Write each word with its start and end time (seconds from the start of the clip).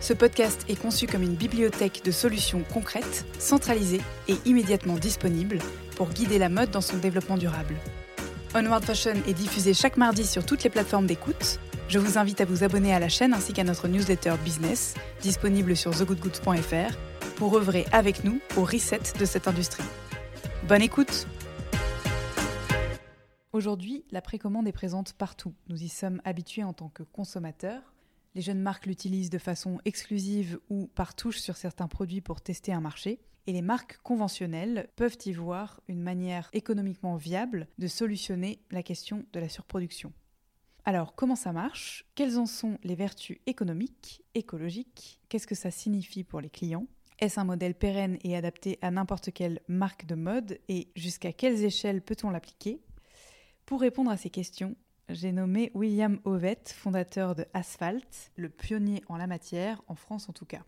Ce 0.00 0.12
podcast 0.12 0.64
est 0.68 0.80
conçu 0.80 1.06
comme 1.06 1.22
une 1.22 1.34
bibliothèque 1.34 2.02
de 2.04 2.10
solutions 2.10 2.64
concrètes, 2.72 3.24
centralisées 3.38 4.00
et 4.28 4.36
immédiatement 4.44 4.96
disponibles 4.96 5.58
pour 5.96 6.08
guider 6.08 6.38
la 6.38 6.48
mode 6.48 6.70
dans 6.70 6.80
son 6.80 6.96
développement 6.96 7.36
durable. 7.36 7.76
Onward 8.54 8.84
Fashion 8.84 9.14
est 9.26 9.32
diffusé 9.32 9.74
chaque 9.74 9.96
mardi 9.96 10.26
sur 10.26 10.44
toutes 10.44 10.64
les 10.64 10.70
plateformes 10.70 11.06
d'écoute. 11.06 11.58
Je 11.88 11.98
vous 11.98 12.18
invite 12.18 12.40
à 12.40 12.44
vous 12.44 12.64
abonner 12.64 12.94
à 12.94 12.98
la 12.98 13.08
chaîne 13.08 13.32
ainsi 13.32 13.52
qu'à 13.52 13.64
notre 13.64 13.88
newsletter 13.88 14.34
business, 14.44 14.94
disponible 15.22 15.76
sur 15.76 15.90
thegoodgoods.fr, 15.90 16.96
pour 17.36 17.56
œuvrer 17.56 17.86
avec 17.92 18.24
nous 18.24 18.40
au 18.56 18.64
reset 18.64 19.00
de 19.18 19.24
cette 19.24 19.48
industrie. 19.48 19.84
Bonne 20.68 20.82
écoute 20.82 21.26
Aujourd'hui, 23.52 24.04
la 24.10 24.22
précommande 24.22 24.66
est 24.66 24.72
présente 24.72 25.12
partout. 25.12 25.52
Nous 25.68 25.82
y 25.82 25.88
sommes 25.88 26.22
habitués 26.24 26.64
en 26.64 26.72
tant 26.72 26.88
que 26.88 27.02
consommateurs. 27.02 27.82
Les 28.34 28.40
jeunes 28.42 28.62
marques 28.62 28.86
l'utilisent 28.86 29.30
de 29.30 29.38
façon 29.38 29.78
exclusive 29.84 30.58
ou 30.70 30.86
par 30.88 31.14
touche 31.14 31.38
sur 31.38 31.56
certains 31.56 31.88
produits 31.88 32.22
pour 32.22 32.40
tester 32.40 32.72
un 32.72 32.80
marché. 32.80 33.20
Et 33.46 33.52
les 33.52 33.62
marques 33.62 33.98
conventionnelles 33.98 34.88
peuvent 34.96 35.18
y 35.26 35.32
voir 35.32 35.80
une 35.88 36.00
manière 36.00 36.48
économiquement 36.52 37.16
viable 37.16 37.68
de 37.78 37.88
solutionner 37.88 38.60
la 38.70 38.82
question 38.82 39.26
de 39.32 39.40
la 39.40 39.48
surproduction. 39.48 40.12
Alors, 40.84 41.14
comment 41.14 41.36
ça 41.36 41.52
marche? 41.52 42.06
Quelles 42.14 42.38
en 42.38 42.46
sont 42.46 42.78
les 42.84 42.94
vertus 42.94 43.38
économiques, 43.46 44.22
écologiques? 44.34 45.20
Qu'est-ce 45.28 45.46
que 45.46 45.54
ça 45.54 45.70
signifie 45.70 46.24
pour 46.24 46.40
les 46.40 46.50
clients? 46.50 46.86
Est-ce 47.18 47.38
un 47.38 47.44
modèle 47.44 47.74
pérenne 47.74 48.18
et 48.24 48.36
adapté 48.36 48.78
à 48.80 48.90
n'importe 48.90 49.32
quelle 49.32 49.60
marque 49.68 50.06
de 50.06 50.14
mode? 50.14 50.58
Et 50.68 50.88
jusqu'à 50.96 51.32
quelles 51.32 51.62
échelles 51.64 52.02
peut-on 52.02 52.30
l'appliquer? 52.30 52.80
Pour 53.66 53.80
répondre 53.80 54.10
à 54.10 54.16
ces 54.16 54.30
questions, 54.30 54.74
j'ai 55.14 55.32
nommé 55.32 55.70
William 55.74 56.18
Ovett, 56.24 56.70
fondateur 56.70 57.34
de 57.34 57.44
Asphalt, 57.54 58.32
le 58.36 58.48
pionnier 58.48 59.02
en 59.08 59.16
la 59.16 59.26
matière, 59.26 59.82
en 59.86 59.94
France 59.94 60.28
en 60.28 60.32
tout 60.32 60.46
cas. 60.46 60.62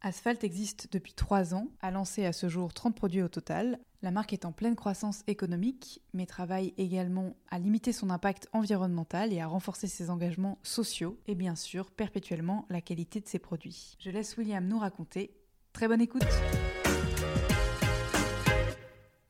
Asphalt 0.00 0.42
existe 0.44 0.88
depuis 0.92 1.12
trois 1.12 1.54
ans, 1.54 1.68
a 1.80 1.90
lancé 1.90 2.24
à 2.24 2.32
ce 2.32 2.48
jour 2.48 2.72
30 2.72 2.94
produits 2.94 3.22
au 3.22 3.28
total. 3.28 3.78
La 4.02 4.10
marque 4.10 4.32
est 4.32 4.46
en 4.46 4.52
pleine 4.52 4.76
croissance 4.76 5.22
économique, 5.26 6.00
mais 6.14 6.24
travaille 6.24 6.72
également 6.78 7.36
à 7.50 7.58
limiter 7.58 7.92
son 7.92 8.08
impact 8.08 8.48
environnemental 8.52 9.32
et 9.32 9.40
à 9.40 9.46
renforcer 9.46 9.88
ses 9.88 10.08
engagements 10.08 10.58
sociaux 10.62 11.18
et 11.26 11.34
bien 11.34 11.54
sûr 11.54 11.90
perpétuellement 11.90 12.66
la 12.70 12.80
qualité 12.80 13.20
de 13.20 13.28
ses 13.28 13.38
produits. 13.38 13.96
Je 13.98 14.10
laisse 14.10 14.36
William 14.38 14.66
nous 14.66 14.78
raconter. 14.78 15.34
Très 15.72 15.86
bonne 15.86 16.00
écoute 16.00 16.22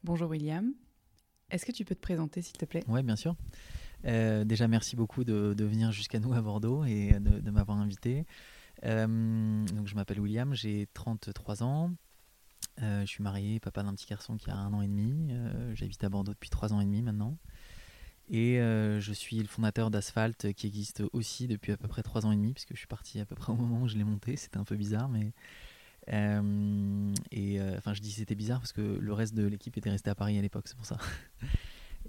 Bonjour 0.04 0.30
William. 0.30 0.72
Est-ce 1.50 1.66
que 1.66 1.72
tu 1.72 1.84
peux 1.84 1.96
te 1.96 2.00
présenter 2.00 2.42
s'il 2.42 2.56
te 2.56 2.64
plaît? 2.64 2.84
Oui, 2.88 3.02
bien 3.02 3.16
sûr. 3.16 3.34
Euh, 4.06 4.44
déjà, 4.44 4.68
merci 4.68 4.96
beaucoup 4.96 5.24
de, 5.24 5.54
venir 5.58 5.92
jusqu'à 5.92 6.18
nous 6.18 6.32
à 6.32 6.40
Bordeaux 6.40 6.84
et 6.84 7.12
de, 7.20 7.50
m'avoir 7.50 7.78
invité. 7.78 8.26
Euh, 8.84 9.66
donc, 9.66 9.86
je 9.86 9.94
m'appelle 9.94 10.20
William, 10.20 10.54
j'ai 10.54 10.88
33 10.94 11.62
ans. 11.62 11.92
Euh, 12.82 13.00
je 13.02 13.06
suis 13.06 13.22
marié, 13.22 13.60
papa 13.60 13.82
d'un 13.82 13.94
petit 13.94 14.06
garçon 14.06 14.36
qui 14.36 14.50
a 14.50 14.54
un 14.54 14.72
an 14.72 14.82
et 14.82 14.88
demi. 14.88 15.32
J'habite 15.74 16.02
à 16.04 16.08
Bordeaux 16.08 16.32
depuis 16.32 16.50
trois 16.50 16.72
ans 16.72 16.80
et 16.80 16.84
demi 16.84 17.02
maintenant. 17.02 17.36
Et 18.32 18.56
je 18.56 19.12
suis 19.12 19.38
le 19.38 19.48
fondateur 19.48 19.90
d'Asphalt 19.90 20.52
qui 20.54 20.66
existe 20.66 21.02
aussi 21.12 21.46
depuis 21.48 21.72
à 21.72 21.76
peu 21.76 21.88
près 21.88 22.02
trois 22.02 22.26
ans 22.26 22.32
et 22.32 22.36
demi, 22.36 22.52
puisque 22.52 22.74
je 22.74 22.78
suis 22.78 22.86
parti 22.86 23.20
à 23.20 23.26
peu 23.26 23.34
près 23.34 23.52
au 23.52 23.56
moment 23.56 23.82
où 23.82 23.88
je 23.88 23.96
l'ai 23.96 24.04
monté. 24.04 24.36
C'était 24.36 24.58
un 24.58 24.64
peu 24.64 24.76
bizarre, 24.76 25.08
mais. 25.08 25.32
enfin, 26.08 27.92
je 27.94 28.00
dis 28.00 28.12
c'était 28.12 28.34
bizarre 28.34 28.60
parce 28.60 28.72
que 28.72 28.80
le 28.80 29.12
reste 29.12 29.34
de 29.34 29.46
l'équipe 29.46 29.76
était 29.76 29.90
resté 29.90 30.10
à 30.10 30.14
Paris 30.14 30.38
à 30.38 30.42
l'époque, 30.42 30.68
c'est 30.68 30.76
pour 30.76 30.86
ça. 30.86 30.96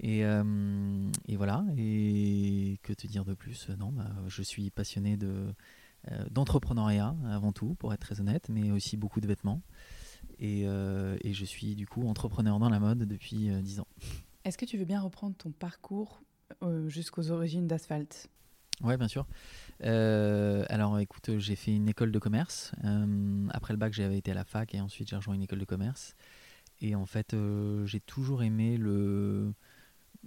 Et, 0.02 0.22
et, 0.22 1.38
voilà. 1.38 1.64
Et 1.78 2.80
que 2.82 2.92
te 2.94 3.08
dire 3.08 3.24
de 3.24 3.34
plus? 3.34 3.70
Non, 3.78 3.92
bah, 3.92 4.10
je 4.28 4.42
suis 4.42 4.72
passionné 4.72 5.16
de 5.16 5.54
euh, 6.10 6.26
d'entrepreneuriat 6.32 7.16
avant 7.30 7.52
tout, 7.52 7.76
pour 7.76 7.94
être 7.94 8.00
très 8.00 8.20
honnête, 8.20 8.50
mais 8.50 8.72
aussi 8.72 8.98
beaucoup 8.98 9.22
de 9.22 9.28
vêtements. 9.28 9.62
Et, 10.40 10.64
euh, 10.66 11.16
et 11.22 11.32
je 11.34 11.46
suis 11.46 11.76
du 11.76 11.86
coup 11.86 12.08
entrepreneur 12.08 12.58
dans 12.58 12.70
la 12.70 12.80
mode 12.80 13.00
depuis 13.00 13.52
10 13.52 13.78
euh, 13.78 13.82
ans. 13.84 13.88
Est-ce 14.44 14.58
que 14.58 14.66
tu 14.66 14.78
veux 14.78 14.86
bien 14.86 15.00
reprendre 15.00 15.36
ton 15.36 15.52
parcours 15.52 16.22
jusqu'aux 16.88 17.32
origines 17.32 17.68
d'Asphalt 17.68 18.28
Ouais, 18.84 18.98
bien 18.98 19.08
sûr. 19.08 19.28
alors, 19.80 21.00
écoute, 21.00 21.38
j'ai 21.38 21.56
fait 21.56 21.76
une 21.76 21.88
école 21.88 22.12
de 22.12 22.20
commerce. 22.20 22.74
après 23.52 23.74
le 23.74 23.78
bac, 23.78 23.94
j'avais 23.94 24.18
été 24.18 24.32
à 24.32 24.34
la 24.34 24.44
fac 24.44 24.74
et 24.74 24.82
ensuite 24.82 25.08
j'ai 25.08 25.16
rejoint 25.16 25.36
une 25.36 25.44
école 25.44 25.60
de 25.60 25.66
commerce. 25.66 26.16
Et 26.82 26.96
en 26.96 27.06
fait, 27.06 27.36
j'ai 27.86 28.00
toujours 28.00 28.42
aimé 28.42 28.76
le. 28.78 29.54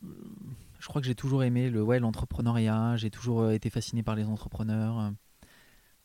Je 0.02 0.86
crois 0.86 1.00
que 1.00 1.06
j'ai 1.06 1.14
toujours 1.14 1.42
aimé 1.44 1.70
le, 1.70 1.82
ouais, 1.82 1.98
l'entrepreneuriat. 1.98 2.96
J'ai 2.96 3.10
toujours 3.10 3.50
été 3.50 3.70
fasciné 3.70 4.02
par 4.02 4.14
les 4.14 4.24
entrepreneurs. 4.24 5.12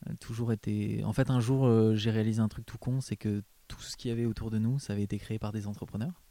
Euh, 0.08 0.14
toujours 0.20 0.52
été. 0.52 1.04
En 1.04 1.12
fait, 1.12 1.30
un 1.30 1.40
jour, 1.40 1.66
euh, 1.66 1.94
j'ai 1.94 2.10
réalisé 2.10 2.40
un 2.40 2.48
truc 2.48 2.64
tout 2.64 2.78
con, 2.78 3.00
c'est 3.00 3.16
que 3.16 3.42
tout 3.68 3.80
ce 3.80 3.96
qu'il 3.96 4.08
y 4.08 4.12
avait 4.12 4.24
autour 4.24 4.50
de 4.50 4.58
nous, 4.58 4.78
ça 4.78 4.94
avait 4.94 5.02
été 5.02 5.18
créé 5.18 5.38
par 5.38 5.52
des 5.52 5.66
entrepreneurs. 5.66 6.22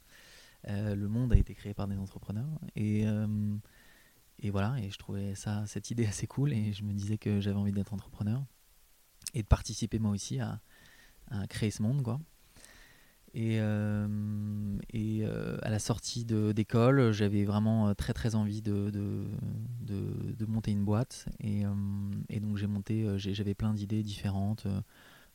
Euh, 0.68 0.94
le 0.94 1.08
monde 1.08 1.32
a 1.32 1.36
été 1.36 1.54
créé 1.54 1.74
par 1.74 1.86
des 1.88 1.96
entrepreneurs. 1.96 2.58
Et, 2.74 3.04
et 4.40 4.50
voilà, 4.50 4.76
et 4.80 4.90
je 4.90 4.98
trouvais 4.98 5.34
ça, 5.34 5.64
cette 5.66 5.90
idée 5.90 6.06
assez 6.06 6.26
cool, 6.26 6.52
et 6.52 6.72
je 6.72 6.82
me 6.82 6.92
disais 6.92 7.18
que 7.18 7.40
j'avais 7.40 7.58
envie 7.58 7.72
d'être 7.72 7.94
entrepreneur 7.94 8.42
et 9.34 9.42
de 9.42 9.46
participer 9.46 9.98
moi 9.98 10.10
aussi 10.10 10.40
à, 10.40 10.60
à 11.30 11.46
créer 11.46 11.70
ce 11.70 11.82
monde, 11.82 12.02
quoi. 12.02 12.20
Et, 13.32 13.60
euh, 13.60 14.08
euh, 14.94 15.58
à 15.62 15.70
la 15.70 15.78
sortie 15.78 16.24
d'école, 16.24 17.12
j'avais 17.12 17.44
vraiment 17.44 17.88
euh, 17.88 17.94
très 17.94 18.12
très 18.12 18.34
envie 18.34 18.60
de, 18.60 18.90
monter 20.48 20.72
une 20.72 20.84
boîte. 20.84 21.26
Et, 21.40 21.62
donc 22.40 22.56
j'ai 22.56 22.66
monté, 22.66 23.06
j'avais 23.18 23.54
plein 23.54 23.74
d'idées 23.74 24.02
différentes. 24.02 24.66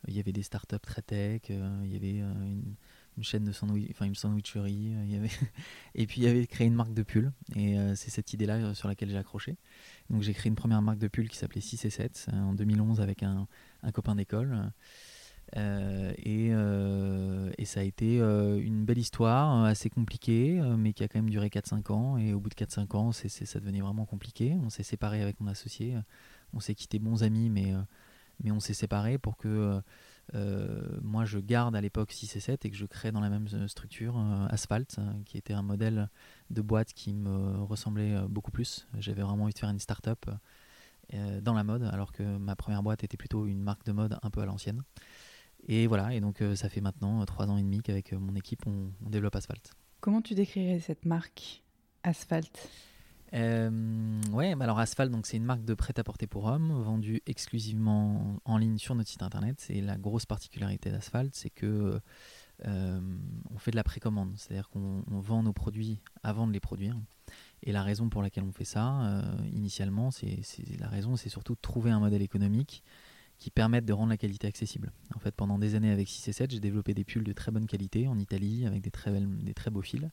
Il 0.07 0.13
y 0.13 0.19
avait 0.19 0.33
des 0.33 0.43
startups 0.43 0.79
très 0.79 1.01
tech, 1.01 1.41
il 1.49 1.91
y 1.91 1.95
avait 1.95 2.19
une, 2.19 2.75
une 3.17 3.23
chaîne 3.23 3.43
de 3.43 3.51
sandwich, 3.51 3.87
enfin 3.91 4.05
une 4.05 4.13
sandwicherie, 4.13 4.93
et 5.95 6.05
puis 6.05 6.21
il 6.21 6.25
y 6.25 6.27
avait 6.27 6.45
créé 6.45 6.67
une 6.67 6.75
marque 6.75 6.93
de 6.93 7.01
pull. 7.03 7.31
Et 7.55 7.77
c'est 7.95 8.09
cette 8.09 8.33
idée-là 8.33 8.73
sur 8.73 8.89
laquelle 8.89 9.09
j'ai 9.09 9.17
accroché. 9.17 9.55
Donc 10.09 10.21
j'ai 10.21 10.33
créé 10.33 10.49
une 10.49 10.55
première 10.55 10.81
marque 10.81 10.99
de 10.99 11.07
pull 11.07 11.29
qui 11.29 11.37
s'appelait 11.37 11.61
6 11.61 11.85
et 11.85 11.89
7 11.89 12.27
en 12.33 12.53
2011 12.53 12.99
avec 12.99 13.23
un 13.23 13.47
copain 13.93 14.15
d'école. 14.15 14.71
Euh, 15.57 16.11
et, 16.17 16.49
euh, 16.51 17.49
et, 17.57 17.65
ça 17.65 17.79
a 17.79 17.83
été 17.83 18.19
euh, 18.19 18.59
une 18.59 18.83
belle 18.83 18.97
histoire, 18.97 19.63
assez 19.63 19.89
compliquée, 19.89 20.61
mais 20.77 20.93
qui 20.93 21.03
a 21.03 21.07
quand 21.07 21.19
même 21.19 21.29
duré 21.29 21.47
4-5 21.47 21.91
ans. 21.91 22.17
Et 22.17 22.33
au 22.33 22.39
bout 22.39 22.49
de 22.49 22.55
4-5 22.55 22.95
ans, 22.95 23.11
c'est, 23.11 23.29
ça 23.29 23.59
devenait 23.59 23.81
vraiment 23.81 24.05
compliqué. 24.05 24.57
On 24.63 24.69
s'est 24.69 24.83
séparé 24.83 25.21
avec 25.21 25.39
mon 25.39 25.47
associé. 25.47 25.95
On 26.53 26.59
s'est 26.59 26.75
quitté 26.75 26.99
bons 26.99 27.23
amis, 27.23 27.49
mais, 27.49 27.73
mais 28.43 28.51
on 28.51 28.59
s'est 28.59 28.73
séparé 28.73 29.17
pour 29.17 29.37
que 29.37 29.81
moi 31.01 31.23
je 31.23 31.39
garde 31.39 31.75
à 31.75 31.81
l'époque 31.81 32.11
6 32.11 32.35
et 32.35 32.39
7 32.39 32.65
et 32.65 32.69
que 32.71 32.75
je 32.75 32.85
crée 32.85 33.11
dans 33.11 33.21
la 33.21 33.29
même 33.29 33.47
structure 33.67 34.17
Asphalt, 34.49 34.99
qui 35.25 35.37
était 35.37 35.53
un 35.53 35.61
modèle 35.61 36.09
de 36.49 36.61
boîte 36.61 36.93
qui 36.93 37.13
me 37.13 37.61
ressemblait 37.63 38.15
beaucoup 38.27 38.51
plus. 38.51 38.87
J'avais 38.99 39.21
vraiment 39.21 39.43
envie 39.43 39.53
de 39.53 39.59
faire 39.59 39.69
une 39.69 39.79
start-up 39.79 40.25
dans 41.13 41.53
la 41.53 41.63
mode, 41.63 41.83
alors 41.83 42.11
que 42.11 42.23
ma 42.23 42.55
première 42.55 42.83
boîte 42.83 43.03
était 43.03 43.17
plutôt 43.17 43.45
une 43.45 43.61
marque 43.61 43.85
de 43.85 43.91
mode 43.91 44.17
un 44.21 44.29
peu 44.29 44.41
à 44.41 44.45
l'ancienne. 44.45 44.83
Et 45.67 45.87
voilà, 45.87 46.13
et 46.13 46.19
donc 46.19 46.41
euh, 46.41 46.55
ça 46.55 46.69
fait 46.69 46.81
maintenant 46.81 47.21
euh, 47.21 47.25
trois 47.25 47.49
ans 47.49 47.57
et 47.57 47.63
demi 47.63 47.81
qu'avec 47.81 48.13
euh, 48.13 48.19
mon 48.19 48.35
équipe, 48.35 48.65
on, 48.67 48.91
développe 49.09 49.35
Asphalt. 49.35 49.71
Comment 49.99 50.21
tu 50.21 50.35
décrirais 50.35 50.79
cette 50.79 51.05
marque 51.05 51.63
Asphalt? 52.03 52.69
Euh, 53.33 54.21
ouais, 54.31 54.55
alors 54.59 54.79
Asphalt, 54.79 55.11
donc 55.11 55.25
c'est 55.25 55.37
une 55.37 55.43
marque 55.43 55.65
de 55.65 55.73
prêt-à-porter 55.73 56.27
pour 56.27 56.45
hommes, 56.45 56.71
vendue 56.83 57.21
exclusivement 57.25 58.37
en 58.45 58.57
ligne 58.57 58.77
sur 58.77 58.95
notre 58.95 59.09
site 59.09 59.23
internet. 59.23 59.57
C'est 59.59 59.81
la 59.81 59.97
grosse 59.97 60.25
particularité 60.25 60.91
d'Asphalt, 60.91 61.33
c'est 61.33 61.49
que 61.49 61.99
euh, 62.65 63.01
on 63.53 63.57
fait 63.57 63.71
de 63.71 63.75
la 63.75 63.83
précommande, 63.83 64.33
c'est-à-dire 64.37 64.69
qu'on 64.69 65.03
vend 65.07 65.43
nos 65.43 65.53
produits 65.53 65.99
avant 66.23 66.47
de 66.47 66.53
les 66.53 66.59
produire. 66.59 66.95
Et 67.63 67.71
la 67.71 67.83
raison 67.83 68.09
pour 68.09 68.21
laquelle 68.21 68.43
on 68.43 68.51
fait 68.51 68.65
ça, 68.65 69.01
euh, 69.01 69.21
initialement, 69.51 70.11
c'est 70.11 70.39
la 70.79 70.87
raison, 70.87 71.15
c'est 71.15 71.29
surtout 71.29 71.55
de 71.55 71.61
trouver 71.61 71.91
un 71.91 71.99
modèle 71.99 72.21
économique 72.21 72.83
qui 73.37 73.51
permette 73.51 73.85
de 73.85 73.93
rendre 73.93 74.09
la 74.09 74.17
qualité 74.17 74.47
accessible. 74.47 74.91
En 75.15 75.19
fait, 75.19 75.35
pendant 75.35 75.59
des 75.59 75.75
années 75.75 75.91
avec 75.91 76.07
6 76.07 76.27
et 76.29 76.33
7, 76.33 76.51
j'ai 76.51 76.59
développé 76.59 76.93
des 76.93 77.03
pulls 77.03 77.23
de 77.23 77.33
très 77.33 77.51
bonne 77.51 77.67
qualité 77.67 78.07
en 78.07 78.17
Italie 78.17 78.65
avec 78.65 78.81
des 78.81 78.91
très, 78.91 79.71
beaux 79.71 79.81
fils. 79.81 80.09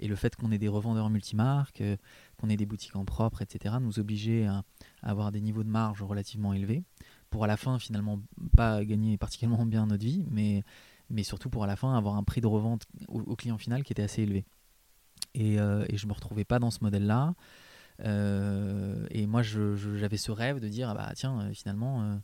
Et 0.00 0.06
le 0.06 0.16
fait 0.16 0.36
qu'on 0.36 0.52
ait 0.52 0.58
des 0.58 0.68
revendeurs 0.68 1.10
multimarques, 1.10 1.80
euh, 1.80 1.96
qu'on 2.36 2.48
ait 2.48 2.56
des 2.56 2.66
boutiques 2.66 2.94
en 2.94 3.04
propre, 3.04 3.42
etc., 3.42 3.76
nous 3.80 3.98
obligeait 3.98 4.46
à, 4.46 4.62
avoir 5.02 5.32
des 5.32 5.40
niveaux 5.40 5.64
de 5.64 5.68
marge 5.68 6.02
relativement 6.02 6.52
élevés 6.52 6.84
pour 7.30 7.44
à 7.44 7.46
la 7.46 7.56
fin 7.56 7.78
finalement 7.78 8.20
pas 8.56 8.84
gagner 8.84 9.18
particulièrement 9.18 9.66
bien 9.66 9.86
notre 9.86 10.04
vie, 10.04 10.24
mais, 10.30 10.62
surtout 11.24 11.50
pour 11.50 11.64
à 11.64 11.66
la 11.66 11.76
fin 11.76 11.96
avoir 11.96 12.16
un 12.16 12.22
prix 12.22 12.40
de 12.40 12.46
revente 12.46 12.86
au, 13.08 13.34
client 13.34 13.58
final 13.58 13.82
qui 13.82 13.92
était 13.92 14.02
assez 14.02 14.22
élevé. 14.22 14.44
Et, 15.34 15.60
euh, 15.60 15.84
je 15.92 16.06
me 16.06 16.12
retrouvais 16.12 16.44
pas 16.44 16.58
dans 16.58 16.70
ce 16.70 16.78
modèle-là. 16.82 17.34
Euh, 18.04 19.04
et 19.10 19.26
moi, 19.26 19.42
j'avais 19.42 20.16
ce 20.16 20.30
rêve 20.30 20.60
de 20.60 20.68
dire, 20.68 20.90
ah 20.90 20.94
bah 20.94 21.12
tiens, 21.16 21.50
finalement, 21.52 22.20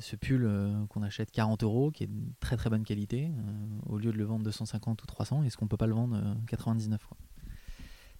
ce 0.00 0.16
pull 0.16 0.44
euh, 0.44 0.86
qu'on 0.86 1.02
achète 1.02 1.30
40 1.30 1.62
euros, 1.62 1.90
qui 1.90 2.04
est 2.04 2.06
de 2.06 2.12
très 2.40 2.56
très 2.56 2.70
bonne 2.70 2.84
qualité, 2.84 3.30
euh, 3.30 3.92
au 3.92 3.98
lieu 3.98 4.12
de 4.12 4.18
le 4.18 4.24
vendre 4.24 4.44
250 4.44 5.02
ou 5.02 5.06
300, 5.06 5.42
est-ce 5.44 5.56
qu'on 5.56 5.66
peut 5.66 5.76
pas 5.76 5.86
le 5.86 5.94
vendre 5.94 6.36
99 6.46 7.00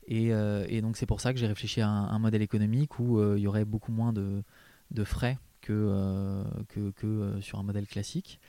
Et, 0.09 0.81
donc 0.81 0.97
c'est 0.97 1.07
pour 1.07 1.21
ça 1.21 1.33
que 1.33 1.39
j'ai 1.39 1.47
réfléchi 1.47 1.81
à 1.81 1.89
un, 1.89 2.19
modèle 2.19 2.43
économique 2.43 2.99
où 2.99 3.23
il 3.37 3.41
y 3.41 3.47
aurait 3.47 3.65
beaucoup 3.65 3.93
moins 3.93 4.13
de, 4.13 4.43
frais 5.05 5.39
que, 5.61 6.45
que, 6.69 7.41
sur 7.41 7.59
un 7.59 7.63
modèle 7.63 7.87
classique. 7.87 8.41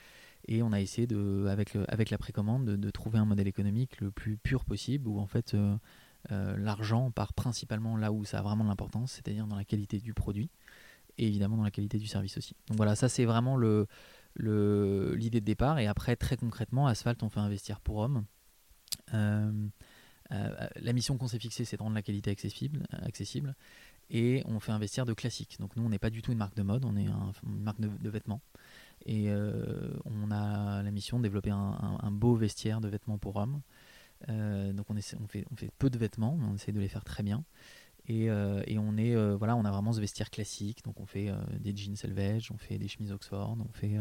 Et 0.46 0.62
on 0.62 0.72
a 0.72 0.80
essayé, 0.80 1.06
de, 1.06 1.46
avec, 1.48 1.74
avec 1.88 2.10
la 2.10 2.18
précommande, 2.18 2.66
de, 2.66 2.76
de, 2.76 2.90
trouver 2.90 3.18
un 3.18 3.24
modèle 3.24 3.48
économique 3.48 3.98
le 4.00 4.10
plus 4.10 4.36
pur 4.36 4.64
possible, 4.64 5.08
où 5.08 5.18
en 5.18 5.26
fait 5.26 5.56
l'argent 6.30 7.10
part 7.10 7.34
principalement 7.34 7.96
là 7.96 8.10
où 8.12 8.24
ça 8.24 8.38
a 8.38 8.42
vraiment 8.42 8.64
de 8.64 8.68
l'importance, 8.68 9.12
c'est-à-dire 9.12 9.46
dans 9.46 9.56
la 9.56 9.64
qualité 9.64 9.98
du 9.98 10.14
produit 10.14 10.50
et 11.18 11.26
évidemment 11.26 11.56
dans 11.56 11.64
la 11.64 11.70
qualité 11.70 11.98
du 11.98 12.06
service 12.06 12.36
aussi. 12.36 12.56
Donc 12.68 12.76
voilà, 12.76 12.94
ça 12.94 13.08
c'est 13.08 13.24
vraiment 13.24 13.56
le, 13.56 13.86
l'idée 14.36 15.40
de 15.40 15.46
départ. 15.46 15.78
Et 15.78 15.86
après, 15.86 16.16
très 16.16 16.36
concrètement, 16.36 16.86
Asphalt, 16.86 17.22
on 17.22 17.28
fait 17.28 17.40
investir 17.40 17.80
pour 17.80 17.98
hommes. 17.98 18.24
Euh, 19.12 19.52
euh, 20.32 20.68
la 20.76 20.92
mission 20.92 21.16
qu'on 21.16 21.28
s'est 21.28 21.38
fixée, 21.38 21.64
c'est 21.64 21.76
de 21.76 21.82
rendre 21.82 21.94
la 21.94 22.02
qualité 22.02 22.30
accessible, 22.30 22.86
accessible. 22.90 23.54
Et 24.10 24.42
on 24.46 24.60
fait 24.60 24.72
investir 24.72 25.06
de 25.06 25.14
classique. 25.14 25.56
Donc 25.60 25.76
nous, 25.76 25.84
on 25.84 25.88
n'est 25.88 25.98
pas 25.98 26.10
du 26.10 26.22
tout 26.22 26.32
une 26.32 26.38
marque 26.38 26.56
de 26.56 26.62
mode, 26.62 26.84
on 26.84 26.96
est 26.96 27.06
une 27.06 27.62
marque 27.62 27.80
de, 27.80 28.10
vêtements. 28.10 28.42
Et 29.06 29.30
euh, 29.30 29.90
on 30.04 30.30
a 30.30 30.82
la 30.82 30.90
mission 30.90 31.18
de 31.18 31.22
développer 31.22 31.50
un, 31.50 32.10
beau 32.10 32.34
vestiaire 32.34 32.80
de 32.80 32.88
vêtements 32.88 33.18
pour 33.18 33.36
hommes. 33.36 33.62
donc 34.28 34.90
on, 34.90 34.94
fait, 35.28 35.44
on 35.50 35.56
fait 35.56 35.70
peu 35.78 35.88
de 35.88 35.98
vêtements, 35.98 36.36
mais 36.38 36.46
on 36.46 36.54
essaie 36.54 36.72
de 36.72 36.80
les 36.80 36.88
faire 36.88 37.04
très 37.04 37.22
bien. 37.22 37.44
Euh, 38.10 38.62
et, 38.66 38.78
on 38.78 38.96
est 38.96 39.14
euh, 39.14 39.34
voilà, 39.36 39.56
on 39.56 39.64
a 39.64 39.70
vraiment 39.70 39.92
ce 39.92 40.00
vestiaire 40.00 40.30
classique. 40.30 40.84
Donc 40.84 41.00
on 41.00 41.06
fait 41.06 41.30
euh, 41.30 41.36
des 41.58 41.74
jeans 41.74 41.96
selvedge, 41.96 42.50
on 42.52 42.58
fait 42.58 42.78
des 42.78 42.88
chemises 42.88 43.12
Oxford, 43.12 43.56
on 43.58 43.72
fait 43.72 43.96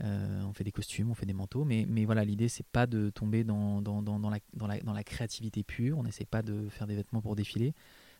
on 0.00 0.52
fait 0.52 0.62
des 0.62 0.70
costumes, 0.70 1.10
on 1.10 1.14
fait 1.14 1.26
des 1.26 1.32
manteaux. 1.32 1.64
Mais, 1.64 1.84
mais 1.88 2.04
voilà, 2.04 2.24
l'idée 2.24 2.48
c'est 2.48 2.66
pas 2.66 2.86
de 2.86 3.10
tomber 3.10 3.42
dans, 3.42 3.82
dans, 3.82 4.00
la, 4.30 4.38
dans, 4.54 4.66
la, 4.68 4.78
dans 4.80 4.92
la 4.92 5.04
créativité 5.04 5.64
pure. 5.64 5.98
On 5.98 6.04
n'essaie 6.04 6.24
pas 6.24 6.42
de 6.42 6.68
faire 6.68 6.86
des 6.86 6.94
vêtements 6.94 7.20
pour 7.20 7.34
défiler. 7.34 7.74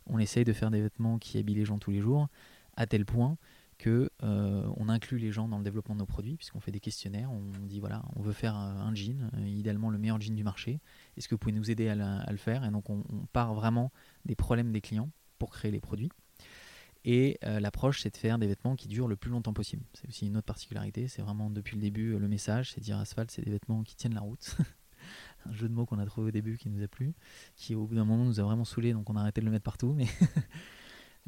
On 0.06 0.18
essaye 0.18 0.44
de 0.44 0.52
faire 0.52 0.70
des 0.70 0.82
vêtements 0.82 1.18
qui 1.18 1.38
habillent 1.38 1.54
les 1.54 1.64
gens 1.64 1.78
tous 1.78 1.92
les 1.92 2.00
jours, 2.00 2.28
à 2.76 2.86
tel 2.86 3.04
point 3.04 3.36
que 3.78 4.10
on 4.20 4.88
inclut 4.88 5.18
les 5.18 5.32
gens 5.32 5.48
dans 5.48 5.58
le 5.58 5.64
développement 5.64 5.94
de 5.94 6.00
nos 6.00 6.06
produits, 6.06 6.36
puisqu'on 6.36 6.60
fait 6.60 6.72
des 6.72 6.80
questionnaires. 6.80 7.30
On 7.32 7.66
dit 7.66 7.80
voilà, 7.80 8.02
on 8.16 8.22
veut 8.22 8.32
faire 8.32 8.54
un 8.54 8.94
jean, 8.94 9.30
idéalement 9.46 9.90
le 9.90 9.98
meilleur 9.98 10.20
jean 10.20 10.34
du 10.34 10.44
marché. 10.44 10.80
Est-ce 11.16 11.28
que 11.28 11.34
vous 11.34 11.38
pouvez 11.38 11.52
nous 11.52 11.70
aider 11.70 11.88
à, 11.88 12.30
le 12.30 12.36
faire? 12.36 12.64
Et 12.64 12.70
donc 12.70 12.90
on, 12.90 13.02
part 13.32 13.54
vraiment 13.54 13.92
des 14.24 14.34
problèmes 14.34 14.72
des 14.72 14.80
clients 14.80 15.10
pour 15.38 15.50
créer 15.50 15.70
les 15.70 15.80
produits. 15.80 16.10
Et 17.04 17.38
euh, 17.44 17.60
l'approche, 17.60 18.02
c'est 18.02 18.10
de 18.10 18.16
faire 18.16 18.38
des 18.38 18.46
vêtements 18.46 18.76
qui 18.76 18.88
durent 18.88 19.08
le 19.08 19.16
plus 19.16 19.30
longtemps 19.30 19.52
possible. 19.52 19.84
C'est 19.94 20.08
aussi 20.08 20.26
une 20.26 20.36
autre 20.36 20.46
particularité. 20.46 21.08
C'est 21.08 21.22
vraiment 21.22 21.48
depuis 21.48 21.76
le 21.76 21.82
début 21.82 22.14
euh, 22.14 22.18
le 22.18 22.28
message, 22.28 22.72
c'est 22.72 22.80
dire 22.80 22.98
asphalte, 22.98 23.30
c'est 23.30 23.42
des 23.42 23.50
vêtements 23.50 23.82
qui 23.82 23.96
tiennent 23.96 24.14
la 24.14 24.20
route. 24.20 24.56
un 25.46 25.52
jeu 25.52 25.68
de 25.68 25.74
mots 25.74 25.86
qu'on 25.86 25.98
a 25.98 26.06
trouvé 26.06 26.28
au 26.28 26.30
début 26.30 26.58
qui 26.58 26.68
nous 26.68 26.82
a 26.82 26.88
plu, 26.88 27.14
qui 27.56 27.74
au 27.74 27.86
bout 27.86 27.94
d'un 27.94 28.04
moment 28.04 28.24
nous 28.24 28.40
a 28.40 28.42
vraiment 28.42 28.64
saoulé, 28.64 28.92
donc 28.92 29.08
on 29.08 29.16
a 29.16 29.20
arrêté 29.20 29.40
de 29.40 29.46
le 29.46 29.52
mettre 29.52 29.64
partout. 29.64 29.94
Mais, 29.94 30.06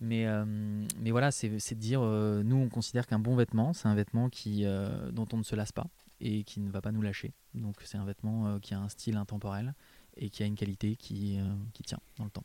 mais, 0.01 0.27
euh, 0.27 0.45
mais 0.99 1.11
voilà, 1.11 1.31
c'est 1.31 1.49
de 1.49 1.75
dire, 1.75 2.01
nous 2.01 2.57
on 2.57 2.69
considère 2.69 3.07
qu'un 3.07 3.19
bon 3.19 3.37
vêtement, 3.37 3.73
c'est 3.73 3.89
un 3.89 3.95
vêtement 3.95 4.29
qui, 4.29 4.65
dont 5.13 5.27
on 5.33 5.37
ne 5.37 5.43
se 5.43 5.55
lasse 5.55 5.73
pas 5.73 5.87
et 6.21 6.45
qui 6.45 6.61
ne 6.61 6.71
va 6.71 6.81
pas 6.81 6.93
nous 6.93 7.03
lâcher. 7.03 7.33
Donc 7.55 7.77
c'est 7.85 7.97
un 7.99 8.05
vêtement 8.05 8.59
qui 8.61 8.75
a 8.75 8.81
un 8.81 8.89
style 8.89 9.17
intemporel 9.17 9.75
et 10.17 10.31
qui 10.31 10.43
a 10.43 10.47
une 10.47 10.55
qualité 10.55 10.97
qui, 10.97 11.39
euh, 11.39 11.45
qui 11.73 11.83
tient 11.83 12.01
dans 12.17 12.25
le 12.25 12.31
temps. 12.31 12.45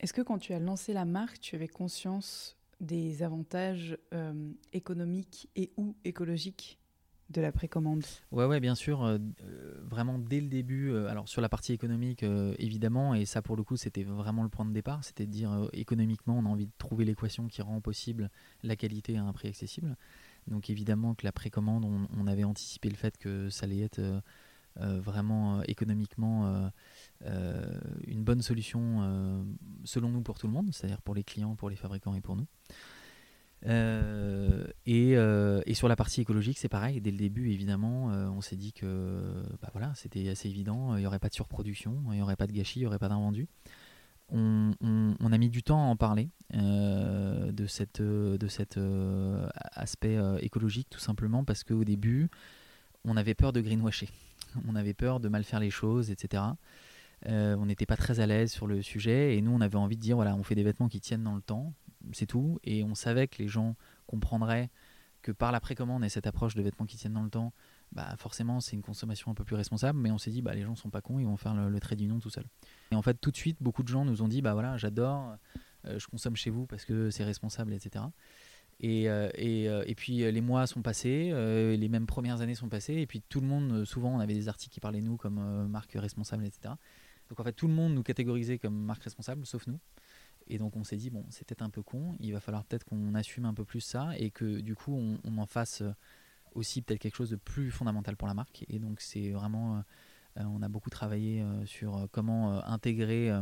Est-ce 0.00 0.12
que 0.12 0.22
quand 0.22 0.38
tu 0.38 0.52
as 0.52 0.58
lancé 0.58 0.92
la 0.92 1.04
marque, 1.04 1.38
tu 1.40 1.54
avais 1.54 1.68
conscience 1.68 2.56
des 2.80 3.22
avantages 3.22 3.96
euh, 4.12 4.50
économiques 4.72 5.48
et 5.54 5.70
ou 5.76 5.94
écologiques? 6.04 6.78
De 7.32 7.40
la 7.40 7.52
précommande 7.52 8.04
Ouais, 8.30 8.46
ouais, 8.46 8.60
bien 8.60 8.74
sûr. 8.74 9.04
Euh, 9.04 9.18
vraiment 9.88 10.18
dès 10.18 10.40
le 10.40 10.48
début, 10.48 10.94
alors 11.06 11.28
sur 11.28 11.40
la 11.40 11.48
partie 11.48 11.72
économique, 11.72 12.24
évidemment, 12.58 13.14
et 13.14 13.24
ça 13.24 13.42
pour 13.42 13.56
le 13.56 13.62
coup, 13.62 13.76
c'était 13.76 14.04
vraiment 14.04 14.42
le 14.42 14.48
point 14.48 14.64
de 14.64 14.72
départ, 14.72 15.04
c'était 15.04 15.26
de 15.26 15.32
dire 15.32 15.68
économiquement, 15.72 16.38
on 16.38 16.46
a 16.46 16.48
envie 16.48 16.66
de 16.66 16.72
trouver 16.78 17.04
l'équation 17.04 17.48
qui 17.48 17.62
rend 17.62 17.80
possible 17.80 18.30
la 18.62 18.76
qualité 18.76 19.16
à 19.16 19.24
un 19.24 19.32
prix 19.32 19.48
accessible. 19.48 19.96
Donc 20.48 20.70
évidemment 20.70 21.14
que 21.14 21.24
la 21.24 21.32
précommande, 21.32 21.84
on, 21.84 22.26
avait 22.26 22.44
anticipé 22.44 22.88
le 22.88 22.96
fait 22.96 23.16
que 23.18 23.48
ça 23.50 23.64
allait 23.64 23.80
être 23.80 24.00
euh, 24.80 25.00
vraiment 25.00 25.58
euh, 25.58 25.62
économiquement 25.68 26.70
euh, 27.26 27.78
une 28.06 28.24
bonne 28.24 28.40
solution 28.40 29.54
selon 29.84 30.08
nous 30.08 30.22
pour 30.22 30.38
tout 30.38 30.46
le 30.46 30.52
monde, 30.52 30.70
c'est-à-dire 30.72 31.02
pour 31.02 31.14
les 31.14 31.24
clients, 31.24 31.54
pour 31.54 31.70
les 31.70 31.76
fabricants 31.76 32.14
et 32.14 32.20
pour 32.20 32.36
nous. 32.36 32.46
Et, 33.64 35.12
et, 35.12 35.74
sur 35.74 35.88
la 35.88 35.96
partie 35.96 36.20
écologique, 36.20 36.58
c'est 36.58 36.68
pareil. 36.68 37.00
Dès 37.00 37.10
le 37.10 37.16
début, 37.16 37.50
évidemment, 37.50 38.06
on 38.06 38.40
s'est 38.40 38.56
dit 38.56 38.72
que 38.72 39.44
bah 39.60 39.68
voilà, 39.72 39.92
c'était 39.94 40.28
assez 40.28 40.48
évident. 40.48 40.96
Il 40.96 41.00
n'y 41.00 41.06
aurait 41.06 41.18
pas 41.18 41.28
de 41.28 41.34
surproduction, 41.34 42.02
il 42.10 42.16
n'y 42.16 42.22
aurait 42.22 42.36
pas 42.36 42.46
de 42.46 42.52
gâchis, 42.52 42.80
il 42.80 42.82
n'y 42.82 42.86
aurait 42.86 42.98
pas 42.98 43.08
d'invendu. 43.08 43.48
On, 44.34 44.72
on, 44.80 45.32
a 45.32 45.36
mis 45.36 45.50
du 45.50 45.62
temps 45.62 45.78
à 45.78 45.86
en 45.86 45.96
parler 45.96 46.30
de, 46.52 47.66
cet 47.66 48.00
aspect 49.74 50.18
écologique, 50.40 50.88
tout 50.90 51.00
simplement 51.00 51.44
parce 51.44 51.64
qu'au 51.64 51.84
début, 51.84 52.30
on 53.04 53.16
avait 53.16 53.34
peur 53.34 53.52
de 53.52 53.60
greenwasher. 53.60 54.08
on 54.68 54.74
avait 54.74 54.94
peur 54.94 55.20
de 55.20 55.28
mal 55.28 55.44
faire 55.44 55.60
les 55.60 55.70
choses, 55.70 56.10
etc. 56.10 56.42
Euh, 57.26 57.56
on 57.56 57.66
n'était 57.66 57.86
pas 57.86 57.96
très 57.96 58.20
à 58.20 58.26
l'aise 58.26 58.50
sur 58.50 58.66
le 58.66 58.82
sujet 58.82 59.36
et 59.36 59.42
nous 59.42 59.52
on 59.52 59.60
avait 59.60 59.76
envie 59.76 59.96
de 59.96 60.02
dire 60.02 60.16
voilà 60.16 60.34
on 60.34 60.42
fait 60.42 60.56
des 60.56 60.64
vêtements 60.64 60.88
qui 60.88 61.00
tiennent 61.00 61.22
dans 61.22 61.36
le 61.36 61.40
temps, 61.40 61.72
c'est 62.12 62.26
tout 62.26 62.58
et 62.64 62.82
on 62.84 62.94
savait 62.94 63.28
que 63.28 63.38
les 63.38 63.48
gens 63.48 63.76
comprendraient 64.06 64.70
que 65.22 65.32
par 65.32 65.52
la 65.52 65.60
précommande 65.60 66.04
et 66.04 66.08
cette 66.08 66.26
approche 66.26 66.54
de 66.54 66.62
vêtements 66.62 66.84
qui 66.84 66.96
tiennent 66.96 67.12
dans 67.12 67.22
le 67.22 67.30
temps, 67.30 67.52
bah 67.92 68.14
forcément 68.18 68.60
c'est 68.60 68.74
une 68.74 68.82
consommation 68.82 69.30
un 69.30 69.34
peu 69.34 69.44
plus 69.44 69.56
responsable, 69.56 69.98
mais 69.98 70.10
on 70.10 70.18
s'est 70.18 70.30
dit 70.30 70.42
bah 70.42 70.54
les 70.54 70.62
gens 70.62 70.74
sont 70.74 70.90
pas 70.90 71.00
cons, 71.00 71.18
ils 71.18 71.26
vont 71.26 71.36
faire 71.36 71.54
le, 71.54 71.80
trait 71.80 71.96
d'union 71.96 72.18
tout 72.18 72.30
seul. 72.30 72.44
Et 72.90 72.96
en 72.96 73.02
fait 73.02 73.14
tout 73.14 73.30
de 73.30 73.36
suite 73.36 73.56
beaucoup 73.60 73.82
de 73.82 73.88
gens 73.88 74.04
nous 74.04 74.22
ont 74.22 74.28
dit 74.28 74.42
bah 74.42 74.52
voilà 74.52 74.76
j'adore, 74.76 75.36
euh, 75.86 75.98
je 75.98 76.06
consomme 76.08 76.36
chez 76.36 76.50
vous 76.50 76.66
parce 76.66 76.84
que 76.84 77.10
c'est 77.10 77.24
responsable, 77.24 77.72
etc. 77.72 78.04
Et, 78.80 79.08
euh, 79.08 79.28
euh, 79.38 79.84
et, 79.86 79.94
puis 79.94 80.18
les 80.18 80.40
mois 80.40 80.66
sont 80.66 80.82
passés, 80.82 81.32
les 81.76 81.88
mêmes 81.88 82.06
premières 82.06 82.40
années 82.40 82.56
sont 82.56 82.68
passées, 82.68 82.94
et 82.94 83.06
puis 83.06 83.22
tout 83.28 83.40
le 83.40 83.46
monde, 83.46 83.84
souvent 83.84 84.12
on 84.12 84.18
avait 84.18 84.34
des 84.34 84.48
articles 84.48 84.74
qui 84.74 84.80
parlaient 84.80 85.00
de 85.00 85.06
nous 85.06 85.16
comme 85.16 85.68
marque 85.68 85.92
responsable, 85.92 86.44
etc. 86.44 86.74
Donc 87.28 87.38
en 87.38 87.44
fait 87.44 87.52
tout 87.52 87.68
le 87.68 87.74
monde 87.74 87.94
nous 87.94 88.02
catégorisait 88.02 88.58
comme 88.58 88.74
marque 88.74 89.04
responsable, 89.04 89.46
sauf 89.46 89.66
nous. 89.68 89.78
Et 90.48 90.58
donc 90.58 90.76
on 90.76 90.84
s'est 90.84 90.96
dit, 90.96 91.10
bon, 91.10 91.24
c'est 91.30 91.46
peut-être 91.46 91.62
un 91.62 91.70
peu 91.70 91.82
con, 91.82 92.16
il 92.20 92.32
va 92.32 92.40
falloir 92.40 92.64
peut-être 92.64 92.84
qu'on 92.84 93.14
assume 93.14 93.44
un 93.44 93.54
peu 93.54 93.64
plus 93.64 93.80
ça, 93.80 94.10
et 94.18 94.30
que 94.30 94.60
du 94.60 94.74
coup 94.74 94.94
on, 95.24 95.38
en 95.38 95.46
fasse 95.46 95.82
aussi 96.54 96.82
peut-être 96.82 97.00
quelque 97.00 97.16
chose 97.16 97.30
de 97.30 97.36
plus 97.36 97.70
fondamental 97.70 98.16
pour 98.16 98.28
la 98.28 98.34
marque. 98.34 98.64
Et 98.68 98.78
donc 98.78 99.00
c'est 99.00 99.30
vraiment, 99.30 99.82
on 100.36 100.62
a 100.62 100.68
beaucoup 100.68 100.90
travaillé 100.90 101.44
sur 101.64 102.08
comment 102.12 102.62
intégrer 102.66 103.32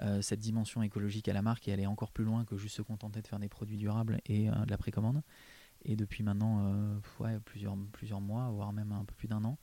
euh, 0.00 0.22
cette 0.22 0.38
dimension 0.38 0.82
écologique 0.82 1.28
à 1.28 1.32
la 1.32 1.42
marque 1.42 1.66
et 1.66 1.72
aller 1.72 1.86
encore 1.86 2.12
plus 2.12 2.24
loin 2.24 2.44
que 2.44 2.56
juste 2.56 2.76
se 2.76 2.82
contenter 2.82 3.20
de 3.20 3.26
faire 3.26 3.40
des 3.40 3.48
produits 3.48 3.76
durables 3.76 4.20
et 4.26 4.48
euh, 4.48 4.64
de 4.64 4.70
la 4.70 4.78
précommande. 4.78 5.22
Et 5.82 5.96
depuis 5.96 6.22
maintenant 6.22 6.72
euh, 6.72 7.38
plusieurs, 7.44 7.76
plusieurs 7.92 8.20
mois, 8.20 8.48
voire 8.50 8.72
même 8.72 8.92
un 8.92 9.04
peu 9.04 9.14
plus 9.14 9.28
d'un 9.28 9.44
an, 9.44 9.58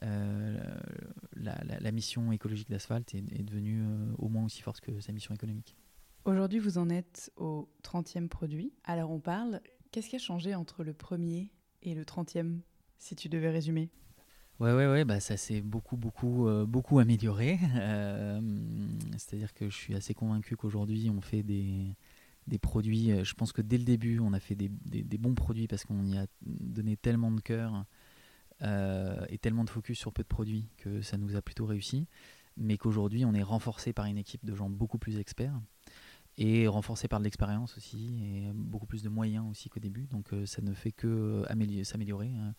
la, 0.00 1.92
mission 1.92 2.32
écologique 2.32 2.70
d'Asphalt 2.70 3.14
est, 3.14 3.42
devenue 3.42 3.84
au 4.18 4.28
moins 4.28 4.44
aussi 4.44 4.62
forte 4.62 4.80
que 4.80 5.00
sa 5.00 5.12
mission 5.12 5.34
économique. 5.34 5.76
Aujourd'hui, 6.24 6.58
vous 6.58 6.78
en 6.78 6.88
êtes 6.88 7.32
au 7.36 7.68
30e 7.82 8.28
produit. 8.28 8.72
Alors 8.84 9.10
on 9.10 9.20
parle, 9.20 9.60
qu'est-ce 9.90 10.08
qui 10.08 10.16
a 10.16 10.20
changé 10.20 10.54
entre 10.54 10.84
le 10.84 10.92
premier 10.92 11.50
et 11.82 11.94
le 11.94 12.04
30e, 12.04 12.60
si 12.98 13.16
tu 13.16 13.28
devais 13.28 13.50
résumer? 13.50 13.90
Ouais, 14.60 14.72
ouais, 14.72 14.86
ouais, 14.86 15.04
bah 15.04 15.18
ça 15.18 15.36
s'est 15.36 15.60
beaucoup, 15.60 15.96
beaucoup, 15.96 16.46
euh, 16.46 16.64
beaucoup 16.66 16.98
amélioré. 17.00 17.58
Euh, 17.74 18.40
c'est-à-dire 19.12 19.52
que 19.54 19.68
je 19.68 19.74
suis 19.76 19.94
assez 19.94 20.14
convaincu 20.14 20.56
qu'aujourd'hui, 20.56 21.10
on 21.10 21.20
fait 21.20 21.42
des, 21.42 21.96
des 22.46 22.58
produits. 22.58 23.10
euh, 23.10 23.24
Je 23.24 23.34
pense 23.34 23.52
que 23.52 23.62
dès 23.62 23.78
le 23.78 23.84
début, 23.84 24.20
on 24.20 24.32
a 24.32 24.38
fait 24.40 24.54
des, 24.54 24.68
des- 24.68 25.18
bons 25.18 25.34
produits 25.34 25.66
parce 25.66 25.84
qu'on 25.84 26.04
y 26.06 26.16
a 26.16 26.26
donné 26.42 26.96
tellement 26.96 27.30
de 27.32 27.40
cœur 27.40 27.84
et 29.28 29.38
tellement 29.38 29.64
de 29.64 29.70
focus 29.70 29.98
sur 29.98 30.12
peu 30.12 30.22
de 30.22 30.28
produits 30.28 30.68
que 30.76 31.02
ça 31.02 31.18
nous 31.18 31.34
a 31.34 31.42
plutôt 31.42 31.66
réussi. 31.66 32.06
Mais 32.56 32.78
qu'aujourd'hui, 32.78 33.24
on 33.24 33.34
est 33.34 33.42
renforcé 33.42 33.92
par 33.92 34.04
une 34.06 34.18
équipe 34.18 34.44
de 34.44 34.54
gens 34.54 34.70
beaucoup 34.70 34.98
plus 34.98 35.18
experts 35.18 35.60
et 36.38 36.66
renforcé 36.66 37.08
par 37.08 37.18
de 37.18 37.24
l'expérience 37.24 37.76
aussi 37.76 38.18
et 38.22 38.50
beaucoup 38.54 38.86
plus 38.86 39.02
de 39.02 39.08
moyens 39.08 39.44
aussi 39.50 39.68
qu'au 39.68 39.80
début. 39.80 40.06
Donc 40.06 40.32
euh, 40.32 40.46
ça 40.46 40.62
ne 40.62 40.72
fait 40.72 40.92
que 40.92 41.06
euh, 41.06 41.44
améliorer- 41.48 41.84
s'améliorer. 41.84 42.28
hein. 42.28 42.54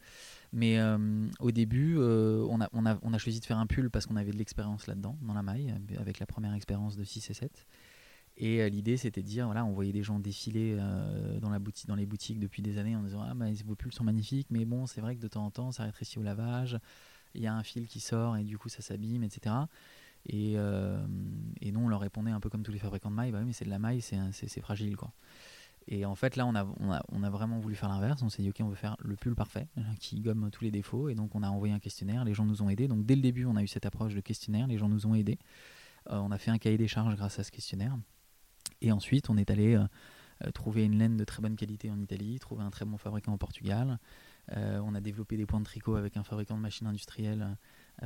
Mais 0.52 0.78
euh, 0.80 1.28
au 1.40 1.52
début, 1.52 1.98
on, 1.98 2.62
a, 2.62 2.70
on, 2.74 2.86
a, 2.86 3.00
on 3.02 3.14
a 3.14 3.18
choisi 3.18 3.40
de 3.40 3.46
faire 3.46 3.58
un 3.58 3.66
pull 3.66 3.90
parce 3.90 4.06
qu'on 4.06 4.16
avait 4.16 4.32
de 4.32 4.38
l'expérience 4.38 4.86
là-dedans, 4.86 5.18
dans 5.24 5.34
la 5.34 5.42
maille, 5.42 5.74
avec 5.98 6.20
la 6.20 6.28
première 6.28 6.54
expérience 6.54 6.96
de 6.96 7.04
6 7.04 7.32
et 7.32 7.34
7. 7.34 7.68
Et 8.38 8.70
l'idée, 8.70 8.98
c'était 8.98 9.22
de 9.22 9.28
dire, 9.28 9.46
voilà, 9.46 9.66
on 9.66 9.74
voyait 9.74 9.92
des 9.92 10.04
gens 10.04 10.20
défiler 10.20 10.78
dans, 11.42 11.50
la 11.50 11.60
boutique, 11.60 11.88
dans 11.88 11.96
les 11.96 12.06
boutiques 12.06 12.40
depuis 12.40 12.62
des 12.62 12.78
années 12.78 12.96
en 12.96 13.02
disant, 13.02 13.24
ah, 13.28 13.34
bah, 13.34 13.46
vos 13.66 13.76
pulls 13.76 13.94
sont 13.94 14.04
magnifiques, 14.04 14.48
mais 14.52 14.66
bon, 14.66 14.86
c'est 14.86 15.02
vrai 15.02 15.16
que 15.16 15.22
de 15.22 15.28
temps 15.28 15.46
en 15.46 15.52
temps, 15.52 15.72
ça 15.72 15.84
rétrécit 15.84 16.20
au 16.20 16.24
lavage, 16.24 16.78
il 17.34 17.42
y 17.42 17.48
a 17.48 17.54
un 17.56 17.64
fil 17.64 17.88
qui 17.88 18.00
sort 18.00 18.38
et 18.38 18.44
du 18.44 18.58
coup, 18.60 18.70
ça 18.70 18.82
s'abîme, 18.84 19.24
etc. 19.24 19.56
Et, 20.26 20.54
euh, 20.58 20.98
nous, 21.62 21.80
on 21.80 21.88
leur 21.88 22.02
répondait 22.02 22.32
un 22.32 22.40
peu 22.40 22.50
comme 22.50 22.64
tous 22.64 22.72
les 22.72 22.80
fabricants 22.80 23.12
de 23.12 23.16
mailles, 23.16 23.32
bah 23.32 23.40
oui, 23.40 23.46
mais 23.48 23.54
c'est 23.54 23.66
de 23.66 23.70
la 23.70 23.80
maille, 23.80 24.02
c'est 24.02 24.62
fragile. 24.62 24.96
Et 25.88 26.06
en 26.06 26.16
fait, 26.16 26.36
là, 26.36 26.46
on 26.48 26.56
a, 26.56 27.30
vraiment 27.30 27.60
voulu 27.60 27.76
faire 27.76 27.90
l'inverse. 27.90 28.22
On 28.22 28.30
s'est 28.30 28.42
dit, 28.42 28.50
OK, 28.50 28.58
on 28.62 28.70
veut 28.70 28.76
faire 28.76 28.96
le 29.00 29.16
pull 29.16 29.36
parfait, 29.36 29.68
qui 30.00 30.22
gomme 30.22 30.50
tous 30.52 30.64
les 30.64 30.72
défauts. 30.72 31.10
Et 31.10 31.16
donc, 31.16 31.36
on 31.36 31.44
a 31.44 31.50
envoyé 31.50 31.74
un 31.74 31.80
questionnaire. 31.80 32.24
Les 32.24 32.34
gens 32.34 32.46
nous 32.46 32.62
ont 32.62 32.70
aidés. 32.70 32.88
Donc, 32.88 33.06
dès 33.06 33.16
le 33.16 33.22
début, 33.22 33.46
on 33.46 33.56
a 33.56 33.64
eu 33.64 33.68
cette 33.68 33.86
approche 33.86 34.16
de 34.16 34.22
questionnaire. 34.22 34.68
Les 34.68 34.78
gens 34.78 34.90
nous 34.90 35.06
ont 35.08 35.16
aidés. 35.16 35.40
Euh, 36.10 36.18
on 36.18 36.32
a 36.32 36.38
fait 36.38 36.52
un 36.52 36.58
cahier 36.58 36.78
des 36.78 36.88
charges 36.88 37.16
grâce 37.16 37.40
à 37.40 37.44
ce 37.44 37.52
questionnaire. 37.52 37.98
Et 38.82 38.92
ensuite, 38.92 39.30
on 39.30 39.38
est 39.38 39.50
allé 39.52 39.76
euh, 39.76 39.86
euh, 40.46 40.52
trouver 40.52 40.84
une 40.86 40.98
laine 40.98 41.18
de 41.18 41.24
très 41.24 41.42
bonne 41.42 41.56
qualité 41.56 41.90
en 41.90 42.00
Italie, 42.00 42.40
trouver 42.40 42.64
un 42.64 42.70
très 42.70 42.86
bon 42.86 42.98
fabricant 42.98 43.34
au 43.34 43.38
Portugal. 43.38 44.00
On 44.58 44.94
a 44.94 45.00
développé 45.00 45.38
des 45.38 45.46
points 45.46 45.62
de 45.62 45.66
tricot 45.66 45.96
avec 45.96 46.18
un 46.18 46.24
fabricant 46.24 46.58
de 46.58 46.62
machines 46.62 46.86
industrielles 46.86 47.56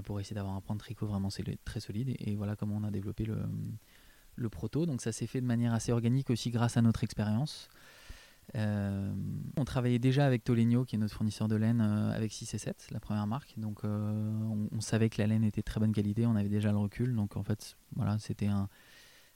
pour 0.02 0.20
essayer 0.20 0.36
d'avoir 0.36 0.56
un 0.56 0.62
point 0.62 0.76
de 0.76 0.80
tricot 0.80 1.06
vraiment 1.06 1.30
très 1.66 1.80
solide. 1.80 2.16
Et, 2.20 2.36
voilà 2.36 2.56
comment 2.56 2.76
on 2.76 2.84
a 2.84 2.92
développé 2.92 3.26
le, 3.26 4.50
proto. 4.50 4.86
Donc 4.86 5.02
ça 5.02 5.12
s'est 5.12 5.28
fait 5.28 5.42
de 5.42 5.46
manière 5.46 5.74
assez 5.74 5.92
organique 5.92 6.30
aussi 6.30 6.52
grâce 6.52 6.78
à 6.78 6.82
notre 6.82 7.04
expérience. 7.04 7.70
Euh, 8.56 9.14
on 9.58 9.66
travaillait 9.66 10.00
déjà 10.00 10.26
avec 10.26 10.44
Tolegno, 10.44 10.86
qui 10.86 10.96
est 10.96 11.00
notre 11.00 11.14
fournisseur 11.14 11.50
de 11.50 11.58
laine, 11.58 11.82
euh, 11.82 12.16
avec 12.16 12.32
6 12.32 12.54
et 12.54 12.58
7, 12.58 12.88
la 12.92 13.00
première 13.02 13.28
marque. 13.28 13.54
Donc 13.58 13.84
euh, 13.84 14.68
on, 14.72 14.80
savait 14.80 15.10
que 15.10 15.22
la 15.22 15.28
laine 15.28 15.44
était 15.44 15.60
de 15.60 15.66
très 15.66 15.82
bonne 15.82 15.92
qualité, 15.92 16.26
on 16.26 16.36
avait 16.36 16.48
déjà 16.48 16.72
le 16.72 16.78
recul. 16.78 17.14
Donc 17.14 17.36
en 17.36 17.44
fait, 17.44 17.76
voilà, 17.96 18.18
c'était 18.20 18.48
un, 18.48 18.70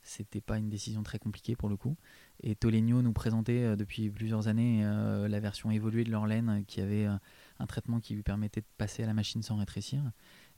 c'était 0.03 0.41
pas 0.41 0.58
une 0.58 0.70
décision 0.70 1.03
très 1.03 1.20
compliquée 1.20 1.56
pour 1.56 1.70
le 1.70 1.77
coup. 1.77 1.96
Et 2.41 2.56
Tolegno 2.56 3.01
nous 3.01 3.13
présentait 3.13 3.63
euh, 3.63 3.75
depuis 3.75 4.10
plusieurs 4.10 4.48
années 4.48 4.82
euh, 4.84 5.27
la 5.27 5.39
version 5.39 5.72
évoluée 5.72 6.03
de 6.03 6.12
leur 6.12 6.25
laine 6.25 6.50
euh, 6.50 6.62
qui 6.65 6.82
avait 6.82 7.06
euh, 7.06 7.15
un 7.60 7.65
traitement 7.68 8.00
qui 8.00 8.15
lui 8.15 8.24
permettait 8.24 8.62
de 8.62 8.68
passer 8.77 9.03
à 9.03 9.06
la 9.06 9.13
machine 9.13 9.44
sans 9.44 9.58
rétrécir. 9.58 10.01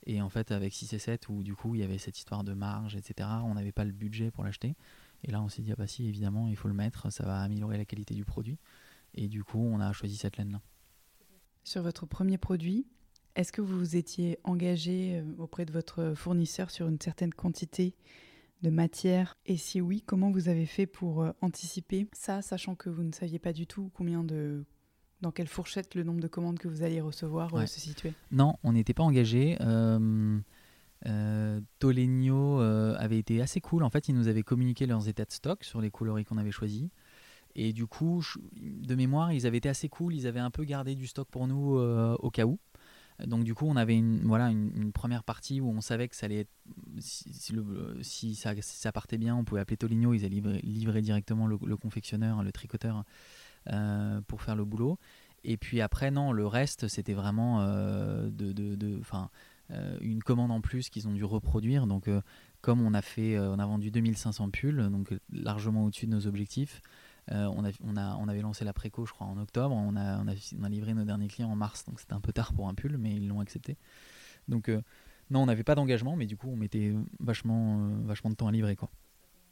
Et 0.06 0.22
en 0.22 0.30
fait, 0.30 0.52
avec 0.52 0.74
6 0.74 0.94
et 0.94 1.00
7, 1.00 1.30
où 1.30 1.44
du 1.44 1.56
coup 1.56 1.76
il 1.76 1.82
y 1.82 1.84
avait 1.84 1.98
cette 1.98 2.18
histoire 2.18 2.44
de 2.44 2.54
marge, 2.54 2.96
etc., 2.96 3.30
on 3.44 3.54
n'avait 3.54 3.72
pas 3.72 3.86
le 3.86 3.92
budget 3.92 4.32
pour 4.32 4.44
l'acheter. 4.44 4.76
Et 5.24 5.32
là, 5.32 5.42
on 5.42 5.48
s'est 5.48 5.62
dit, 5.62 5.72
ah 5.72 5.76
bah 5.78 5.88
si, 5.88 6.06
évidemment, 6.08 6.48
il 6.50 6.56
faut 6.56 6.68
le 6.68 6.74
mettre, 6.74 7.10
ça 7.12 7.26
va 7.26 7.40
améliorer 7.42 7.78
la 7.78 7.86
qualité 7.86 8.14
du 8.14 8.26
produit. 8.26 8.58
Et 9.16 9.28
du 9.28 9.44
coup, 9.44 9.60
on 9.60 9.80
a 9.80 9.92
choisi 9.94 10.18
cette 10.18 10.38
laine-là. 10.38 10.62
Sur 11.64 11.82
votre 11.82 12.06
premier 12.06 12.38
produit, 12.38 12.86
est-ce 13.36 13.52
que 13.52 13.62
vous 13.62 13.78
vous 13.78 13.96
étiez 13.96 14.38
engagé 14.44 15.20
euh, 15.20 15.24
auprès 15.38 15.66
de 15.66 15.72
votre 15.72 16.14
fournisseur 16.14 16.70
sur 16.70 16.88
une 16.88 17.00
certaine 17.00 17.34
quantité 17.34 17.96
de 18.62 18.70
matière? 18.70 19.38
Et 19.46 19.56
si 19.56 19.80
oui, 19.80 20.04
comment 20.06 20.30
vous 20.30 20.50
avez 20.50 20.66
fait 20.66 20.86
pour 20.86 21.24
euh, 21.24 21.32
anticiper 21.42 22.08
ça, 22.12 22.42
sachant 22.42 22.76
que 22.76 22.90
vous 22.90 23.04
ne 23.04 23.14
saviez 23.14 23.40
pas 23.40 23.54
du 23.54 23.66
tout 23.66 23.92
combien 23.94 24.24
de 24.24 24.66
dans 25.24 25.32
quelle 25.32 25.48
fourchette 25.48 25.96
le 25.96 26.04
nombre 26.04 26.20
de 26.22 26.28
commandes 26.28 26.60
que 26.60 26.68
vous 26.68 26.84
alliez 26.84 27.02
recevoir 27.02 27.56
euh, 27.56 27.60
Ouais. 27.62 27.68
se 27.68 27.80
situait? 27.80 28.14
Non, 28.32 28.58
on 28.64 28.74
n'était 28.74 28.94
pas 28.94 29.04
engagé. 29.04 29.58
Euh, 29.62 30.38
euh, 31.08 31.60
Tolegno 31.80 32.62
euh, 32.62 32.96
avait 33.00 33.18
été 33.18 33.42
assez 33.42 33.60
cool. 33.62 33.84
En 33.84 33.90
fait, 33.90 34.08
ils 34.08 34.16
nous 34.16 34.28
avaient 34.28 34.44
communiqué 34.44 34.86
leurs 34.86 35.08
états 35.08 35.26
de 35.26 35.32
stock 35.32 35.64
sur 35.64 35.82
les 35.82 35.90
coloris 35.90 36.26
qu'on 36.26 36.38
avait 36.38 36.52
choisis. 36.52 36.90
Et 37.56 37.72
du 37.74 37.86
coup, 37.88 38.22
je- 38.22 38.40
de 38.62 38.96
mémoire, 38.96 39.32
ils 39.32 39.46
avaient 39.48 39.58
été 39.58 39.70
assez 39.70 39.90
cool. 39.90 40.14
Ils 40.16 40.28
avaient 40.28 40.40
un 40.40 40.52
peu 40.52 40.64
gardé 40.64 40.96
du 40.96 41.08
stock 41.08 41.28
pour 41.30 41.48
nous 41.48 41.78
euh, 41.78 42.16
au 42.20 42.30
cas 42.30 42.46
où. 42.46 42.60
Donc 43.28 43.44
du 43.44 43.54
coup, 43.54 43.66
on 43.68 43.76
avait 43.76 43.96
une, 43.96 44.22
voilà, 44.26 44.50
une, 44.50 44.72
une 44.76 44.92
première 44.92 45.24
partie 45.24 45.62
où 45.62 45.70
on 45.70 45.82
savait 45.82 46.08
que 46.08 46.16
ça 46.16 46.26
allait 46.26 46.40
être, 46.42 46.50
si, 47.00 47.32
si 47.32 47.54
le- 47.54 48.00
si 48.02 48.34
ça, 48.34 48.56
si 48.60 48.78
ça 48.78 48.92
partait 48.92 49.20
bien, 49.20 49.36
on 49.36 49.44
pouvait 49.44 49.62
appeler 49.62 49.78
Toligno, 49.78 50.14
ils 50.16 50.26
allaient 50.26 50.34
livrer, 50.36 50.60
livrer 50.64 51.02
directement 51.04 51.46
le, 51.46 51.60
le 51.64 51.78
confectionneur, 51.78 52.42
le 52.42 52.52
tricoteur 52.52 53.04
pour 54.28 54.42
faire 54.42 54.56
le 54.56 54.66
boulot. 54.66 54.98
Et 55.44 55.58
puis 55.58 55.82
après, 55.82 56.10
non, 56.12 56.32
le 56.32 56.48
reste, 56.48 56.88
c'était 56.88 57.14
vraiment 57.14 57.62
euh, 57.62 58.30
de, 58.30 58.52
de, 58.54 58.76
de- 58.76 59.02
euh, 59.72 59.98
une 60.02 60.22
commande 60.24 60.52
en 60.52 60.62
plus 60.62 60.90
qu'ils 60.90 61.08
ont 61.08 61.14
dû 61.14 61.24
reproduire. 61.24 61.88
Donc 61.88 62.08
euh, 62.08 62.22
comme 62.62 62.82
on 62.82 62.94
a, 62.94 63.02
fait, 63.02 63.36
euh, 63.36 63.50
on 63.54 63.60
a 63.60 63.66
vendu 63.66 63.92
2500 63.92 64.50
pulls, 64.52 64.90
donc 64.90 65.12
euh, 65.12 65.20
largement 65.32 65.86
au-dessus 65.86 66.06
de 66.06 66.12
nos 66.12 66.28
objectifs, 66.28 66.82
euh, 67.32 67.46
on, 67.56 67.66
a, 67.66 67.72
on, 67.84 67.98
a, 67.98 68.16
on 68.18 68.28
avait 68.28 68.42
lancé 68.42 68.64
la 68.66 68.74
préco, 68.74 69.06
je 69.06 69.12
crois, 69.14 69.28
en 69.28 69.38
octobre. 69.38 69.76
On 69.76 69.96
a, 69.96 70.20
on 70.20 70.28
a, 70.28 70.34
on 70.60 70.64
a 70.64 70.70
livré 70.70 70.94
nos 70.94 71.04
derniers 71.06 71.28
clients 71.28 71.50
en 71.52 71.56
mars, 71.56 71.86
donc 71.86 72.00
c'était 72.00 72.14
un 72.14 72.22
peu 72.22 72.34
tard 72.34 72.54
pour 72.54 72.68
un 72.70 72.74
pull, 72.74 72.98
mais 72.98 73.16
ils 73.16 73.28
l'ont 73.28 73.40
accepté. 73.40 73.78
Donc, 74.48 74.70
euh, 74.70 74.82
non, 75.30 75.42
on 75.44 75.46
n'avait 75.46 75.64
pas 75.64 75.76
d'engagement, 75.76 76.16
mais 76.16 76.26
du 76.26 76.38
coup, 76.38 76.50
on 76.50 76.56
mettait 76.58 76.94
vachement, 77.20 77.80
euh, 77.80 78.02
vachement 78.06 78.30
de 78.30 78.36
temps 78.36 78.48
à 78.48 78.52
livrer. 78.52 78.76
Quoi. 78.76 78.90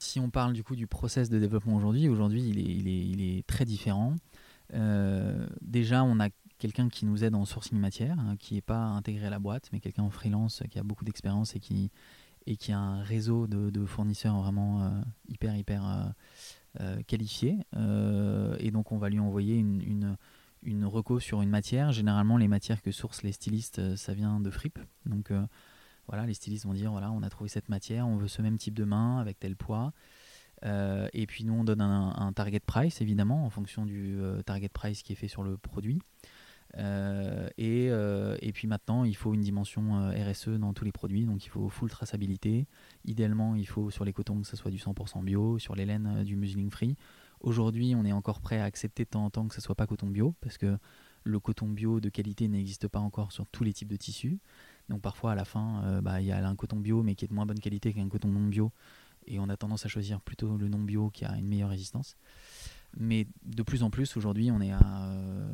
Si 0.01 0.19
on 0.19 0.31
parle 0.31 0.53
du 0.53 0.63
coup 0.63 0.75
du 0.75 0.87
process 0.87 1.29
de 1.29 1.37
développement 1.37 1.75
aujourd'hui, 1.75 2.09
aujourd'hui, 2.09 2.41
il 2.41 2.57
est, 2.57 3.05
il, 3.05 3.21
est, 3.21 3.45
très 3.45 3.65
différent. 3.65 4.15
Euh, 4.73 5.45
déjà, 5.61 6.03
on 6.03 6.19
a 6.19 6.29
quelqu'un 6.57 6.89
qui 6.89 7.05
nous 7.05 7.23
aide 7.23 7.35
en 7.35 7.45
sourcing 7.45 7.77
matière, 7.77 8.17
hein, 8.19 8.35
qui 8.39 8.55
n'est 8.55 8.61
pas 8.61 8.79
intégré 8.79 9.27
à 9.27 9.29
la 9.29 9.37
boîte, 9.37 9.69
mais 9.71 9.79
quelqu'un 9.79 10.01
en 10.01 10.09
freelance 10.09 10.63
qui 10.71 10.79
a 10.79 10.83
beaucoup 10.83 11.05
d'expérience 11.05 11.55
et 11.55 11.59
qui, 11.59 11.91
a 12.71 12.79
un 12.79 13.03
réseau 13.03 13.45
de, 13.45 13.85
fournisseurs 13.85 14.41
vraiment 14.41 14.81
euh, 14.81 14.89
hyper, 15.27 15.55
hyper 15.55 15.87
euh, 15.87 16.03
euh, 16.79 17.03
qualifié. 17.03 17.59
Euh, 17.75 18.55
et 18.59 18.71
donc, 18.71 18.91
on 18.91 18.97
va 18.97 19.07
lui 19.09 19.19
envoyer 19.19 19.55
une, 19.55 19.81
une, 19.81 20.17
une 20.63 20.85
reco 20.85 21.19
sur 21.19 21.43
une 21.43 21.49
matière. 21.49 21.91
Généralement, 21.91 22.37
les 22.37 22.47
matières 22.47 22.81
que 22.81 22.91
sourcent 22.91 23.23
les 23.23 23.33
stylistes, 23.33 23.79
euh, 23.79 23.95
ça 23.95 24.15
vient 24.15 24.39
de 24.39 24.49
Fripp. 24.49 24.79
Euh, 25.31 25.45
voilà, 26.11 26.25
les 26.27 26.33
stylistes 26.33 26.65
vont 26.65 26.73
dire 26.73 26.91
voilà, 26.91 27.09
on 27.09 27.23
a 27.23 27.29
trouvé 27.29 27.49
cette 27.49 27.69
matière, 27.69 28.05
on 28.05 28.17
veut 28.17 28.27
ce 28.27 28.41
même 28.41 28.57
type 28.57 28.73
de 28.73 28.83
main 28.83 29.19
avec 29.19 29.39
tel 29.39 29.55
poids. 29.55 29.93
Euh, 30.65 31.07
et 31.13 31.25
puis 31.25 31.45
nous, 31.45 31.53
on 31.53 31.63
donne 31.63 31.79
un, 31.79 32.33
target 32.33 32.59
price, 32.59 32.99
évidemment, 32.99 33.45
en 33.45 33.49
fonction 33.49 33.85
du 33.85 34.19
euh, 34.19 34.41
target 34.41 34.67
price 34.67 35.03
qui 35.03 35.13
est 35.13 35.15
fait 35.15 35.29
sur 35.29 35.41
le 35.41 35.57
produit. 35.57 36.01
Euh, 36.77 37.47
et, 37.57 38.51
puis 38.51 38.67
maintenant, 38.67 39.05
il 39.05 39.15
faut 39.15 39.33
une 39.33 39.39
dimension 39.39 40.11
RSE 40.11 40.49
dans 40.49 40.73
tous 40.73 40.83
les 40.83 40.91
produits, 40.91 41.25
donc 41.25 41.45
il 41.45 41.49
faut 41.49 41.69
full 41.69 41.89
traçabilité. 41.89 42.67
Idéalement, 43.05 43.55
il 43.55 43.65
faut 43.65 43.89
sur 43.89 44.03
les 44.03 44.11
cotons 44.11 44.41
que 44.41 44.47
ce 44.47 44.57
soit 44.57 44.71
du 44.71 44.79
100% 44.79 45.23
bio, 45.23 45.59
sur 45.59 45.75
les 45.75 45.85
laines 45.85 46.25
du 46.25 46.35
museling 46.35 46.69
free. 46.69 46.97
Aujourd'hui, 47.39 47.95
on 47.95 48.03
est 48.03 48.11
encore 48.11 48.41
prêt 48.41 48.59
à 48.59 48.65
accepter 48.65 49.05
de 49.05 49.09
temps 49.11 49.23
en 49.23 49.29
temps 49.29 49.47
que 49.47 49.55
ce 49.55 49.61
soit 49.61 49.75
pas 49.75 49.87
coton 49.87 50.07
bio, 50.07 50.35
parce 50.41 50.57
que 50.57 50.77
le 51.23 51.39
coton 51.39 51.67
bio 51.67 51.99
de 51.99 52.09
qualité 52.09 52.47
n'existe 52.47 52.87
pas 52.87 52.99
encore 52.99 53.31
sur 53.31 53.47
tous 53.47 53.63
les 53.63 53.73
types 53.73 53.89
de 53.89 53.95
tissus. 53.95 54.39
Donc 54.91 55.01
parfois, 55.01 55.31
à 55.31 55.35
la 55.35 55.45
fin, 55.45 55.81
euh, 55.85 56.01
bah, 56.01 56.19
il 56.19 56.27
y 56.27 56.33
a 56.33 56.45
un 56.45 56.55
coton 56.55 56.75
bio, 56.75 57.01
mais 57.01 57.15
qui 57.15 57.23
est 57.23 57.29
de 57.29 57.33
moins 57.33 57.45
bonne 57.45 57.61
qualité 57.61 57.93
qu'un 57.93 58.09
coton 58.09 58.27
non 58.27 58.45
bio. 58.45 58.73
Et 59.25 59.39
on 59.39 59.47
a 59.47 59.55
tendance 59.55 59.85
à 59.85 59.89
choisir 59.89 60.19
plutôt 60.19 60.57
le 60.57 60.67
non 60.67 60.79
bio 60.79 61.09
qui 61.09 61.23
a 61.23 61.37
une 61.37 61.47
meilleure 61.47 61.69
résistance. 61.69 62.17
Mais 62.97 63.25
de 63.43 63.63
plus 63.63 63.83
en 63.83 63.89
plus, 63.89 64.17
aujourd'hui, 64.17 64.51
on 64.51 64.59
est 64.59 64.73
à. 64.73 65.05
euh, 65.05 65.49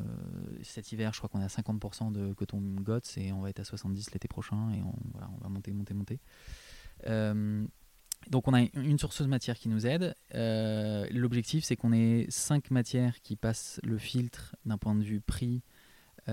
cet 0.64 0.92
hiver, 0.92 1.14
je 1.14 1.20
crois 1.20 1.30
qu'on 1.30 1.40
est 1.40 1.44
à 1.44 1.50
50% 1.50 2.12
de 2.12 2.34
coton 2.34 2.60
GOTS 2.60 3.18
et 3.18 3.32
on 3.32 3.42
va 3.42 3.52
être 3.52 3.60
à 3.60 3.64
70% 3.64 4.12
l'été 4.14 4.28
prochain. 4.28 4.72
Et 4.72 4.82
on, 4.82 5.40
va 5.40 5.50
monter, 5.50 5.72
monter, 5.72 5.94
monter. 5.94 6.20
Euh, 7.06 7.64
donc, 8.32 8.48
on 8.48 8.56
a 8.56 8.62
une 8.74 8.98
sourceuse 8.98 9.28
matière 9.28 9.56
qui 9.60 9.70
nous 9.70 9.86
aide. 9.86 10.16
L'objectif, 10.34 11.64
c'est 11.64 11.76
qu'on 11.76 11.94
ait 11.94 12.26
5 12.30 12.72
matières 12.72 13.22
qui 13.22 13.36
passent 13.36 13.80
le 13.84 14.00
filtre 14.00 14.56
d'un 14.66 14.80
point 14.80 14.96
de 14.96 15.04
vue 15.04 15.22
prix 15.22 15.62
et 16.28 16.32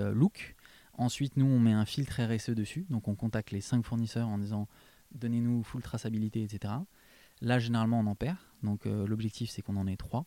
euh, 0.00 0.12
look. 0.12 0.54
Ensuite, 0.94 1.36
nous, 1.36 1.46
on 1.46 1.58
met 1.58 1.72
un 1.72 1.84
filtre 1.84 2.22
RSE 2.22 2.50
dessus. 2.50 2.86
Donc, 2.90 3.08
on 3.08 3.14
contacte 3.14 3.50
les 3.50 3.60
5 3.60 3.84
fournisseurs 3.84 4.28
en 4.28 4.38
disant 4.38 4.68
donnez-nous 5.12 5.62
full 5.62 5.82
traçabilité, 5.82 6.42
etc. 6.42 6.74
Là, 7.40 7.58
généralement, 7.58 8.00
on 8.00 8.06
en 8.06 8.14
perd. 8.14 8.36
Donc, 8.62 8.86
euh, 8.86 9.06
l'objectif, 9.06 9.50
c'est 9.50 9.62
qu'on 9.62 9.76
en 9.76 9.86
ait 9.86 9.96
3. 9.96 10.26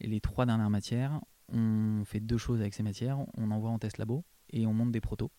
Et 0.00 0.06
les 0.06 0.20
3 0.20 0.46
dernières 0.46 0.70
matières, 0.70 1.20
on 1.52 2.02
fait 2.04 2.20
deux 2.20 2.38
choses 2.38 2.60
avec 2.60 2.74
ces 2.74 2.82
matières. 2.82 3.18
On 3.36 3.50
envoie 3.50 3.70
en 3.70 3.78
test 3.78 3.98
labo 3.98 4.24
et 4.50 4.66
on 4.66 4.72
monte 4.72 4.92
des 4.92 5.00
protos. 5.00 5.30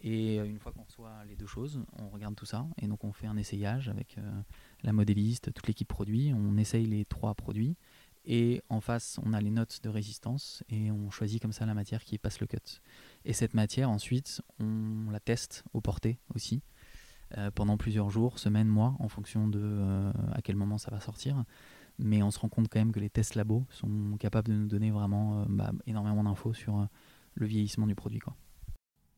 Et 0.00 0.38
euh, 0.38 0.44
une 0.44 0.58
fois 0.58 0.72
qu'on 0.72 0.82
reçoit 0.82 1.24
les 1.26 1.36
deux 1.36 1.46
choses, 1.46 1.82
on 1.98 2.08
regarde 2.10 2.36
tout 2.36 2.46
ça. 2.46 2.66
Et 2.80 2.86
donc, 2.86 3.04
on 3.04 3.12
fait 3.12 3.26
un 3.26 3.36
essayage 3.36 3.88
avec 3.88 4.18
euh, 4.18 4.40
la 4.82 4.92
modéliste, 4.92 5.52
toute 5.52 5.66
l'équipe 5.66 5.88
produit. 5.88 6.32
On 6.34 6.56
essaye 6.58 6.86
les 6.86 7.04
trois 7.04 7.34
produits. 7.34 7.76
Et 8.26 8.62
en 8.68 8.80
face, 8.80 9.20
on 9.24 9.32
a 9.32 9.40
les 9.40 9.50
notes 9.50 9.80
de 9.84 9.88
résistance 9.88 10.64
et 10.68 10.90
on 10.90 11.10
choisit 11.10 11.40
comme 11.40 11.52
ça 11.52 11.64
la 11.64 11.74
matière 11.74 12.02
qui 12.02 12.18
passe 12.18 12.40
le 12.40 12.46
cut. 12.48 12.58
Et 13.24 13.32
cette 13.32 13.54
matière, 13.54 13.88
ensuite, 13.88 14.42
on 14.58 15.10
la 15.10 15.20
teste 15.20 15.62
au 15.72 15.80
porté 15.80 16.18
aussi 16.34 16.62
euh, 17.38 17.50
pendant 17.52 17.76
plusieurs 17.76 18.10
jours, 18.10 18.38
semaines, 18.38 18.68
mois, 18.68 18.96
en 18.98 19.08
fonction 19.08 19.46
de 19.46 19.60
euh, 19.62 20.12
à 20.32 20.42
quel 20.42 20.56
moment 20.56 20.76
ça 20.76 20.90
va 20.90 21.00
sortir. 21.00 21.44
Mais 21.98 22.22
on 22.22 22.32
se 22.32 22.38
rend 22.40 22.48
compte 22.48 22.68
quand 22.68 22.80
même 22.80 22.92
que 22.92 23.00
les 23.00 23.10
tests 23.10 23.36
labos 23.36 23.64
sont 23.70 24.16
capables 24.18 24.48
de 24.48 24.54
nous 24.54 24.66
donner 24.66 24.90
vraiment 24.90 25.40
euh, 25.40 25.44
bah, 25.48 25.72
énormément 25.86 26.24
d'infos 26.24 26.52
sur 26.52 26.88
le 27.34 27.46
vieillissement 27.46 27.86
du 27.86 27.94
produit. 27.94 28.18
Quoi. 28.18 28.34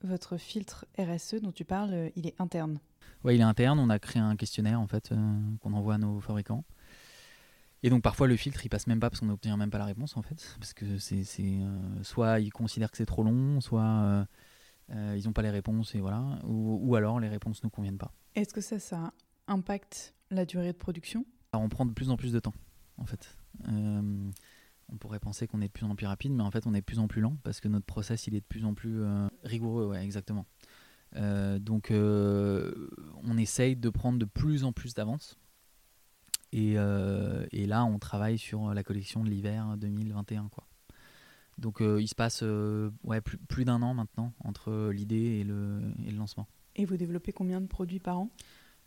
Votre 0.02 0.36
filtre 0.36 0.86
RSE 0.98 1.36
dont 1.42 1.52
tu 1.52 1.64
parles, 1.64 2.10
il 2.14 2.26
est 2.26 2.38
interne? 2.40 2.78
Oui, 3.24 3.36
il 3.36 3.40
est 3.40 3.44
interne. 3.44 3.78
On 3.78 3.88
a 3.88 3.98
créé 3.98 4.20
un 4.22 4.36
questionnaire 4.36 4.80
en 4.80 4.86
fait 4.86 5.12
qu'on 5.60 5.72
envoie 5.72 5.94
à 5.94 5.98
nos 5.98 6.20
fabricants. 6.20 6.64
Et 7.82 7.90
donc 7.90 8.02
parfois 8.02 8.26
le 8.26 8.36
filtre 8.36 8.64
il 8.64 8.68
passe 8.68 8.86
même 8.86 9.00
pas 9.00 9.08
parce 9.08 9.20
qu'on 9.20 9.26
n'obtient 9.26 9.56
même 9.56 9.70
pas 9.70 9.78
la 9.78 9.84
réponse 9.84 10.16
en 10.16 10.22
fait. 10.22 10.56
Parce 10.58 10.74
que 10.74 10.98
c'est 10.98 11.24
euh, 11.40 12.02
soit 12.02 12.40
ils 12.40 12.52
considèrent 12.52 12.90
que 12.90 12.96
c'est 12.96 13.06
trop 13.06 13.22
long, 13.22 13.60
soit 13.60 13.82
euh, 13.82 14.24
euh, 14.90 15.16
ils 15.16 15.26
n'ont 15.26 15.32
pas 15.32 15.42
les 15.42 15.50
réponses 15.50 15.94
et 15.94 16.00
voilà. 16.00 16.40
Ou, 16.44 16.94
alors 16.96 17.20
les 17.20 17.28
réponses 17.28 17.62
ne 17.62 17.66
nous 17.66 17.70
conviennent 17.70 17.98
pas. 17.98 18.12
Est-ce 18.34 18.52
que 18.52 18.60
ça, 18.60 18.78
ça 18.78 19.12
impacte 19.46 20.14
la 20.30 20.44
durée 20.44 20.72
de 20.72 20.78
production? 20.78 21.24
Alors, 21.52 21.64
On 21.64 21.68
prend 21.68 21.86
de 21.86 21.92
plus 21.92 22.10
en 22.10 22.16
plus 22.16 22.32
de 22.32 22.40
temps 22.40 22.54
en 22.96 23.06
fait. 23.06 23.36
on 23.64 24.96
pourrait 24.98 25.20
penser 25.20 25.46
qu'on 25.46 25.60
est 25.60 25.68
de 25.68 25.72
plus 25.72 25.86
en 25.86 25.94
plus 25.94 26.06
rapide, 26.06 26.32
mais 26.32 26.42
en 26.42 26.50
fait 26.50 26.66
on 26.66 26.74
est 26.74 26.80
de 26.80 26.84
plus 26.84 26.98
en 26.98 27.06
plus 27.06 27.20
lent 27.20 27.36
parce 27.44 27.60
que 27.60 27.68
notre 27.68 27.86
process 27.86 28.26
il 28.26 28.34
est 28.34 28.40
de 28.40 28.46
plus 28.46 28.64
en 28.64 28.74
plus 28.74 29.02
rigoureux, 29.44 29.86
ouais, 29.86 30.02
exactement. 30.02 30.46
donc 31.14 31.92
on 31.92 33.38
essaye 33.38 33.76
de 33.76 33.88
prendre 33.88 34.18
de 34.18 34.24
plus 34.24 34.64
en 34.64 34.72
plus 34.72 34.94
d'avance 34.94 35.38
euh, 36.54 37.46
et, 37.52 37.66
là, 37.66 37.84
on 37.84 37.98
travaille 37.98 38.38
sur 38.38 38.72
la 38.72 38.82
collection 38.82 39.22
de 39.22 39.28
l'hiver 39.28 39.76
2021. 39.78 40.48
Quoi. 40.48 40.64
Donc 41.58 41.80
euh, 41.80 42.00
il 42.00 42.08
se 42.08 42.14
passe 42.14 42.40
euh, 42.42 42.90
ouais, 43.02 43.20
plus, 43.20 43.36
plus 43.36 43.64
d'un 43.64 43.82
an 43.82 43.92
maintenant 43.92 44.32
entre 44.44 44.90
l'idée 44.90 45.40
et 45.40 45.44
le, 45.44 45.80
et 46.06 46.10
le, 46.10 46.16
lancement. 46.16 46.46
Et 46.76 46.84
vous 46.84 46.96
développez 46.96 47.32
combien 47.32 47.60
de 47.60 47.66
produits 47.66 47.98
par 47.98 48.18
an? 48.18 48.30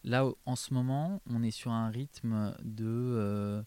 Là, 0.03 0.25
en 0.45 0.55
ce 0.55 0.73
moment, 0.73 1.21
on 1.29 1.43
est 1.43 1.51
sur 1.51 1.71
un 1.71 1.89
rythme 1.89 2.55
de... 2.63 3.63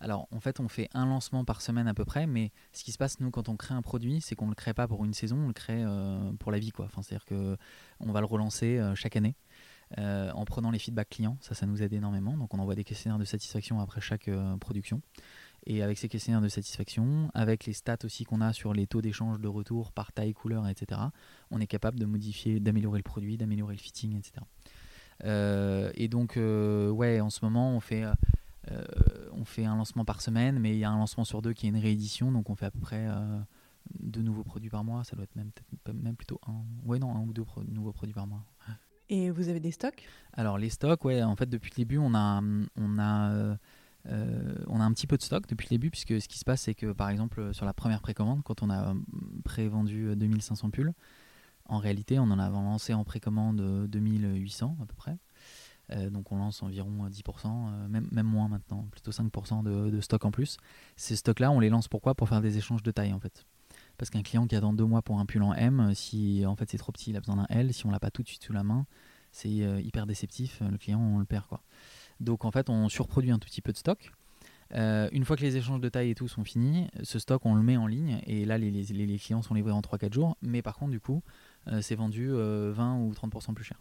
alors 0.00 0.26
en 0.30 0.40
fait, 0.40 0.58
on 0.58 0.68
fait 0.68 0.88
un 0.94 1.04
lancement 1.04 1.44
par 1.44 1.60
semaine 1.60 1.86
à 1.88 1.92
peu 1.92 2.06
près, 2.06 2.26
mais 2.26 2.52
ce 2.72 2.84
qui 2.84 2.92
se 2.92 2.96
passe, 2.96 3.20
nous, 3.20 3.30
quand 3.30 3.50
on 3.50 3.56
crée 3.56 3.74
un 3.74 3.82
produit, 3.82 4.22
c'est 4.22 4.34
qu'on 4.34 4.46
ne 4.46 4.52
le 4.52 4.54
crée 4.54 4.72
pas 4.72 4.88
pour 4.88 5.04
une 5.04 5.12
saison, 5.12 5.36
on 5.36 5.48
le 5.48 5.52
crée 5.52 5.84
pour 6.38 6.52
la 6.52 6.58
vie. 6.58 6.70
Quoi. 6.70 6.86
Enfin, 6.86 7.02
C'est-à-dire 7.02 7.26
qu'on 7.26 8.12
va 8.12 8.20
le 8.20 8.26
relancer 8.26 8.80
chaque 8.94 9.16
année. 9.16 9.36
Euh, 9.98 10.32
en 10.32 10.44
prenant 10.44 10.72
les 10.72 10.78
feedbacks 10.78 11.10
clients. 11.10 11.36
Ça, 11.40 11.54
ça 11.54 11.66
nous 11.66 11.82
aide 11.82 11.92
énormément. 11.92 12.36
Donc, 12.36 12.52
on 12.52 12.58
envoie 12.58 12.74
des 12.74 12.82
questionnaires 12.82 13.18
de 13.18 13.24
satisfaction 13.24 13.80
après 13.80 14.00
chaque 14.00 14.26
euh, 14.28 14.56
production. 14.56 15.00
Et 15.66 15.82
avec 15.82 15.98
ces 15.98 16.08
questionnaires 16.08 16.40
de 16.40 16.48
satisfaction, 16.48 17.30
avec 17.32 17.64
les 17.64 17.72
stats 17.72 17.98
aussi 18.04 18.24
qu'on 18.24 18.40
a 18.40 18.52
sur 18.52 18.74
les 18.74 18.86
taux 18.86 19.00
d'échange 19.00 19.40
de 19.40 19.48
retour 19.48 19.92
par 19.92 20.12
taille, 20.12 20.34
couleur, 20.34 20.66
etc., 20.68 21.00
on 21.50 21.60
est 21.60 21.66
capable 21.66 21.98
de 21.98 22.06
modifier, 22.06 22.60
d'améliorer 22.60 22.98
le 22.98 23.04
produit, 23.04 23.36
d'améliorer 23.36 23.74
le 23.74 23.80
fitting, 23.80 24.18
etc. 24.18 24.44
Euh, 25.24 25.90
et 25.94 26.08
donc, 26.08 26.36
ouais, 26.36 27.20
en 27.20 27.30
ce 27.30 27.44
moment, 27.44 27.70
on 27.74 27.80
fait, 27.80 28.04
un 28.04 29.76
lancement 29.76 30.04
par 30.04 30.20
semaine, 30.20 30.58
mais 30.58 30.72
il 30.74 30.78
y 30.78 30.84
a 30.84 30.90
un 30.90 30.98
lancement 30.98 31.24
sur 31.24 31.40
deux 31.40 31.52
qui 31.52 31.66
est 31.66 31.70
une 31.70 31.78
réédition, 31.78 32.32
donc 32.32 32.50
on 32.50 32.56
fait 32.56 32.66
à 32.66 32.70
peu 32.70 32.80
près 32.80 33.06
deux 34.00 34.22
nouveaux 34.22 34.44
produits 34.44 34.70
par 34.70 34.84
mois. 34.84 35.02
Ça 35.04 35.16
doit 35.16 35.24
être 35.24 35.36
même, 35.36 35.50
même 35.94 36.16
plutôt 36.16 36.40
un, 36.46 36.62
ouais, 36.84 36.98
non, 36.98 37.14
un 37.14 37.20
ou 37.20 37.32
deux 37.32 37.44
nouveaux 37.68 37.92
produits 37.92 38.14
par 38.14 38.26
mois. 38.26 38.44
Et 39.08 39.30
vous 39.30 39.48
avez 39.48 39.60
des 39.60 39.70
stocks? 39.70 40.06
Alors 40.32 40.58
les 40.58 40.70
stocks, 40.70 41.04
ouais, 41.04 41.22
en 41.22 41.36
fait 41.36 41.48
depuis 41.48 41.70
le 41.70 41.76
début, 41.76 41.98
on 41.98 42.14
a, 42.14 42.40
on 42.76 42.98
a, 42.98 43.56
euh, 44.06 44.54
on 44.66 44.80
a 44.80 44.84
un 44.84 44.92
petit 44.92 45.06
peu 45.06 45.16
de 45.16 45.22
stock 45.22 45.46
depuis 45.46 45.66
le 45.66 45.76
début, 45.76 45.90
puisque 45.90 46.20
ce 46.20 46.28
qui 46.28 46.38
se 46.38 46.44
passe, 46.44 46.62
c'est 46.62 46.74
que 46.74 46.92
par 46.92 47.10
exemple 47.10 47.52
sur 47.54 47.66
la 47.66 47.74
première 47.74 48.00
précommande, 48.00 48.42
quand 48.42 48.62
on 48.62 48.70
a 48.70 48.94
prévendu 49.44 50.16
2500 50.16 50.70
pulls, 50.70 50.94
en 51.66 51.78
réalité, 51.78 52.18
on 52.18 52.24
en 52.24 52.38
a 52.38 52.48
lancé 52.50 52.92
en 52.94 53.04
précommande 53.04 53.86
2800 53.88 54.76
à 54.82 54.86
peu 54.86 54.94
près. 54.94 55.16
Euh, 55.90 56.10
donc 56.10 56.32
on 56.32 56.36
lance 56.36 56.62
environ 56.62 57.08
10%, 57.08 57.46
euh, 57.46 57.88
même, 57.88 58.08
même 58.10 58.26
moins 58.26 58.48
maintenant, 58.48 58.86
plutôt 58.90 59.10
5% 59.10 59.62
de, 59.62 59.90
de, 59.90 60.00
stock 60.00 60.24
en 60.24 60.30
plus. 60.30 60.56
Ces 60.96 61.16
stocks-là, 61.16 61.50
on 61.50 61.60
les 61.60 61.68
lance 61.68 61.88
pourquoi? 61.88 62.14
Pour 62.14 62.28
faire 62.28 62.40
des 62.40 62.56
échanges 62.56 62.82
de 62.82 62.90
taille 62.90 63.12
en 63.12 63.20
fait. 63.20 63.44
Parce 63.98 64.10
qu'un 64.10 64.22
client 64.22 64.46
qui 64.46 64.56
attend 64.56 64.72
deux 64.72 64.84
mois 64.84 65.02
pour 65.02 65.18
un 65.18 65.26
pull 65.26 65.42
en 65.42 65.54
M, 65.54 65.92
si 65.94 66.44
en 66.46 66.56
fait 66.56 66.70
c'est 66.70 66.78
trop 66.78 66.92
petit, 66.92 67.10
il 67.10 67.16
a 67.16 67.20
besoin 67.20 67.36
d'un 67.36 67.46
L. 67.48 67.72
Si 67.72 67.86
on 67.86 67.90
l'a 67.90 68.00
pas 68.00 68.10
tout 68.10 68.22
de 68.22 68.28
suite 68.28 68.42
sous 68.42 68.52
la 68.52 68.64
main, 68.64 68.86
c'est 69.34 69.62
euh, 69.62 69.80
hyper 69.80 70.06
déceptif. 70.06 70.60
Le 70.60 70.78
client, 70.78 71.00
on 71.00 71.18
le 71.18 71.24
perd 71.24 71.46
quoi. 71.46 71.60
Donc 72.20 72.44
en 72.44 72.50
fait, 72.50 72.70
on 72.70 72.88
surproduit 72.88 73.30
un 73.30 73.38
tout 73.38 73.48
petit 73.48 73.60
peu 73.60 73.72
de 73.72 73.76
stock. 73.76 74.12
Euh, 74.74 75.08
une 75.12 75.24
fois 75.24 75.36
que 75.36 75.42
les 75.42 75.56
échanges 75.56 75.80
de 75.80 75.88
taille 75.88 76.10
et 76.10 76.14
tout 76.14 76.26
sont 76.26 76.42
finis, 76.42 76.88
ce 77.02 77.18
stock 77.18 77.44
on 77.44 77.54
le 77.54 77.62
met 77.62 77.76
en 77.76 77.86
ligne 77.86 78.20
et 78.26 78.44
là 78.44 78.56
les, 78.56 79.18
clients 79.18 79.42
sont 79.42 79.54
livrés 79.54 79.72
en 79.72 79.80
3-4 79.80 80.12
jours. 80.12 80.36
Mais 80.40 80.62
par 80.62 80.76
contre, 80.76 80.92
du 80.92 81.00
coup, 81.00 81.22
euh, 81.68 81.80
c'est 81.82 81.94
vendu 81.94 82.30
20 82.30 82.98
ou 82.98 83.12
30% 83.12 83.54
plus 83.54 83.64
cher. 83.64 83.80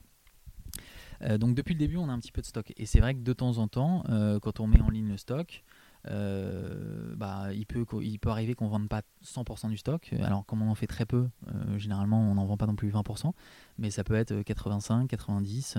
donc 1.37 1.55
depuis 1.55 1.73
le 1.73 1.79
début, 1.79 1.97
on 1.97 2.09
a 2.09 2.11
un 2.11 2.19
petit 2.19 2.31
peu 2.31 2.41
de 2.41 2.47
stock. 2.47 2.73
Et 2.77 2.85
c'est 2.85 2.99
vrai 2.99 3.13
que 3.13 3.21
de 3.21 3.33
temps 3.33 3.59
en 3.59 3.67
temps, 3.67 4.03
quand 4.41 4.59
on 4.59 4.67
met 4.67 4.81
en 4.81 4.89
ligne 4.89 5.09
le 5.09 5.17
stock, 5.17 5.63
euh, 6.09 7.15
bah, 7.15 7.53
il, 7.53 7.65
peut, 7.65 7.85
il 8.01 8.19
peut 8.19 8.29
arriver 8.29 8.55
qu'on 8.55 8.65
ne 8.65 8.71
vende 8.71 8.89
pas 8.89 9.01
100% 9.23 9.69
du 9.69 9.77
stock. 9.77 10.13
Alors, 10.21 10.45
comme 10.45 10.61
on 10.61 10.69
en 10.69 10.75
fait 10.75 10.87
très 10.87 11.05
peu, 11.05 11.27
euh, 11.47 11.77
généralement, 11.77 12.21
on 12.21 12.35
n'en 12.35 12.45
vend 12.45 12.57
pas 12.57 12.65
non 12.65 12.75
plus 12.75 12.89
20%, 12.89 13.31
mais 13.77 13.89
ça 13.89 14.03
peut 14.03 14.15
être 14.15 14.41
85, 14.41 15.07
90. 15.07 15.77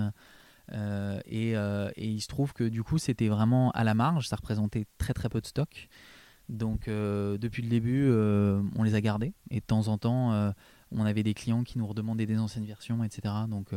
Euh, 0.71 1.19
et, 1.25 1.51
et, 1.51 2.09
il 2.09 2.21
se 2.21 2.27
trouve 2.27 2.53
que 2.53 2.63
du 2.63 2.83
coup, 2.83 2.97
c'était 2.97 3.27
vraiment 3.27 3.71
à 3.71 3.83
la 3.83 3.93
marge, 3.93 4.27
ça 4.27 4.35
représentait 4.35 4.87
très 4.97 5.13
très 5.13 5.29
peu 5.29 5.41
de 5.41 5.45
stock. 5.45 5.89
Donc, 6.49 6.87
depuis 6.87 7.63
le 7.63 7.69
début, 7.69 8.09
on 8.75 8.83
les 8.83 8.95
a 8.95 9.01
gardés. 9.01 9.33
Et 9.51 9.59
de 9.59 9.65
temps 9.65 9.87
en 9.87 9.97
temps, 9.97 10.53
on 10.91 11.05
avait 11.05 11.23
des 11.23 11.33
clients 11.33 11.63
qui 11.63 11.77
nous 11.77 11.87
redemandaient 11.87 12.25
des 12.25 12.39
anciennes 12.39 12.65
versions, 12.65 13.03
etc. 13.03 13.33
Donc, 13.47 13.71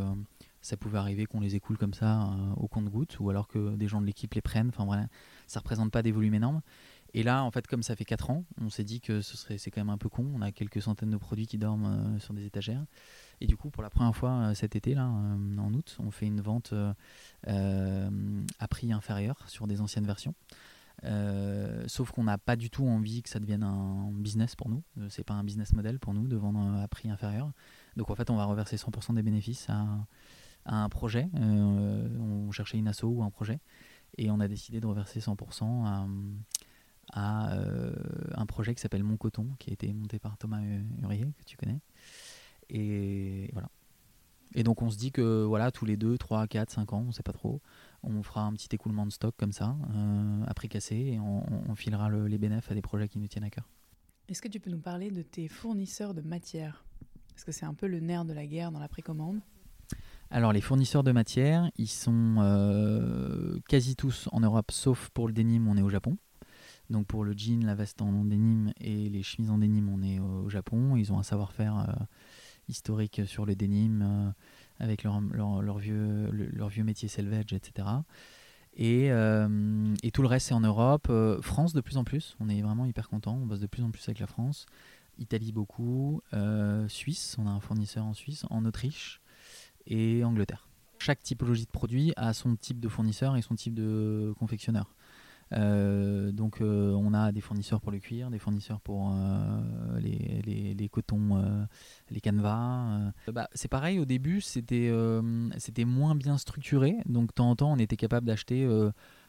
ça 0.69 0.77
pouvait 0.77 0.99
arriver 0.99 1.25
qu'on 1.25 1.41
les 1.41 1.55
écoule 1.55 1.79
comme 1.79 1.95
ça 1.95 2.25
euh, 2.25 2.53
au 2.59 2.69
compte-goutte 2.69 3.19
ou 3.21 3.31
alors 3.31 3.49
que 3.49 3.75
des 3.77 3.89
gens 3.89 4.03
de 4.03 4.07
l'équipe 4.07 4.35
les 4.35 4.43
prennent. 4.43 4.69
Enfin 4.69 4.85
voilà, 4.85 5.07
ça 5.47 5.61
représente 5.61 5.91
pas 5.91 6.03
des 6.03 6.13
volumes 6.13 6.35
énormes. 6.35 6.61
Et 7.15 7.23
là, 7.23 7.43
en 7.43 7.51
fait, 7.51 7.67
comme 7.67 7.83
ça 7.83 7.97
fait 7.97 8.05
4 8.05 8.29
ans, 8.29 8.45
on 8.61 8.69
s'est 8.69 8.85
dit 8.85 9.01
que 9.01 9.23
ce 9.23 9.39
serait, 9.39 9.57
c'est 9.57 9.71
quand 9.71 9.81
même 9.81 9.89
un 9.89 9.97
peu 9.97 10.11
con. 10.11 10.31
On 10.35 10.43
a 10.43 10.53
quelques 10.53 10.83
centaines 10.83 11.11
de 11.11 11.17
produits 11.17 11.47
qui 11.47 11.57
dorment 11.57 11.87
euh, 11.87 12.19
sur 12.19 12.35
des 12.35 12.45
étagères. 12.45 12.85
Et 13.41 13.47
du 13.47 13.57
coup, 13.57 13.71
pour 13.71 13.83
la 13.83 13.89
première 13.89 14.15
fois 14.15 14.33
euh, 14.33 14.55
cet 14.55 14.77
été, 14.77 14.95
là, 14.95 15.07
en 15.07 15.73
août, 15.73 15.97
on 16.01 16.11
fait 16.11 16.27
une 16.27 16.43
vente 16.43 16.75
à 17.47 18.69
prix 18.69 18.93
inférieur 18.93 19.43
sur 19.49 19.67
des 19.67 19.81
anciennes 19.81 20.07
versions. 20.07 20.35
sauf 21.87 22.11
qu'on 22.11 22.25
n'a 22.25 22.37
pas 22.37 22.57
du 22.57 22.69
tout 22.69 22.87
envie 22.87 23.23
que 23.23 23.31
ça 23.31 23.41
devienne 23.41 23.63
un 23.63 24.11
business 24.13 24.55
pour 24.55 24.69
nous. 24.69 24.83
C'est 25.09 25.25
pas 25.25 25.35
un 25.35 25.45
business 25.45 25.73
model 25.73 25.99
pour 25.99 26.13
nous 26.13 26.29
de 26.29 26.37
vendre 26.37 26.61
à 26.61 26.87
prix 26.89 27.09
inférieur. 27.09 27.53
Donc 27.97 28.11
en 28.11 28.15
fait, 28.15 28.29
on 28.29 28.37
va 28.37 28.45
reverser 28.45 28.77
100% 28.77 29.15
des 29.15 29.23
bénéfices 29.23 29.67
à, 29.71 29.87
un 30.75 30.89
projet. 30.89 31.29
Euh, 31.35 32.09
on 32.19 32.51
cherchait 32.53 32.79
une 32.79 32.89
asso 32.89 33.05
ou 33.05 33.23
un 33.23 33.31
projet. 33.31 33.61
Et 34.17 34.31
on 34.31 34.41
a 34.41 34.49
décidé 34.49 34.81
de 34.81 34.87
reverser 34.87 35.21
100% 35.21 35.87
à, 37.13 37.53
euh, 37.53 37.93
un 38.35 38.47
projet 38.47 38.75
qui 38.75 38.81
s'appelle 38.81 39.05
Mon 39.05 39.17
Coton, 39.17 39.49
qui 39.59 39.71
a 39.71 39.73
été 39.73 39.93
monté 39.93 40.19
par 40.19 40.37
Thomas 40.39 40.61
Hurier, 41.03 41.27
que 41.39 41.45
tu 41.45 41.57
connais. 41.57 41.81
Et 42.69 43.51
voilà. 43.53 43.69
Et 44.55 44.63
donc 44.63 44.83
on 44.83 44.91
se 44.91 44.97
dit 44.97 45.13
que 45.13 45.45
voilà, 45.45 45.71
tous 45.71 45.85
les 45.85 45.97
2, 45.97 46.17
3, 46.17 46.47
4, 46.47 46.71
5 46.71 46.93
ans, 46.93 47.01
on 47.01 47.09
ne 47.09 47.13
sait 47.13 47.23
pas 47.23 47.33
trop, 47.33 47.61
on 48.03 48.23
fera 48.23 48.43
un 48.43 48.53
petit 48.55 48.69
écoulement 48.73 49.05
de 49.05 49.13
stock 49.13 49.35
comme 49.37 49.53
ça, 49.53 49.77
euh, 49.95 50.45
à 50.47 50.55
prix 50.55 50.69
cassé, 50.69 50.97
et 50.97 51.21
on, 51.21 51.75
filera 51.75 52.11
les 52.11 52.39
bénéfices 52.39 52.71
à 52.71 52.75
des 52.75 52.83
projets 52.83 53.09
qui 53.09 53.19
nous 53.19 53.29
tiennent 53.29 53.45
à 53.45 53.51
cœur. 53.51 53.69
Est-ce 54.29 54.43
que 54.43 54.49
tu 54.49 54.59
peux 54.59 54.71
nous 54.71 54.81
parler 54.81 55.11
de 55.11 55.23
tes 55.23 55.49
fournisseurs 55.49 56.15
de 56.15 56.23
matière 56.23 56.85
Parce 57.31 57.45
que 57.45 57.53
c'est 57.53 57.67
un 57.67 57.75
peu 57.75 57.87
le 57.87 58.01
nerf 58.01 58.25
de 58.25 58.33
la 58.33 58.47
guerre 58.47 58.73
dans 58.73 58.81
la 58.81 58.89
précommande. 58.89 59.41
Alors 60.31 60.53
les 60.53 60.61
fournisseurs 60.61 61.05
de 61.05 61.13
matière, 61.13 61.71
ils 61.79 61.89
sont 61.89 62.37
euh, 62.39 63.59
quasi 63.67 63.97
tous 63.97 64.29
en 64.31 64.41
Europe, 64.41 64.71
sauf 64.71 65.09
pour 65.15 65.27
le 65.27 65.33
denim, 65.33 65.67
on 65.67 65.77
est 65.79 65.83
au 65.83 65.89
Japon. 65.89 66.19
Donc 66.91 67.07
pour 67.07 67.25
le 67.25 67.33
jean, 67.33 67.65
la 67.65 67.75
veste 67.75 68.03
en 68.03 68.25
denim 68.25 68.73
et 68.79 69.09
les 69.09 69.23
chemises 69.23 69.51
en 69.51 69.57
denim, 69.57 69.89
on 69.89 70.03
est 70.03 70.19
au 70.19 70.51
Japon. 70.51 70.97
Ils 70.97 71.13
ont 71.13 71.19
un 71.19 71.23
savoir-faire 71.23 71.79
euh, 71.79 72.05
historique 72.69 73.23
sur 73.25 73.47
le 73.47 73.57
denim 73.57 74.03
euh, 74.03 74.31
avec 74.81 75.03
leur, 75.03 75.19
vieux, 75.79 76.31
leur 76.31 76.69
vieux 76.69 76.85
métier 76.85 77.09
selvage, 77.09 77.55
etc. 77.55 77.89
Et, 78.77 79.07
et, 79.07 80.11
tout 80.13 80.23
le 80.23 80.29
reste, 80.29 80.49
c'est 80.49 80.55
en 80.55 80.61
Europe. 80.61 81.11
France 81.41 81.73
de 81.73 81.81
plus 81.81 81.97
en 81.97 82.05
plus, 82.05 82.37
on 82.39 82.49
est 82.49 82.63
vraiment 82.63 82.85
hyper 82.85 83.09
content. 83.09 83.37
On 83.43 83.47
bosse 83.47 83.61
de 83.61 83.67
plus 83.67 83.83
en 83.83 83.91
plus 83.91 84.07
avec 84.09 84.21
la 84.21 84.29
France. 84.29 84.67
Italie 85.19 85.51
beaucoup. 85.51 86.23
Suisse, 86.87 87.35
on 87.39 87.49
a 87.49 87.51
un 87.51 87.61
fournisseur 87.61 88.05
en 88.05 88.15
Suisse. 88.15 88.45
En 88.51 88.65
Autriche 88.67 89.21
et 89.89 90.23
Angleterre. 90.25 90.69
Chaque 91.01 91.23
typologie 91.23 91.65
de 91.65 91.71
produit 91.71 92.13
a 92.17 92.33
son 92.33 92.57
type 92.57 92.81
de 92.81 92.89
fournisseur 92.89 93.37
et 93.37 93.43
son 93.43 93.55
type 93.55 93.75
de 93.75 94.35
confectionneur. 94.39 94.95
Euh, 95.55 96.31
donc 96.31 96.61
euh, 96.61 96.93
on 96.93 97.15
a 97.15 97.33
des 97.33 97.41
fournisseurs 97.41 97.81
pour 97.81 97.91
le 97.91 97.99
cuir, 97.99 98.31
des 98.31 98.39
fournisseurs 98.39 98.81
pour 98.81 99.13
euh, 99.15 99.99
les, 100.01 100.75
les, 100.75 100.89
cotons, 100.89 101.43
les 102.11 102.21
canevas. 102.21 103.13
Bah, 103.29 103.49
c'est 103.55 103.69
pareil, 103.69 103.99
au 103.99 104.05
début 104.05 104.41
c'était 104.41 104.93
c'était 105.59 105.85
moins 105.85 106.15
bien 106.15 106.39
structuré, 106.39 106.97
donc 107.07 107.29
de 107.29 107.33
temps 107.33 107.51
en 107.51 107.57
temps 107.57 107.73
on 107.73 107.79
était 107.79 107.97
capable 107.97 108.27
d'acheter 108.27 108.69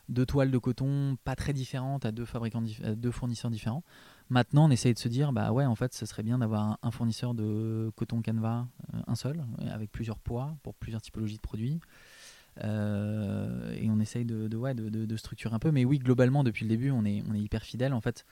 deux 0.10 0.26
toiles 0.26 0.52
de 0.52 0.58
coton 0.58 1.18
pas 1.24 1.36
très 1.36 1.54
différentes 1.54 2.06
à 2.06 2.12
deux 2.12 2.26
fabricants, 2.26 2.64
deux 2.96 3.12
fournisseurs 3.12 3.52
différents. 3.52 3.84
Maintenant, 4.30 4.68
on 4.68 4.70
essaye 4.72 4.94
de 4.94 5.00
se 5.00 5.08
dire, 5.08 5.34
bah 5.34 5.52
ouais, 5.52 5.66
en 5.66 5.76
fait, 5.76 5.94
ce 5.94 6.06
serait 6.06 6.24
bien 6.24 6.38
d'avoir 6.38 6.78
un, 6.82 6.92
fournisseur 6.92 7.34
de 7.34 7.92
coton 7.96 8.22
canevas, 8.22 8.68
un 9.08 9.16
seul, 9.16 9.44
avec 9.72 9.92
plusieurs 9.92 10.20
poids 10.20 10.56
pour 10.62 10.76
plusieurs 10.76 11.02
typologies 11.02 11.38
de 11.38 11.42
produits. 11.42 11.80
et 12.62 13.90
on 13.90 14.00
essaye 14.00 14.26
de, 14.26 14.56
ouais, 14.56 14.76
de, 14.76 15.18
structurer 15.18 15.56
un 15.56 15.60
peu. 15.60 15.72
Mais 15.72 15.84
oui, 15.84 15.98
globalement, 15.98 16.44
depuis 16.44 16.66
le 16.66 16.70
début, 16.70 16.92
on 16.92 17.06
est, 17.06 17.24
on 17.28 17.34
est 17.34 17.42
hyper 17.42 17.64
fidèle. 17.64 17.94
En 17.94 18.02
fait, 18.02 18.26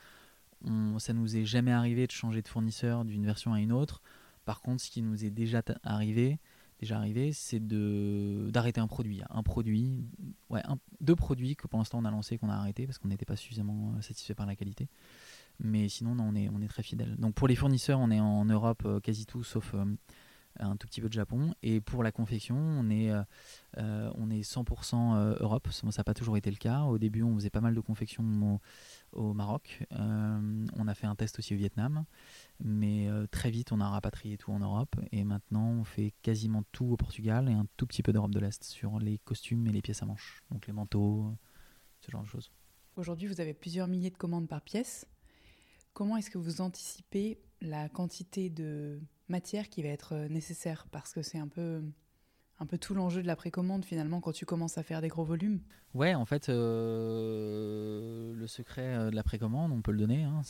on, 0.64 0.98
ça 0.98 1.12
nous 1.12 1.36
est 1.36 1.44
jamais 1.44 1.72
arrivé 1.72 2.06
de 2.06 2.12
changer 2.12 2.42
de 2.42 2.48
fournisseur 2.48 3.04
d'une 3.04 3.24
version 3.24 3.52
à 3.52 3.60
une 3.60 3.72
autre. 3.72 4.02
Par 4.44 4.60
contre, 4.60 4.82
ce 4.82 4.90
qui 4.90 5.02
nous 5.02 5.24
est 5.24 5.30
déjà 5.30 5.62
arrivé, 5.82 6.38
déjà 6.80 6.96
arrivé, 6.96 7.32
c'est 7.32 7.60
de 7.60 8.48
d'arrêter 8.50 8.80
un 8.80 8.86
produit. 8.86 9.20
Un 9.30 9.42
produit, 9.42 10.06
ouais, 10.50 10.62
deux 11.00 11.16
produits 11.16 11.56
que 11.56 11.66
pour 11.66 11.78
l'instant 11.78 11.98
on 11.98 12.04
a 12.04 12.10
lancé 12.10 12.38
qu'on 12.38 12.48
a 12.48 12.54
arrêté 12.54 12.86
parce 12.86 12.98
qu'on 12.98 13.08
n'était 13.08 13.26
pas 13.26 13.36
suffisamment 13.36 13.94
euh, 13.96 14.00
satisfait 14.00 14.34
par 14.34 14.46
la 14.46 14.56
qualité. 14.56 14.88
Mais 15.60 15.88
sinon, 15.88 16.16
on 16.18 16.34
est 16.34 16.68
très 16.68 16.82
fidèle. 16.82 17.16
Donc 17.16 17.34
pour 17.34 17.48
les 17.48 17.56
fournisseurs, 17.56 17.98
on 17.98 18.10
est 18.10 18.20
en 18.20 18.44
Europe 18.44 18.82
euh, 18.84 19.00
quasi 19.00 19.26
tout 19.26 19.42
sauf 19.42 19.74
euh, 19.74 19.84
un 20.60 20.76
tout 20.76 20.86
petit 20.86 21.00
peu 21.00 21.08
de 21.08 21.12
Japon. 21.12 21.54
Et 21.62 21.80
pour 21.80 22.02
la 22.02 22.12
confection, 22.12 22.56
on 22.56 22.90
est, 22.90 23.12
on 23.76 24.30
est 24.30 24.40
100% 24.40 25.36
Europe. 25.40 25.68
Ça 25.70 25.86
n'a 25.86 26.04
pas 26.04 26.14
toujours 26.14 26.36
été 26.36 26.50
le 26.50 26.56
cas. 26.56 26.82
Au 26.82 26.98
début, 26.98 27.22
on 27.22 27.36
faisait 27.36 27.50
pas 27.50 27.60
mal 27.60 27.76
de 27.76 27.80
confection 27.80 28.58
au 29.12 29.34
Maroc. 29.34 29.84
on 29.92 30.88
a 30.88 30.94
fait 30.94 31.06
un 31.06 31.14
test 31.14 31.38
aussi 31.38 31.54
au 31.54 31.56
Vietnam. 31.56 32.04
Mais 32.60 33.08
euh, 33.08 33.26
très 33.30 33.50
vite, 33.50 33.70
on 33.70 33.80
a 33.80 33.88
rapatrié 33.88 34.36
tout 34.36 34.50
en 34.50 34.58
Europe 34.58 34.96
et 35.12 35.22
maintenant 35.22 35.70
on 35.70 35.84
fait 35.84 36.12
quasiment 36.22 36.64
tout 36.72 36.86
au 36.86 36.96
Portugal 36.96 37.48
et 37.48 37.52
un 37.52 37.66
tout 37.76 37.86
petit 37.86 38.02
peu 38.02 38.12
d'Europe 38.12 38.32
de 38.32 38.40
l'Est 38.40 38.64
sur 38.64 38.98
les 38.98 39.18
costumes 39.18 39.66
et 39.68 39.72
les 39.72 39.80
pièces 39.80 40.02
à 40.02 40.06
manches, 40.06 40.42
donc 40.50 40.66
les 40.66 40.72
manteaux, 40.72 41.32
ce 42.00 42.10
genre 42.10 42.22
de 42.22 42.28
choses. 42.28 42.50
Aujourd'hui, 42.96 43.28
vous 43.28 43.40
avez 43.40 43.54
plusieurs 43.54 43.86
milliers 43.86 44.10
de 44.10 44.16
commandes 44.16 44.48
par 44.48 44.60
pièce. 44.60 45.06
Comment 45.98 46.16
est-ce 46.16 46.30
que 46.30 46.38
vous 46.38 46.60
anticipez 46.60 47.40
la 47.60 47.88
quantité 47.88 48.50
de 48.50 49.00
matière 49.28 49.68
qui 49.68 49.82
va 49.82 49.88
être 49.88 50.14
euh, 50.14 50.28
nécessaire? 50.28 50.86
Parce 50.92 51.12
que 51.12 51.22
c'est 51.22 51.38
un 51.38 51.48
peu, 51.48 51.82
un 52.60 52.66
peu 52.66 52.78
tout 52.78 52.94
l'enjeu 52.94 53.20
de 53.20 53.26
la 53.26 53.34
précommande 53.34 53.84
finalement 53.84 54.20
quand 54.20 54.30
tu 54.30 54.46
commences 54.46 54.78
à 54.78 54.84
faire 54.84 55.00
des 55.00 55.08
gros 55.08 55.24
volumes. 55.24 55.60
Ouais, 55.94 56.14
en 56.14 56.24
fait, 56.24 56.50
euh, 56.50 58.32
le 58.32 58.46
secret 58.46 59.10
de 59.10 59.16
la 59.16 59.24
précommande, 59.24 59.72
on 59.72 59.82
peut 59.82 59.90
le 59.90 59.98
donner. 59.98 60.22
Hein, 60.22 60.42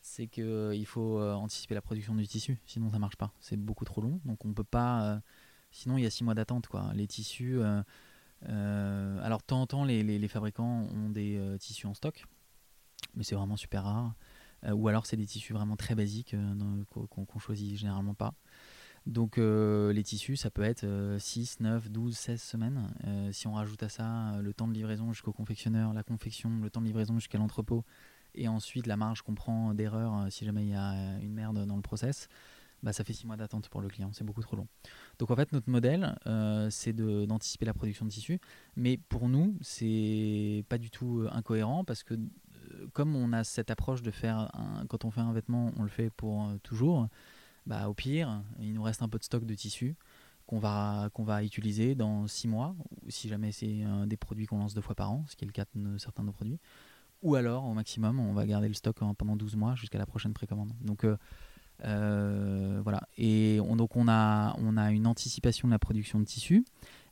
c'est 0.00 0.28
qu'il 0.28 0.44
euh, 0.44 0.84
faut 0.86 1.18
euh, 1.18 1.34
anticiper 1.34 1.74
la 1.74 1.82
production 1.82 2.14
du 2.14 2.26
tissu, 2.26 2.58
sinon 2.64 2.88
ça 2.88 2.98
marche 2.98 3.16
pas. 3.16 3.34
C'est 3.38 3.58
beaucoup 3.58 3.84
trop 3.84 4.00
long, 4.00 4.18
donc 4.24 4.46
on 4.46 4.54
peut 4.54 4.64
pas. 4.64 5.02
Euh, 5.02 5.20
sinon, 5.72 5.98
il 5.98 6.04
y 6.04 6.06
a 6.06 6.10
six 6.10 6.24
mois 6.24 6.32
d'attente. 6.32 6.70
Les 6.94 7.06
tissus. 7.06 7.60
alors, 8.40 9.40
de 9.40 9.44
temps 9.44 9.60
en 9.60 9.66
temps, 9.66 9.84
les, 9.84 10.28
fabricants 10.28 10.88
ont 10.90 11.10
des 11.10 11.38
tissus 11.60 11.86
en 11.86 11.92
stock, 11.92 12.24
mais 13.14 13.24
c'est 13.24 13.34
vraiment 13.34 13.56
super 13.56 13.84
rare. 13.84 14.14
ou 14.72 14.88
alors, 14.88 15.06
c'est 15.06 15.16
des 15.16 15.26
tissus 15.26 15.52
vraiment 15.52 15.76
très 15.76 15.94
basiques 15.94 16.36
qu'on 16.88 17.38
choisit 17.38 17.76
généralement 17.76 18.14
pas. 18.14 18.34
Donc 19.06 19.36
les 19.36 20.02
tissus, 20.04 20.36
ça 20.36 20.50
peut 20.50 20.62
être 20.62 20.86
6, 21.18 21.60
9, 21.60 21.90
12, 21.90 22.16
16 22.16 22.40
semaines. 22.40 22.94
si 23.32 23.46
on 23.46 23.54
rajoute 23.54 23.82
à 23.82 23.88
ça 23.88 24.40
le 24.40 24.52
temps 24.54 24.68
de 24.68 24.74
livraison 24.74 25.12
jusqu'au 25.12 25.32
confectionneur, 25.32 25.92
la 25.92 26.02
confection, 26.02 26.50
le 26.60 26.70
temps 26.70 26.80
de 26.80 26.86
livraison 26.86 27.14
jusqu'à 27.18 27.38
l'entrepôt, 27.38 27.84
et 28.34 28.48
ensuite 28.48 28.86
la 28.86 28.96
marge 28.96 29.22
qu'on 29.22 29.34
prend 29.34 29.74
d'erreur 29.74 30.16
euh, 30.16 30.30
si 30.30 30.44
jamais 30.44 30.64
il 30.64 30.70
y 30.70 30.74
a 30.74 30.92
euh, 30.92 31.20
une 31.20 31.32
merde 31.32 31.66
dans 31.66 31.76
le 31.76 31.82
process, 31.82 32.28
bah, 32.82 32.92
ça 32.92 33.04
fait 33.04 33.12
six 33.12 33.26
mois 33.26 33.36
d'attente 33.36 33.68
pour 33.68 33.80
le 33.80 33.88
client, 33.88 34.10
c'est 34.12 34.24
beaucoup 34.24 34.42
trop 34.42 34.56
long. 34.56 34.66
Donc 35.18 35.30
en 35.30 35.36
fait, 35.36 35.52
notre 35.52 35.70
modèle, 35.70 36.16
euh, 36.26 36.68
c'est 36.70 36.92
d'anticiper 36.92 37.64
la 37.64 37.74
production 37.74 38.04
de 38.04 38.10
tissu, 38.10 38.40
mais 38.76 38.96
pour 38.96 39.28
nous, 39.28 39.56
c'est 39.60 40.64
pas 40.68 40.78
du 40.78 40.90
tout 40.90 41.26
incohérent 41.30 41.84
parce 41.84 42.02
que 42.02 42.14
comme 42.92 43.16
on 43.16 43.32
a 43.32 43.44
cette 43.44 43.70
approche 43.70 44.02
de 44.02 44.10
faire, 44.10 44.50
un, 44.54 44.86
quand 44.86 45.04
on 45.04 45.10
fait 45.10 45.20
un 45.20 45.32
vêtement, 45.32 45.72
on 45.76 45.82
le 45.82 45.88
fait 45.88 46.10
pour 46.10 46.48
toujours, 46.62 47.08
bah, 47.66 47.88
au 47.88 47.94
pire, 47.94 48.42
il 48.58 48.72
nous 48.74 48.82
reste 48.82 49.02
un 49.02 49.08
peu 49.08 49.18
de 49.18 49.24
stock 49.24 49.44
de 49.44 49.54
tissu 49.54 49.96
qu'on 50.46 50.58
va, 50.58 51.08
va 51.18 51.44
utiliser 51.44 51.94
dans 51.94 52.26
six 52.26 52.48
mois, 52.48 52.74
ou 53.06 53.10
si 53.10 53.28
jamais 53.28 53.52
c'est 53.52 53.84
des 54.06 54.16
produits 54.16 54.46
qu'on 54.46 54.58
lance 54.58 54.74
deux 54.74 54.80
fois 54.80 54.94
par 54.94 55.10
an, 55.10 55.24
ce 55.28 55.36
qui 55.36 55.44
est 55.44 55.46
le 55.46 55.52
cas 55.52 55.64
de 55.74 55.98
certains 55.98 56.22
de 56.22 56.26
nos 56.26 56.32
produits 56.32 56.58
ou 57.22 57.36
alors 57.36 57.64
au 57.64 57.72
maximum 57.72 58.20
on 58.20 58.32
va 58.32 58.46
garder 58.46 58.68
le 58.68 58.74
stock 58.74 58.96
pendant 59.16 59.36
12 59.36 59.56
mois 59.56 59.74
jusqu'à 59.74 59.98
la 59.98 60.06
prochaine 60.06 60.34
précommande. 60.34 60.72
Donc 60.80 61.06
euh, 61.84 62.72
euh, 62.72 62.80
voilà. 62.82 63.02
Et 63.16 63.60
on, 63.60 63.76
donc 63.76 63.96
on 63.96 64.08
a, 64.08 64.54
une 64.90 65.06
anticipation 65.06 65.68
de 65.68 65.72
la 65.72 65.78
production 65.78 66.20
de 66.20 66.24
tissus, 66.24 66.64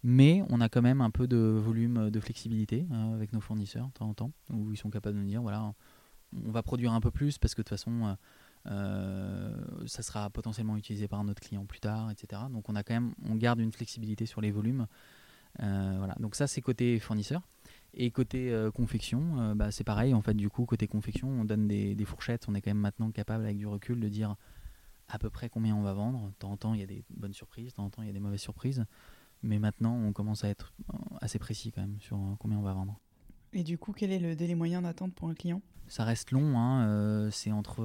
mais 0.03 0.43
on 0.49 0.61
a 0.61 0.69
quand 0.69 0.83
même 0.83 1.01
un 1.01 1.11
peu 1.11 1.27
de 1.27 1.37
volume 1.37 2.11
de 2.11 2.21
flexibilité 2.21 2.87
hein, 2.93 3.13
avec 3.15 3.33
nos 3.33 3.41
fournisseurs 3.41 3.87
de 3.89 3.93
temps 3.93 4.09
en 4.09 4.15
temps, 4.15 4.33
où 4.51 4.73
ils 4.73 4.77
sont 4.77 4.91
capables 4.91 5.17
de 5.17 5.23
nous 5.23 5.29
dire 5.29 5.43
voilà, 5.43 5.75
on 6.47 6.51
va 6.51 6.63
produire 6.63 6.93
un 6.93 7.01
peu 7.01 7.11
plus 7.11 7.39
parce 7.39 7.55
que 7.55 7.63
de 7.63 7.65
toute 7.65 7.77
façon 7.77 8.17
euh, 8.67 9.55
ça 9.87 10.03
sera 10.03 10.31
potentiellement 10.31 10.77
utilisé 10.77 11.09
par 11.09 11.21
un 11.21 11.29
autre 11.29 11.41
client 11.41 11.65
plus 11.65 11.81
tard, 11.81 12.11
etc. 12.11 12.43
Donc 12.51 12.69
on 12.69 12.77
a 12.77 12.83
quand 12.83 12.95
même, 12.95 13.13
on 13.29 13.35
garde 13.35 13.61
une 13.61 13.73
flexibilité 13.73 14.27
sur 14.27 14.41
les 14.41 14.51
volumes. 14.51 14.87
voilà. 15.59 16.15
Donc 16.21 16.35
ça 16.35 16.47
c'est 16.47 16.61
côté 16.61 16.99
fournisseur. 16.99 17.43
Et 17.95 18.11
côté 18.11 18.53
euh, 18.53 18.71
confection, 18.71 19.41
euh, 19.41 19.55
bah, 19.55 19.71
c'est 19.71 19.85
pareil. 19.85 20.15
En 20.15 20.23
fait, 20.23 20.35
du 20.35 20.49
coup, 20.49 20.65
côté 20.65 20.87
confection, 20.87 21.29
on 21.29 21.45
donne 21.45 21.67
des, 21.67 22.05
fourchettes. 22.05 22.47
On 22.49 22.55
est 22.55 22.61
quand 22.61 22.71
même 22.71 22.79
maintenant 22.79 23.11
capable, 23.11 23.45
avec 23.45 23.59
du 23.59 23.67
recul, 23.67 24.01
de 24.01 24.09
dire 24.09 24.37
à 25.09 25.19
peu 25.19 25.29
près 25.29 25.49
combien 25.49 25.75
on 25.75 25.83
va 25.83 25.93
vendre. 25.93 26.29
De 26.29 26.35
temps 26.35 26.53
en 26.53 26.57
temps, 26.57 26.75
il 26.75 26.81
y 26.81 26.85
a 26.85 26.87
des 26.87 27.05
bonnes 27.11 27.33
surprises. 27.33 27.73
De 27.73 27.77
temps 27.77 27.85
en 27.85 27.91
temps, 27.91 28.03
il 28.03 28.07
y 28.07 28.11
a 28.11 28.13
des 28.13 28.21
mauvaises 28.21 28.41
surprises. 28.41 28.85
Mais 29.43 29.59
maintenant, 29.59 29.97
on 29.97 30.13
commence 30.13 30.45
à 30.45 30.49
être 30.49 30.73
euh, 30.93 30.99
assez 31.21 31.39
précis 31.39 31.73
quand 31.73 31.81
même 31.81 31.99
sur 32.01 32.19
combien 32.39 32.59
on 32.59 32.63
va 32.63 32.75
vendre. 32.75 33.01
Et 33.53 33.65
du 33.65 33.79
coup, 33.79 33.93
quel 33.93 34.13
est 34.13 34.21
le 34.21 34.37
délai 34.37 34.55
moyen 34.55 34.83
d'attente 34.83 35.13
pour 35.15 35.29
un 35.29 35.35
client? 35.35 35.61
Ça 35.89 36.05
reste 36.05 36.31
long. 36.31 36.57
Hein, 36.57 37.31
c'est 37.33 37.51
entre 37.51 37.83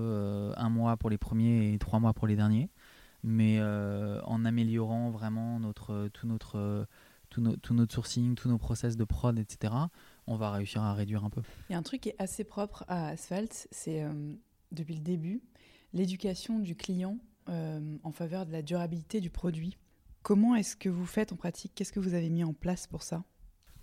un 0.56 0.70
mois 0.70 0.96
pour 0.96 1.10
les 1.10 1.18
premiers 1.18 1.74
et 1.74 1.80
trois 1.80 2.00
mois 2.00 2.14
pour 2.14 2.28
les 2.28 2.36
derniers. 2.36 2.70
Mais 3.24 3.60
en 3.60 4.46
améliorant 4.46 5.10
vraiment 5.10 5.60
notre, 5.60 6.10
tout 6.10 6.28
notre 6.28 6.86
tout, 7.30 7.42
notre 7.74 7.94
sourcing, 7.94 8.36
tous 8.36 8.50
nos 8.50 8.58
process 8.58 8.96
de 8.98 9.04
prod, 9.04 9.38
etc., 9.38 9.74
on 10.28 10.36
va 10.36 10.52
réussir 10.52 10.82
à 10.82 10.94
réduire 10.94 11.24
un 11.24 11.30
peu. 11.30 11.42
Il 11.70 11.74
y 11.74 11.76
a 11.76 11.78
un 11.78 11.84
truc 11.84 12.02
qui 12.02 12.10
est 12.10 12.16
assez 12.20 12.44
propre 12.44 12.86
à 12.88 13.08
Asphalt, 13.10 13.68
c'est 13.72 14.04
euh, 14.04 14.34
depuis 14.72 14.96
le 14.96 15.02
début, 15.02 15.42
l'éducation 15.94 16.60
du 16.60 16.76
client 16.76 17.18
euh, 17.50 17.98
en 18.04 18.12
faveur 18.12 18.46
de 18.46 18.52
la 18.52 18.62
durabilité 18.62 19.22
du 19.22 19.30
produit. 19.30 19.78
Comment 20.24 20.56
est-ce 20.56 20.76
que 20.76 20.90
vous 20.90 21.06
faites 21.06 21.32
en 21.32 21.36
pratique? 21.36 21.74
Qu'est-ce 21.76 21.92
que 21.92 22.00
vous 22.00 22.16
avez 22.16 22.30
mis 22.30 22.44
en 22.44 22.54
place 22.54 22.88
pour 22.88 23.04
ça? 23.04 23.24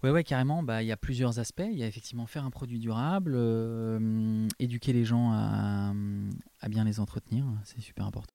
Ouais, 0.02 0.10
ouais, 0.10 0.24
carrément. 0.24 0.64
Bah, 0.64 0.82
il 0.82 0.86
y 0.86 0.92
a 0.92 0.96
plusieurs 0.96 1.38
aspects. 1.38 1.62
Il 1.70 1.78
y 1.78 1.84
a 1.84 1.86
effectivement 1.86 2.26
faire 2.26 2.44
un 2.44 2.50
produit 2.50 2.80
durable, 2.80 3.34
euh, 3.36 4.48
éduquer 4.58 4.92
les 4.92 5.04
gens 5.04 5.30
à, 5.30 5.94
à 6.60 6.68
bien 6.68 6.82
les 6.82 6.98
entretenir, 6.98 7.46
c'est 7.62 7.80
super 7.80 8.04
important. 8.04 8.34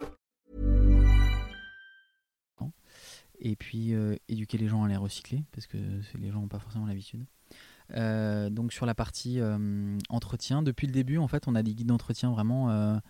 et 3.41 3.55
puis 3.55 3.93
euh, 3.93 4.15
éduquer 4.29 4.57
les 4.57 4.67
gens 4.67 4.83
à 4.83 4.87
les 4.87 4.95
recycler, 4.95 5.43
parce 5.51 5.67
que 5.67 5.77
les 6.15 6.31
gens 6.31 6.41
n'ont 6.41 6.47
pas 6.47 6.59
forcément 6.59 6.85
l'habitude. 6.85 7.25
Euh, 7.93 8.49
donc 8.49 8.71
sur 8.71 8.85
la 8.85 8.95
partie 8.95 9.39
euh, 9.39 9.97
entretien, 10.09 10.61
depuis 10.63 10.87
le 10.87 10.93
début, 10.93 11.17
en 11.17 11.27
fait, 11.27 11.47
on 11.47 11.55
a 11.55 11.63
des 11.63 11.73
guides 11.73 11.87
d'entretien 11.87 12.31
vraiment 12.31 13.01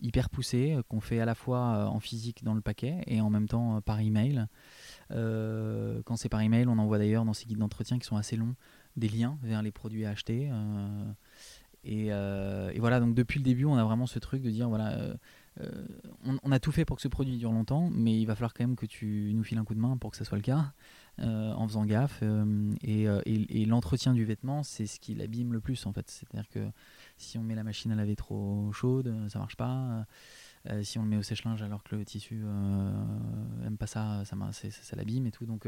hyper 0.00 0.30
poussés, 0.30 0.78
qu'on 0.88 1.00
fait 1.00 1.20
à 1.20 1.26
la 1.26 1.34
fois 1.34 1.90
en 1.90 2.00
physique 2.00 2.42
dans 2.42 2.54
le 2.54 2.62
paquet 2.62 3.02
et 3.06 3.20
en 3.20 3.28
même 3.28 3.48
temps 3.48 3.82
par 3.82 4.00
email. 4.00 4.46
quand 5.10 6.16
c'est 6.16 6.30
par 6.30 6.40
email, 6.40 6.66
on 6.68 6.78
envoie 6.78 6.98
d'ailleurs 6.98 7.24
dans 7.24 7.34
ces 7.34 7.46
guides 7.46 7.58
d'entretien 7.58 7.98
qui 7.98 8.06
sont 8.06 8.16
assez 8.16 8.36
longs 8.36 8.54
des 8.96 9.08
liens 9.08 9.38
vers 9.42 9.60
les 9.60 9.72
produits 9.72 10.06
à 10.06 10.10
acheter. 10.10 10.50
Et, 11.82 12.06
et, 12.06 12.78
voilà, 12.78 13.00
donc 13.00 13.14
depuis 13.14 13.40
le 13.40 13.44
début, 13.44 13.64
on 13.64 13.76
a 13.76 13.84
vraiment 13.84 14.06
ce 14.06 14.20
truc 14.20 14.40
de 14.40 14.50
dire 14.50 14.68
voilà 14.68 15.16
euh, 15.60 15.86
on, 16.42 16.52
a 16.52 16.58
tout 16.58 16.72
fait 16.72 16.84
pour 16.84 16.96
que 16.96 17.02
ce 17.02 17.08
produit 17.08 17.36
dure 17.36 17.52
longtemps, 17.52 17.90
mais 17.92 18.18
il 18.18 18.24
va 18.24 18.34
falloir 18.34 18.54
quand 18.54 18.64
même 18.64 18.76
que 18.76 18.86
tu 18.86 19.32
nous 19.34 19.42
files 19.42 19.58
un 19.58 19.64
coup 19.64 19.74
de 19.74 19.80
main 19.80 19.96
pour 19.96 20.10
que 20.10 20.16
ça 20.16 20.24
soit 20.24 20.36
le 20.36 20.42
cas, 20.42 20.72
euh, 21.20 21.52
en 21.52 21.66
faisant 21.66 21.84
gaffe. 21.84 22.20
Euh, 22.22 22.72
et, 22.82 23.64
l'entretien 23.66 24.14
du 24.14 24.24
vêtement, 24.24 24.62
c'est 24.62 24.86
ce 24.86 25.00
qui 25.00 25.14
l'abîme 25.14 25.52
le 25.52 25.60
plus 25.60 25.86
en 25.86 25.92
fait. 25.92 26.10
C'est-à-dire 26.10 26.48
que 26.48 26.70
si 27.16 27.38
on 27.38 27.42
met 27.42 27.54
la 27.54 27.64
machine 27.64 27.92
à 27.92 27.94
laver 27.94 28.16
trop 28.16 28.72
chaude, 28.72 29.14
ça 29.28 29.38
marche 29.38 29.56
pas. 29.56 30.06
Si 30.82 30.98
on 30.98 31.02
le 31.02 31.08
met 31.08 31.16
au 31.16 31.22
sèche-linge 31.22 31.62
alors 31.62 31.82
que 31.82 31.96
le 31.96 32.04
tissu 32.04 32.42
aime 33.64 33.76
pas 33.78 33.86
ça, 33.86 34.24
ça, 34.24 34.36
ça, 34.52 34.70
ça 34.70 34.96
l'abîme 34.96 35.26
et 35.26 35.30
tout. 35.30 35.46
Donc, 35.46 35.64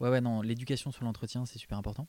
ouais, 0.00 0.08
ouais, 0.08 0.20
non, 0.20 0.42
l'éducation 0.42 0.90
sur 0.92 1.04
l'entretien, 1.04 1.44
c'est 1.44 1.58
super 1.58 1.78
important. 1.78 2.06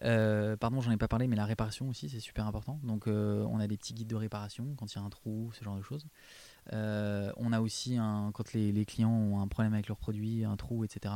Pardon, 0.00 0.80
j'en 0.80 0.90
ai 0.90 0.96
pas 0.96 1.08
parlé, 1.08 1.26
mais 1.26 1.36
la 1.36 1.44
réparation 1.44 1.88
aussi, 1.88 2.08
c'est 2.08 2.20
super 2.20 2.46
important. 2.46 2.80
Donc, 2.82 3.06
on 3.06 3.60
a 3.60 3.66
des 3.66 3.76
petits 3.76 3.94
guides 3.94 4.08
de 4.08 4.16
réparation 4.16 4.74
quand 4.76 4.92
il 4.92 4.98
y 4.98 5.00
a 5.00 5.04
un 5.04 5.10
trou, 5.10 5.50
ce 5.52 5.64
genre 5.64 5.76
de 5.76 5.82
choses. 5.82 6.06
on 6.72 7.52
a 7.52 7.60
aussi, 7.60 7.96
un, 7.96 8.30
quand 8.32 8.52
les, 8.52 8.84
clients 8.84 9.10
ont 9.10 9.40
un 9.40 9.48
problème 9.48 9.74
avec 9.74 9.88
leur 9.88 9.98
produit, 9.98 10.44
un 10.44 10.56
trou, 10.56 10.84
etc., 10.84 11.14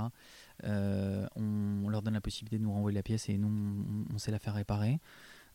on, 0.64 1.88
leur 1.88 2.02
donne 2.02 2.14
la 2.14 2.20
possibilité 2.20 2.58
de 2.58 2.62
nous 2.62 2.72
renvoyer 2.72 2.94
la 2.94 3.02
pièce 3.02 3.28
et 3.28 3.38
nous, 3.38 3.48
on, 3.48 4.14
on 4.14 4.18
sait 4.18 4.30
la 4.30 4.38
faire 4.38 4.54
réparer. 4.54 5.00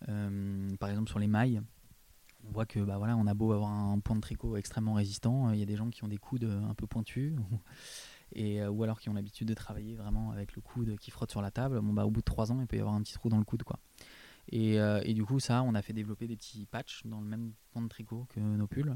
par 0.06 0.90
exemple, 0.90 1.10
sur 1.10 1.20
les 1.20 1.28
mailles, 1.28 1.62
on 2.48 2.52
voit 2.52 2.66
que 2.66 2.80
bah 2.80 2.98
voilà, 2.98 3.16
on 3.16 3.28
a 3.28 3.34
beau 3.34 3.54
avoir 3.54 3.72
un 3.72 4.00
point 4.00 4.16
de 4.16 4.22
tricot 4.22 4.58
extrêmement 4.58 4.94
résistant, 4.94 5.50
euh, 5.50 5.54
il 5.54 5.60
y 5.60 5.64
a 5.64 5.66
des 5.66 5.76
gens 5.76 5.90
qui 5.90 6.04
ont 6.04 6.08
des 6.08 6.18
coudes 6.18 6.44
euh, 6.44 6.70
un 6.70 6.74
peu 6.74 6.88
pointus. 6.88 7.34
Euh, 8.38 8.68
ou 8.68 8.84
alors 8.84 9.00
qui 9.00 9.10
ont 9.10 9.14
l'habitude 9.14 9.48
de 9.48 9.54
travailler 9.54 9.96
vraiment 9.96 10.32
avec 10.32 10.56
le 10.56 10.62
coude 10.62 10.98
qui 11.00 11.12
frotte 11.12 11.32
sur 11.32 11.42
la 11.42 11.52
table, 11.52 11.80
bon 11.82 11.94
bah 11.94 12.06
au 12.06 12.12
bout 12.12 12.22
de 12.22 12.26
trois 12.26 12.52
ans 12.52 12.60
il 12.62 12.68
peut 12.68 12.78
y 12.78 12.80
avoir 12.80 12.96
un 12.96 13.02
petit 13.02 13.14
trou 13.14 13.30
dans 13.30 13.38
le 13.38 13.46
coude 13.46 13.64
quoi. 13.64 13.80
Et, 14.52 14.76
et, 14.76 15.14
du 15.14 15.24
coup, 15.24 15.40
ça, 15.40 15.64
on 15.64 15.74
a 15.74 15.82
fait 15.82 15.94
développer 15.94 16.28
des 16.28 16.36
petits 16.36 16.66
patchs 16.66 17.04
dans 17.06 17.22
le 17.22 17.26
même 17.26 17.54
point 17.72 17.82
de 17.82 17.88
tricot 17.88 18.28
que 18.28 18.42
nos 18.42 18.68
pulls, 18.68 18.94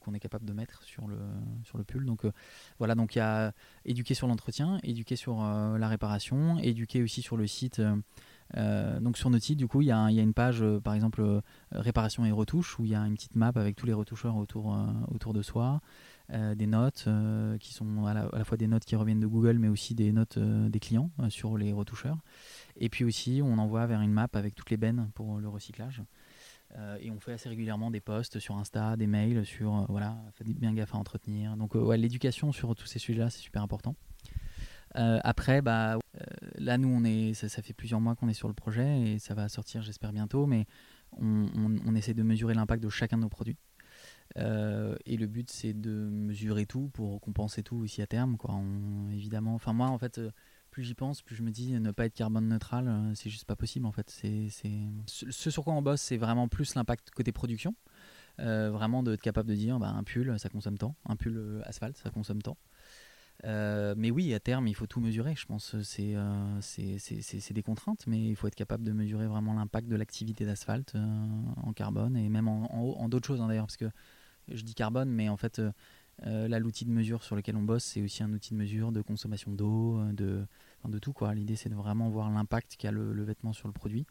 qu'on 0.00 0.14
est 0.14 0.18
capable 0.18 0.46
de 0.46 0.54
mettre 0.54 0.82
sur 0.82 1.06
le, 1.06 1.18
sur 1.62 1.76
le 1.76 1.84
pull. 1.84 2.06
Donc 2.06 2.22
voilà, 2.78 2.94
donc 2.94 3.14
il 3.14 3.18
y 3.18 3.20
a 3.20 3.52
éduquer 3.84 4.14
sur 4.14 4.26
l'entretien, 4.28 4.80
éduquer 4.82 5.14
sur 5.14 5.42
la 5.42 5.88
réparation, 5.88 6.58
éduquer 6.58 7.02
aussi 7.02 7.20
sur 7.20 7.36
le 7.36 7.46
site 7.46 7.82
euh, 8.56 8.98
donc 9.00 9.18
sur 9.18 9.30
notre 9.30 9.44
site, 9.44 9.58
du 9.58 9.68
coup, 9.68 9.82
il 9.82 9.88
y, 9.88 9.92
a 9.92 10.08
une 10.08 10.34
page, 10.34 10.62
euh, 10.62 10.80
par 10.80 10.94
exemple, 10.94 11.20
euh, 11.20 11.40
réparation 11.72 12.24
et 12.24 12.32
retouche, 12.32 12.78
où 12.78 12.84
il 12.84 12.90
y 12.90 12.94
a 12.94 13.00
une 13.00 13.14
petite 13.14 13.36
map 13.36 13.52
avec 13.54 13.76
tous 13.76 13.86
les 13.86 13.92
retoucheurs 13.92 14.36
autour, 14.36 14.76
autour 15.08 15.32
de 15.32 15.42
soi, 15.42 15.80
des 16.30 16.66
notes 16.66 17.08
qui 17.58 17.72
sont 17.72 18.04
à 18.04 18.14
la, 18.14 18.44
fois 18.44 18.56
des 18.56 18.66
notes 18.66 18.84
qui 18.84 18.96
reviennent 18.96 19.20
de 19.20 19.26
Google, 19.26 19.58
mais 19.58 19.68
aussi 19.68 19.94
des 19.94 20.12
notes 20.12 20.38
des 20.38 20.80
clients 20.80 21.10
sur 21.30 21.56
les 21.56 21.72
retoucheurs. 21.72 22.18
Et 22.76 22.88
puis 22.88 23.04
aussi, 23.04 23.40
on 23.42 23.58
envoie 23.58 23.86
vers 23.86 24.02
une 24.02 24.12
map 24.12 24.28
avec 24.34 24.54
toutes 24.54 24.70
les 24.70 24.76
bennes 24.76 25.10
pour 25.14 25.38
le 25.38 25.48
recyclage. 25.48 26.02
et 27.00 27.10
on 27.10 27.18
fait 27.18 27.32
assez 27.32 27.48
régulièrement 27.48 27.90
des 27.90 28.00
posts 28.00 28.40
sur 28.40 28.56
Insta, 28.56 28.96
des 28.96 29.06
mails 29.06 29.46
sur 29.46 29.86
voilà, 29.88 30.18
faites 30.34 30.48
bien 30.48 30.74
gaffe 30.74 30.94
à 30.94 30.98
entretenir. 30.98 31.56
Donc 31.56 31.74
ouais, 31.74 31.96
l'éducation 31.96 32.52
sur 32.52 32.74
tous 32.74 32.86
ces 32.86 32.98
sujets-là, 32.98 33.30
c'est 33.30 33.40
super 33.40 33.62
important. 33.62 33.94
Euh, 34.96 35.18
après, 35.22 35.62
bah, 35.62 35.94
euh, 35.94 35.98
là, 36.56 36.78
nous, 36.78 36.88
on 36.88 37.04
est, 37.04 37.34
ça, 37.34 37.62
fait 37.62 37.74
plusieurs 37.74 38.00
mois 38.00 38.14
qu'on 38.14 38.28
est 38.28 38.34
sur 38.34 38.48
le 38.48 38.54
projet 38.54 39.02
et 39.02 39.18
ça 39.18 39.34
va 39.34 39.48
sortir, 39.48 39.82
j'espère, 39.82 40.12
bientôt. 40.12 40.46
Mais 40.46 40.66
on, 41.18 41.94
essaie 41.94 42.14
de 42.14 42.22
mesurer 42.22 42.54
l'impact 42.54 42.82
de 42.82 42.88
chacun 42.88 43.16
de 43.16 43.22
nos 43.22 43.28
produits. 43.28 43.56
Euh, 44.36 44.96
et 45.06 45.16
le 45.16 45.26
but, 45.26 45.50
c'est 45.50 45.72
de 45.72 45.90
mesurer 45.90 46.66
tout 46.66 46.88
pour 46.88 47.20
compenser 47.20 47.62
tout 47.62 47.84
ici 47.84 48.02
à 48.02 48.06
terme. 48.06 48.36
Quoi. 48.36 48.60
évidemment, 49.12 49.54
enfin, 49.54 49.72
moi, 49.72 49.88
en 49.88 49.98
fait, 49.98 50.20
plus 50.70 50.84
j'y 50.84 50.94
pense, 50.94 51.22
plus 51.22 51.34
je 51.34 51.42
me 51.42 51.50
dis 51.50 51.72
ne 51.72 51.90
pas 51.90 52.06
être 52.06 52.14
carbone 52.14 52.48
neutral, 52.48 53.12
c'est 53.14 53.30
juste 53.30 53.46
pas 53.46 53.56
possible. 53.56 53.86
En 53.86 53.92
fait, 53.92 54.10
c'est, 54.10 54.48
ce 55.06 55.50
sur 55.50 55.64
quoi 55.64 55.72
on 55.72 55.82
bosse, 55.82 56.02
c'est 56.02 56.18
vraiment 56.18 56.48
plus 56.48 56.74
l'impact 56.74 57.10
côté 57.10 57.32
production. 57.32 57.74
vraiment 58.38 59.02
d'être 59.02 59.22
capable 59.22 59.48
de 59.48 59.54
dire 59.54 59.78
bah, 59.78 59.88
un 59.88 60.04
pull 60.04 60.38
ça 60.38 60.48
consomme 60.48 60.78
tant, 60.78 60.94
un 61.06 61.16
pull 61.16 61.62
asphalte 61.64 61.96
ça 61.96 62.10
consomme 62.10 62.42
tant. 62.42 62.56
Euh, 63.44 63.94
mais 63.96 64.10
oui, 64.10 64.34
à 64.34 64.40
terme, 64.40 64.66
il 64.66 64.74
faut 64.74 64.86
tout 64.86 65.00
mesurer. 65.00 65.34
Je 65.36 65.46
pense 65.46 65.70
que 65.70 66.16
euh, 66.16 66.60
c'est 66.60 67.52
des 67.52 67.62
contraintes, 67.62 68.06
mais 68.06 68.18
il 68.28 68.36
faut 68.36 68.48
être 68.48 68.54
capable 68.54 68.84
de 68.84 68.92
mesurer 68.92 69.26
vraiment 69.26 69.54
l'impact 69.54 69.88
de 69.88 69.96
l'activité 69.96 70.44
d'asphalte 70.44 70.94
euh, 70.94 71.26
en 71.62 71.72
carbone 71.72 72.16
et 72.16 72.28
même 72.28 72.48
en, 72.48 73.00
en, 73.00 73.08
d'autres 73.08 73.26
choses 73.26 73.40
hein, 73.40 73.48
d'ailleurs, 73.48 73.66
parce 73.66 73.76
que 73.76 73.90
je 74.50 74.62
dis 74.62 74.74
carbone, 74.74 75.10
mais 75.10 75.28
en 75.28 75.36
fait, 75.36 75.60
là, 76.22 76.58
l'outil 76.58 76.84
de 76.84 76.90
mesure 76.90 77.22
sur 77.22 77.36
lequel 77.36 77.56
on 77.56 77.62
bosse, 77.62 77.84
c'est 77.84 78.02
aussi 78.02 78.22
un 78.22 78.32
outil 78.32 78.52
de 78.54 78.58
mesure 78.58 78.92
de 78.92 79.02
consommation 79.02 79.52
d'eau, 79.52 80.00
de, 80.12 80.44
de 80.84 80.98
tout. 80.98 81.14
L'idée, 81.34 81.56
c'est 81.56 81.68
de 81.68 81.74
vraiment 81.74 82.08
voir 82.08 82.30
l'impact 82.30 82.76
qu'a 82.76 82.90
le, 82.90 83.12
le, 83.12 83.22
vêtement 83.24 83.52
sur 83.52 83.68
le 83.68 83.72
produit. 83.72 84.06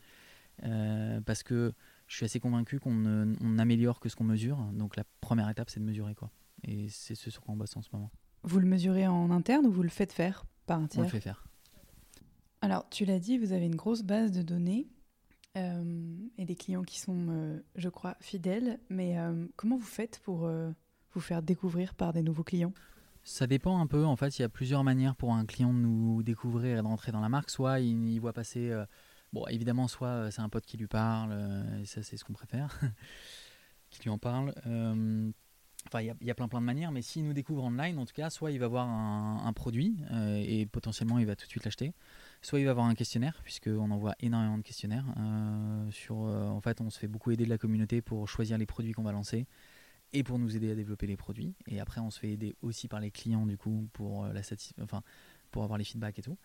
parce 1.25 1.43
que 1.43 1.73
je 2.07 2.15
suis 2.15 2.25
assez 2.25 2.39
convaincu 2.39 2.79
qu'on 2.79 3.57
améliore 3.57 3.99
que 3.99 4.09
ce 4.09 4.15
qu'on 4.15 4.23
mesure. 4.23 4.57
Donc 4.73 4.95
la 4.95 5.03
première 5.21 5.49
étape, 5.49 5.69
c'est 5.69 5.79
de 5.79 5.85
mesurer. 5.85 6.15
quoi. 6.15 6.31
Et 6.63 6.89
c'est 6.89 7.15
ce 7.15 7.29
sur 7.29 7.41
quoi 7.41 7.53
on 7.53 7.57
bosse 7.57 7.75
en 7.75 7.81
ce 7.81 7.89
moment. 7.93 8.11
Vous 8.43 8.59
le 8.59 8.67
mesurez 8.67 9.07
en 9.07 9.29
interne 9.31 9.65
ou 9.65 9.71
vous 9.71 9.83
le 9.83 9.89
faites 9.89 10.13
faire 10.13 10.45
par 10.65 10.79
un 10.79 10.87
tiers 10.87 11.01
On 11.01 11.03
le 11.03 11.09
fait 11.09 11.19
faire. 11.19 11.43
Alors, 12.61 12.89
tu 12.89 13.05
l'as 13.05 13.19
dit, 13.19 13.37
vous 13.37 13.51
avez 13.51 13.65
une 13.65 13.75
grosse 13.75 14.03
base 14.03 14.31
de 14.31 14.41
données 14.41 14.87
euh, 14.87 14.96
et 16.37 16.45
des 16.45 16.55
clients 16.55 16.83
qui 16.83 16.99
sont, 16.99 17.27
euh, 17.29 17.59
je 17.75 17.89
crois, 17.89 18.15
fidèles. 18.19 18.79
Mais 18.89 19.17
euh, 19.17 19.45
comment 19.55 19.77
vous 19.77 19.85
faites 19.85 20.19
pour 20.23 20.49
vous 21.13 21.21
faire 21.21 21.41
découvrir 21.41 21.93
par 21.93 22.13
des 22.13 22.23
nouveaux 22.23 22.43
clients? 22.43 22.73
Ça 23.23 23.47
dépend 23.47 23.79
un 23.79 23.87
peu. 23.87 24.05
En 24.05 24.15
fait, 24.15 24.39
il 24.39 24.41
y 24.41 24.45
a 24.45 24.49
plusieurs 24.49 24.83
manières 24.83 25.15
pour 25.15 25.33
un 25.33 25.45
client 25.45 25.73
de 25.73 25.79
nous 25.79 26.23
découvrir 26.23 26.77
et 26.77 26.81
de 26.81 26.87
rentrer 26.87 27.11
dans 27.11 27.19
la 27.19 27.29
marque. 27.29 27.49
Soit 27.49 27.79
il 27.81 28.19
voit 28.19 28.33
passer, 28.33 28.71
bon, 29.33 29.45
évidemment, 29.47 29.87
soit 29.87 30.31
c'est 30.31 30.41
un 30.41 30.49
pote 30.49 30.65
qui 30.65 30.77
lui 30.77 30.87
parle, 30.87 31.35
et 31.81 31.85
ça, 31.85 32.03
c'est 32.03 32.15
ce 32.15 32.23
qu'on 32.23 32.33
préfère, 32.33 32.79
qui 33.89 34.01
lui 34.03 34.09
en 34.09 34.17
parle. 34.17 34.53
Enfin, 35.87 36.01
il 36.01 36.13
y, 36.25 36.31
a 36.31 36.35
plein 36.35 36.49
plein 36.49 36.59
de 36.59 36.65
manières, 36.65 36.91
mais 36.91 37.01
s'il 37.01 37.23
nous 37.23 37.33
découvre 37.33 37.63
online, 37.63 37.97
en 37.97 38.05
tout 38.05 38.13
cas, 38.13 38.29
soit 38.29 38.51
il 38.51 38.59
va 38.59 38.67
voir 38.67 38.87
un, 38.89 39.53
produit 39.53 39.95
euh, 40.11 40.43
et 40.45 40.65
potentiellement 40.65 41.17
il 41.17 41.25
va 41.25 41.35
tout 41.35 41.45
de 41.45 41.49
suite 41.49 41.63
l'acheter, 41.63 41.93
soit 42.41 42.59
il 42.59 42.65
va 42.65 42.71
avoir 42.71 42.87
un 42.87 42.93
questionnaire, 42.93 43.39
puisqu'on 43.43 43.89
envoie 43.89 44.13
énormément 44.19 44.57
de 44.57 44.63
questionnaires. 44.63 45.05
Euh, 45.17 45.89
sur, 45.91 46.25
euh, 46.25 46.47
en 46.47 46.59
fait, 46.59 46.81
on 46.81 46.89
se 46.89 46.99
fait 46.99 47.07
beaucoup 47.07 47.31
aider 47.31 47.45
de 47.45 47.49
la 47.49 47.57
communauté 47.57 48.01
pour 48.01 48.27
choisir 48.27 48.57
les 48.57 48.65
produits 48.65 48.91
qu'on 48.91 49.03
va 49.03 49.13
lancer 49.13 49.47
et 50.11 50.23
pour 50.23 50.39
nous 50.39 50.57
aider 50.57 50.71
à 50.71 50.75
développer 50.75 51.07
les 51.07 51.15
produits. 51.17 51.55
Et 51.67 51.79
après, 51.79 52.01
on 52.01 52.11
se 52.11 52.19
fait 52.19 52.31
aider 52.31 52.55
aussi 52.61 52.89
par 52.89 52.99
les 52.99 53.11
clients, 53.11 53.45
du 53.45 53.57
coup, 53.57 53.87
pour 53.93 54.25
la 54.27 54.43
satisfaction. 54.43 55.01
Pour 55.51 55.63
avoir 55.63 55.77
les 55.77 55.83
feedbacks 55.83 56.19
et 56.19 56.21
tout. 56.21 56.37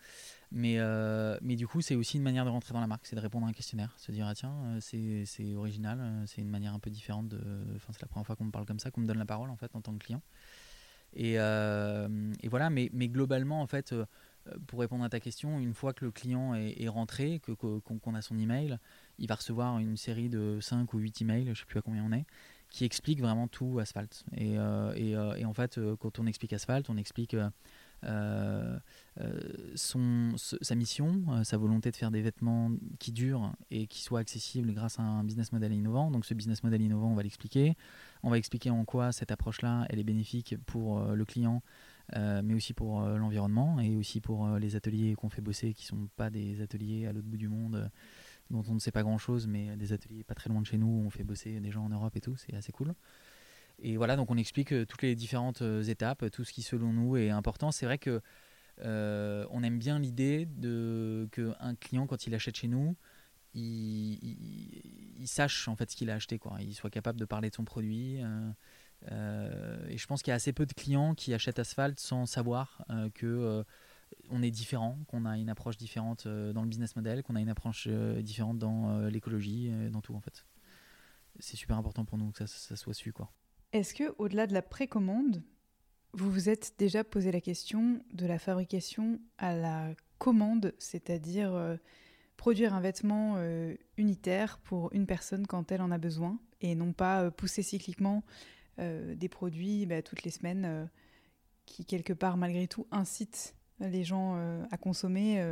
Mais, 0.51 0.75
euh, 0.77 1.37
mais 1.41 1.55
du 1.55 1.67
coup, 1.67 1.81
c'est 1.81 1.95
aussi 1.95 2.17
une 2.17 2.23
manière 2.23 2.45
de 2.45 2.49
rentrer 2.51 2.73
dans 2.73 2.79
la 2.79 2.87
marque, 2.87 3.07
c'est 3.07 3.15
de 3.15 3.21
répondre 3.21 3.47
à 3.47 3.49
un 3.49 3.53
questionnaire, 3.53 3.93
se 3.97 4.11
dire 4.11 4.27
ah 4.27 4.35
tiens, 4.35 4.53
euh, 4.65 5.25
c'est 5.25 5.55
original, 5.55 5.99
euh, 5.99 6.23
c'est 6.27 6.41
une 6.41 6.49
manière 6.49 6.73
un 6.73 6.79
peu 6.79 6.91
différente. 6.91 7.33
Enfin, 7.75 7.91
c'est 7.91 8.01
la 8.01 8.07
première 8.07 8.25
fois 8.25 8.35
qu'on 8.35 8.45
me 8.45 8.51
parle 8.51 8.65
comme 8.65 8.79
ça, 8.79 8.91
qu'on 8.91 9.01
me 9.01 9.07
donne 9.07 9.17
la 9.17 9.25
parole 9.25 9.49
en 9.49 9.55
fait 9.55 9.75
en 9.75 9.81
tant 9.81 9.93
que 9.93 10.03
client. 10.03 10.21
Et, 11.15 11.37
voilà, 12.49 12.69
mais, 12.69 12.89
mais 12.93 13.07
globalement 13.07 13.61
en 13.61 13.67
fait, 13.67 13.95
pour 14.67 14.79
répondre 14.79 15.03
à 15.03 15.09
ta 15.09 15.19
question, 15.19 15.59
une 15.59 15.73
fois 15.73 15.93
que 15.93 16.05
le 16.05 16.11
client 16.11 16.53
est, 16.53 16.87
rentré, 16.87 17.39
que 17.39 17.51
qu'on 17.51 18.13
a 18.13 18.21
son 18.21 18.37
email, 18.37 18.77
il 19.17 19.27
va 19.27 19.35
recevoir 19.35 19.79
une 19.79 19.97
série 19.97 20.29
de 20.29 20.59
5 20.61 20.93
ou 20.93 20.99
8 20.99 21.21
emails, 21.21 21.49
je 21.53 21.59
sais 21.59 21.65
plus 21.65 21.79
à 21.79 21.81
combien 21.81 22.03
on 22.03 22.11
est, 22.11 22.25
qui 22.69 22.85
expliquent 22.85 23.21
vraiment 23.21 23.47
tout 23.47 23.79
Asphalt. 23.79 24.23
Et, 24.37 24.53
et 24.53 25.45
en 25.45 25.53
fait, 25.53 25.79
quand 25.99 26.19
on 26.19 26.27
explique 26.27 26.53
Asphalt, 26.53 26.89
on 26.89 26.97
explique 26.97 27.35
euh, 28.05 28.77
euh, 29.19 29.39
son, 29.75 30.33
sa 30.37 30.75
mission, 30.75 31.21
euh, 31.29 31.43
sa 31.43 31.57
volonté 31.57 31.91
de 31.91 31.95
faire 31.95 32.11
des 32.11 32.21
vêtements 32.21 32.71
qui 32.99 33.11
durent 33.11 33.53
et 33.69 33.85
qui 33.87 34.01
soient 34.01 34.19
accessibles 34.19 34.73
grâce 34.73 34.99
à 34.99 35.03
un 35.03 35.23
business 35.23 35.51
model 35.51 35.71
innovant. 35.73 36.11
Donc 36.11 36.25
ce 36.25 36.33
business 36.33 36.63
model 36.63 36.81
innovant, 36.81 37.11
on 37.11 37.15
va 37.15 37.23
l'expliquer. 37.23 37.75
On 38.23 38.29
va 38.29 38.37
expliquer 38.37 38.69
en 38.69 38.85
quoi 38.85 39.11
cette 39.11 39.31
approche-là, 39.31 39.85
elle 39.89 39.99
est 39.99 40.03
bénéfique 40.03 40.55
pour 40.65 41.01
le 41.01 41.25
client, 41.25 41.61
mais 42.15 42.53
aussi 42.53 42.73
pour 42.73 43.01
l'environnement 43.01 43.81
et 43.81 43.97
aussi 43.97 44.21
pour 44.21 44.47
les 44.57 44.77
ateliers 44.77 45.15
qu'on 45.15 45.27
fait 45.27 45.41
bosser, 45.41 45.73
qui 45.73 45.85
sont 45.85 46.07
pas 46.15 46.29
des 46.29 46.61
ateliers 46.61 47.05
à 47.05 47.11
l'autre 47.11 47.27
bout 47.27 47.35
du 47.37 47.49
monde 47.49 47.91
dont 48.49 48.63
on 48.69 48.75
ne 48.75 48.79
sait 48.79 48.91
pas 48.91 49.03
grand-chose, 49.03 49.45
mais 49.45 49.75
des 49.75 49.91
ateliers 49.91 50.23
pas 50.23 50.35
très 50.35 50.49
loin 50.49 50.61
de 50.61 50.65
chez 50.65 50.77
nous 50.77 50.87
où 50.87 51.03
on 51.05 51.09
fait 51.09 51.25
bosser 51.25 51.59
des 51.59 51.71
gens 51.71 51.83
en 51.83 51.89
Europe 51.89 52.15
et 52.15 52.21
tout, 52.21 52.37
c'est 52.37 52.55
assez 52.55 52.71
cool. 52.71 52.93
Et 53.85 53.97
voilà, 53.97 54.15
donc 54.15 54.31
on 54.31 54.37
explique 54.37 54.71
euh, 54.71 54.85
toutes 54.85 55.01
les 55.01 55.13
différentes 55.13 55.61
euh, 55.61 55.83
étapes, 55.83 56.31
tout 56.31 56.45
ce 56.45 56.53
qui 56.53 56.61
selon 56.61 56.93
nous 56.93 57.17
est 57.17 57.29
important. 57.29 57.71
C'est 57.71 57.85
vrai 57.85 57.97
que 57.97 58.21
euh, 58.81 59.45
on 59.51 59.61
aime 59.61 59.77
bien 59.77 59.99
l'idée 59.99 60.45
de 60.45 61.27
qu'un 61.33 61.75
client, 61.75 62.07
quand 62.07 62.25
il 62.25 62.33
achète 62.33 62.55
chez 62.55 62.69
nous, 62.69 62.95
il, 63.53 65.27
sache 65.27 65.67
en 65.67 65.75
fait 65.75 65.91
ce 65.91 65.97
qu'il 65.97 66.09
a 66.09 66.15
acheté, 66.15 66.39
quoi. 66.39 66.57
Il 66.61 66.73
soit 66.73 66.89
capable 66.89 67.19
de 67.19 67.25
parler 67.25 67.49
de 67.49 67.55
son 67.55 67.65
produit. 67.65 68.19
et 69.09 69.97
je 69.97 70.07
pense 70.07 70.21
qu'il 70.23 70.31
y 70.31 70.33
a 70.33 70.35
assez 70.35 70.53
peu 70.53 70.65
de 70.65 70.73
clients 70.73 71.13
qui 71.13 71.33
achètent 71.33 71.59
Asphalt 71.59 71.99
sans 71.99 72.25
savoir 72.25 72.83
que 73.13 73.63
on 74.29 74.41
est 74.41 74.51
différent, 74.51 74.97
qu'on 75.07 75.25
a 75.25 75.37
une 75.37 75.49
approche 75.49 75.77
différente 75.77 76.27
dans 76.27 76.61
le 76.61 76.67
business 76.67 76.95
model, 76.95 77.21
qu'on 77.23 77.35
a 77.35 77.41
une 77.41 77.49
approche 77.49 77.87
différente 77.87 78.57
dans 78.57 79.07
l'écologie, 79.07 79.71
dans 79.91 80.01
tout 80.01 80.15
en 80.15 80.19
fait. 80.19 80.45
C'est 81.39 81.57
super 81.57 81.77
important 81.77 82.05
pour 82.05 82.17
nous 82.17 82.31
que 82.31 82.39
ça, 82.39 82.47
ça 82.47 82.75
soit 82.75 82.93
su, 82.93 83.13
quoi. 83.13 83.31
Est-ce 83.73 83.95
que, 83.95 84.13
au-delà 84.19 84.45
de 84.45 84.53
la 84.53 84.61
précommande, 84.61 85.41
vous 86.13 86.29
vous 86.29 86.47
êtes 86.47 86.75
déjà 86.77 87.03
posé 87.03 87.31
la 87.31 87.41
question 87.41 87.99
de 88.13 88.27
la 88.27 88.37
fabrication 88.37 89.19
à 89.39 89.55
la 89.55 89.95
commande, 90.19 90.75
c'est-à-dire 90.77 91.55
euh, 91.55 91.75
produire 92.37 92.75
un 92.75 92.81
vêtement 92.81 93.33
euh, 93.37 93.73
unitaire 93.97 94.59
pour 94.59 94.93
une 94.93 95.07
personne 95.07 95.47
quand 95.47 95.71
elle 95.71 95.81
en 95.81 95.89
a 95.89 95.97
besoin, 95.97 96.39
et 96.61 96.75
non 96.75 96.93
pas 96.93 97.23
euh, 97.23 97.31
pousser 97.31 97.63
cycliquement 97.63 98.23
des 98.79 99.29
produits 99.29 99.85
bah, 99.85 100.01
toutes 100.01 100.23
les 100.23 100.31
semaines 100.31 100.89
qui, 101.67 101.85
quelque 101.85 102.11
part, 102.11 102.37
malgré 102.37 102.67
tout, 102.67 102.87
incitent 102.89 103.55
les 103.79 104.03
gens 104.03 104.35
à 104.71 104.77
consommer 104.77 105.45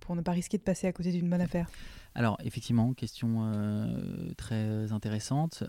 pour 0.00 0.16
ne 0.16 0.22
pas 0.22 0.32
risquer 0.32 0.58
de 0.58 0.64
passer 0.64 0.88
à 0.88 0.92
côté 0.92 1.12
d'une 1.12 1.30
bonne 1.30 1.40
affaire? 1.40 1.70
Alors, 2.16 2.36
effectivement, 2.42 2.94
question 2.94 3.48
très 4.36 4.90
intéressante. 4.90 5.62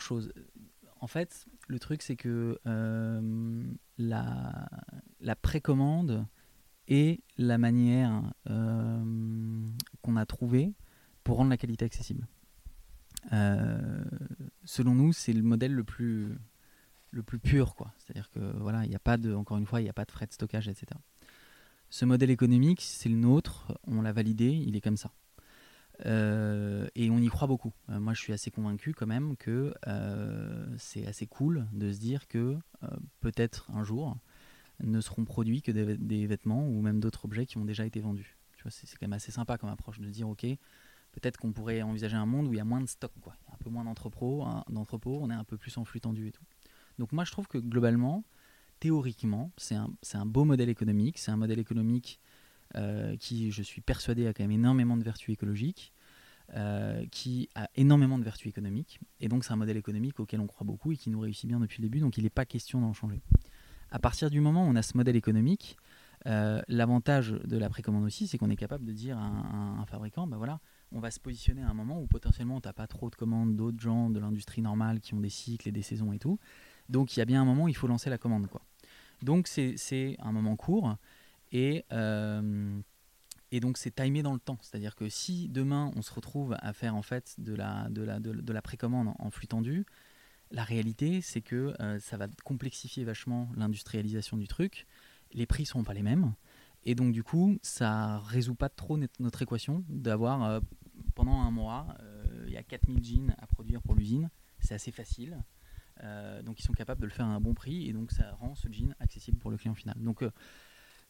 Choses. 0.00 0.32
En 1.00 1.06
fait, 1.06 1.46
le 1.68 1.78
truc, 1.78 2.02
c'est 2.02 2.16
que 2.16 2.58
euh, 2.66 3.62
la, 3.98 4.68
la 5.20 5.36
précommande 5.36 6.26
est 6.88 7.20
la 7.38 7.58
manière 7.58 8.32
euh, 8.50 9.66
qu'on 10.02 10.16
a 10.16 10.26
trouvée 10.26 10.72
pour 11.22 11.36
rendre 11.36 11.50
la 11.50 11.56
qualité 11.56 11.84
accessible. 11.84 12.26
Euh, 13.32 14.04
selon 14.64 14.94
nous, 14.94 15.12
c'est 15.12 15.32
le 15.32 15.42
modèle 15.42 15.72
le 15.72 15.84
plus, 15.84 16.36
le 17.10 17.22
plus 17.22 17.38
pur, 17.38 17.74
quoi. 17.74 17.92
C'est-à-dire 17.98 18.30
que 18.30 18.40
voilà, 18.58 18.84
il 18.84 18.90
n'y 18.90 18.96
a 18.96 19.00
pas 19.00 19.16
de, 19.16 19.34
encore 19.34 19.56
une 19.56 19.66
fois, 19.66 19.80
il 19.80 19.84
n'y 19.84 19.90
a 19.90 19.94
pas 19.94 20.04
de 20.04 20.10
frais 20.10 20.26
de 20.26 20.32
stockage, 20.32 20.68
etc. 20.68 20.86
Ce 21.90 22.04
modèle 22.04 22.30
économique, 22.30 22.80
c'est 22.82 23.08
le 23.08 23.16
nôtre, 23.16 23.78
on 23.86 24.02
l'a 24.02 24.12
validé, 24.12 24.50
il 24.50 24.76
est 24.76 24.80
comme 24.80 24.96
ça. 24.96 25.12
Euh, 26.06 26.88
et 26.94 27.10
on 27.10 27.18
y 27.18 27.28
croit 27.28 27.46
beaucoup. 27.46 27.72
Euh, 27.90 28.00
moi, 28.00 28.14
je 28.14 28.20
suis 28.20 28.32
assez 28.32 28.50
convaincu 28.50 28.94
quand 28.94 29.06
même 29.06 29.36
que 29.36 29.74
euh, 29.86 30.66
c'est 30.78 31.06
assez 31.06 31.26
cool 31.26 31.66
de 31.72 31.92
se 31.92 31.98
dire 31.98 32.26
que 32.28 32.56
peut-être 33.20 33.70
un 33.72 33.84
jour 33.84 34.16
ne 34.82 35.00
seront 35.00 35.24
produits 35.24 35.62
que 35.62 35.72
des, 35.72 36.26
vêtements 36.26 36.66
ou 36.66 36.80
même 36.82 37.00
d'autres 37.00 37.24
objets 37.24 37.46
qui 37.46 37.56
ont 37.58 37.64
déjà 37.64 37.86
été 37.86 38.00
vendus. 38.00 38.36
c'est, 38.68 38.90
quand 38.98 39.06
même 39.06 39.12
assez 39.12 39.32
sympa 39.32 39.56
comme 39.56 39.70
approche 39.70 40.00
de 40.00 40.10
dire 40.10 40.28
ok, 40.28 40.44
peut-être 41.12 41.38
qu'on 41.38 41.52
pourrait 41.52 41.80
envisager 41.82 42.16
un 42.16 42.26
monde 42.26 42.48
où 42.48 42.52
il 42.52 42.56
y 42.56 42.60
a 42.60 42.64
moins 42.64 42.80
de 42.80 42.86
stock, 42.86 43.12
quoi. 43.20 43.34
Il 43.42 43.48
y 43.48 43.52
a 43.52 43.54
un 43.54 43.58
peu 43.58 43.70
moins 43.70 43.84
d'entrepôts, 43.84 44.44
d'entrepôts, 44.68 45.20
on 45.22 45.30
est 45.30 45.34
un 45.34 45.44
peu 45.44 45.56
plus 45.56 45.78
en 45.78 45.84
flux 45.84 46.00
tendu 46.00 46.28
et 46.28 46.32
tout. 46.32 46.44
Donc 46.98 47.12
moi, 47.12 47.24
je 47.24 47.30
trouve 47.30 47.46
que 47.46 47.58
globalement, 47.58 48.24
théoriquement, 48.80 49.50
c'est 49.56 49.76
un, 49.76 49.90
c'est 50.02 50.18
un 50.18 50.26
beau 50.26 50.44
modèle 50.44 50.68
économique. 50.68 51.18
C'est 51.18 51.30
un 51.30 51.36
modèle 51.36 51.58
économique 51.58 52.20
euh, 52.76 53.16
qui, 53.16 53.50
je 53.50 53.62
suis 53.62 53.80
persuadé, 53.80 54.26
a 54.26 54.32
quand 54.32 54.44
même 54.44 54.52
énormément 54.52 54.96
de 54.96 55.02
vertus 55.02 55.32
écologiques, 55.32 55.92
euh, 56.54 57.04
qui 57.10 57.48
a 57.54 57.68
énormément 57.76 58.18
de 58.18 58.24
vertus 58.24 58.48
économiques. 58.48 59.00
Et 59.20 59.28
donc, 59.28 59.44
c'est 59.44 59.52
un 59.52 59.56
modèle 59.56 59.76
économique 59.76 60.20
auquel 60.20 60.40
on 60.40 60.46
croit 60.46 60.66
beaucoup 60.66 60.92
et 60.92 60.96
qui 60.96 61.10
nous 61.10 61.20
réussit 61.20 61.48
bien 61.48 61.60
depuis 61.60 61.82
le 61.82 61.88
début. 61.88 62.00
Donc, 62.00 62.18
il 62.18 62.24
n'est 62.24 62.30
pas 62.30 62.44
question 62.44 62.80
d'en 62.80 62.92
changer. 62.92 63.22
À 63.90 63.98
partir 63.98 64.30
du 64.30 64.40
moment 64.40 64.66
où 64.66 64.70
on 64.70 64.76
a 64.76 64.82
ce 64.82 64.96
modèle 64.96 65.16
économique, 65.16 65.76
euh, 66.26 66.62
l'avantage 66.68 67.32
de 67.32 67.58
la 67.58 67.68
précommande 67.68 68.04
aussi, 68.04 68.26
c'est 68.26 68.38
qu'on 68.38 68.50
est 68.50 68.56
capable 68.56 68.84
de 68.84 68.92
dire 68.92 69.18
à 69.18 69.26
un, 69.26 69.84
fabricant, 69.86 70.26
ben 70.26 70.38
voilà, 70.38 70.60
on 70.90 71.00
va 71.00 71.10
se 71.10 71.20
positionner 71.20 71.62
à 71.62 71.68
un 71.68 71.74
moment 71.74 72.00
où 72.00 72.06
potentiellement 72.06 72.60
tu 72.60 72.68
n'as 72.68 72.72
pas 72.72 72.86
trop 72.86 73.10
de 73.10 73.14
commandes 73.14 73.56
d'autres 73.56 73.80
gens 73.80 74.08
de 74.08 74.18
l'industrie 74.18 74.62
normale 74.62 75.00
qui 75.00 75.14
ont 75.14 75.20
des 75.20 75.28
cycles 75.28 75.68
et 75.68 75.72
des 75.72 75.82
saisons 75.82 76.12
et 76.12 76.18
tout. 76.18 76.38
Donc 76.88 77.16
il 77.16 77.20
y 77.20 77.22
a 77.22 77.26
bien 77.26 77.42
un 77.42 77.44
moment 77.44 77.64
où 77.64 77.68
il 77.68 77.76
faut 77.76 77.86
lancer 77.86 78.08
la 78.08 78.18
commande. 78.18 78.46
Donc 79.22 79.48
c'est 79.48 80.16
un 80.18 80.32
moment 80.32 80.56
court 80.56 80.96
et, 81.54 81.84
euh, 81.92 82.80
et 83.52 83.60
donc 83.60 83.78
c'est 83.78 83.94
timé 83.94 84.22
dans 84.22 84.34
le 84.34 84.40
temps. 84.40 84.58
C'est-à-dire 84.60 84.96
que 84.96 85.08
si 85.08 85.48
demain 85.48 85.92
on 85.96 86.02
se 86.02 86.12
retrouve 86.12 86.56
à 86.58 86.72
faire 86.74 86.96
en 86.96 87.02
fait 87.02 87.36
de 87.38 87.54
la, 87.54 87.88
de 87.88 88.02
la, 88.02 88.18
de, 88.18 88.52
la 88.52 88.60
précommande 88.60 89.14
en 89.18 89.30
flux 89.30 89.46
tendu, 89.46 89.86
la 90.50 90.64
réalité 90.64 91.20
c'est 91.20 91.40
que 91.40 91.72
euh, 91.80 91.98
ça 92.00 92.16
va 92.16 92.26
complexifier 92.44 93.04
vachement 93.04 93.48
l'industrialisation 93.56 94.36
du 94.36 94.48
truc. 94.48 94.86
Les 95.32 95.46
prix 95.46 95.62
ne 95.62 95.68
seront 95.68 95.84
pas 95.84 95.94
les 95.94 96.02
mêmes. 96.02 96.34
Et 96.82 96.96
donc 96.96 97.12
du 97.12 97.22
coup, 97.22 97.56
ça 97.62 98.18
résout 98.18 98.56
pas 98.56 98.68
trop 98.68 98.98
notre 99.20 99.40
équation 99.40 99.84
d'avoir 99.88 100.42
euh, 100.42 100.60
pendant 101.14 101.40
un 101.40 101.50
mois, 101.50 101.96
il 102.46 102.52
y 102.52 102.56
a 102.56 102.62
4000 102.62 103.02
jeans 103.02 103.34
à 103.38 103.46
produire 103.46 103.80
pour 103.80 103.94
l'usine. 103.94 104.28
C'est 104.58 104.74
assez 104.74 104.90
facile. 104.90 105.38
donc 106.42 106.58
ils 106.58 106.64
sont 106.64 106.72
capables 106.72 107.00
de 107.00 107.06
le 107.06 107.12
faire 107.12 107.26
à 107.26 107.30
un 107.30 107.40
bon 107.40 107.54
prix 107.54 107.88
et 107.88 107.92
donc 107.92 108.10
ça 108.10 108.32
rend 108.32 108.54
ce 108.56 108.68
jean 108.70 108.94
accessible 108.98 109.38
pour 109.38 109.52
le 109.52 109.56
client 109.56 109.74
final. 109.74 109.96
Donc 109.98 110.24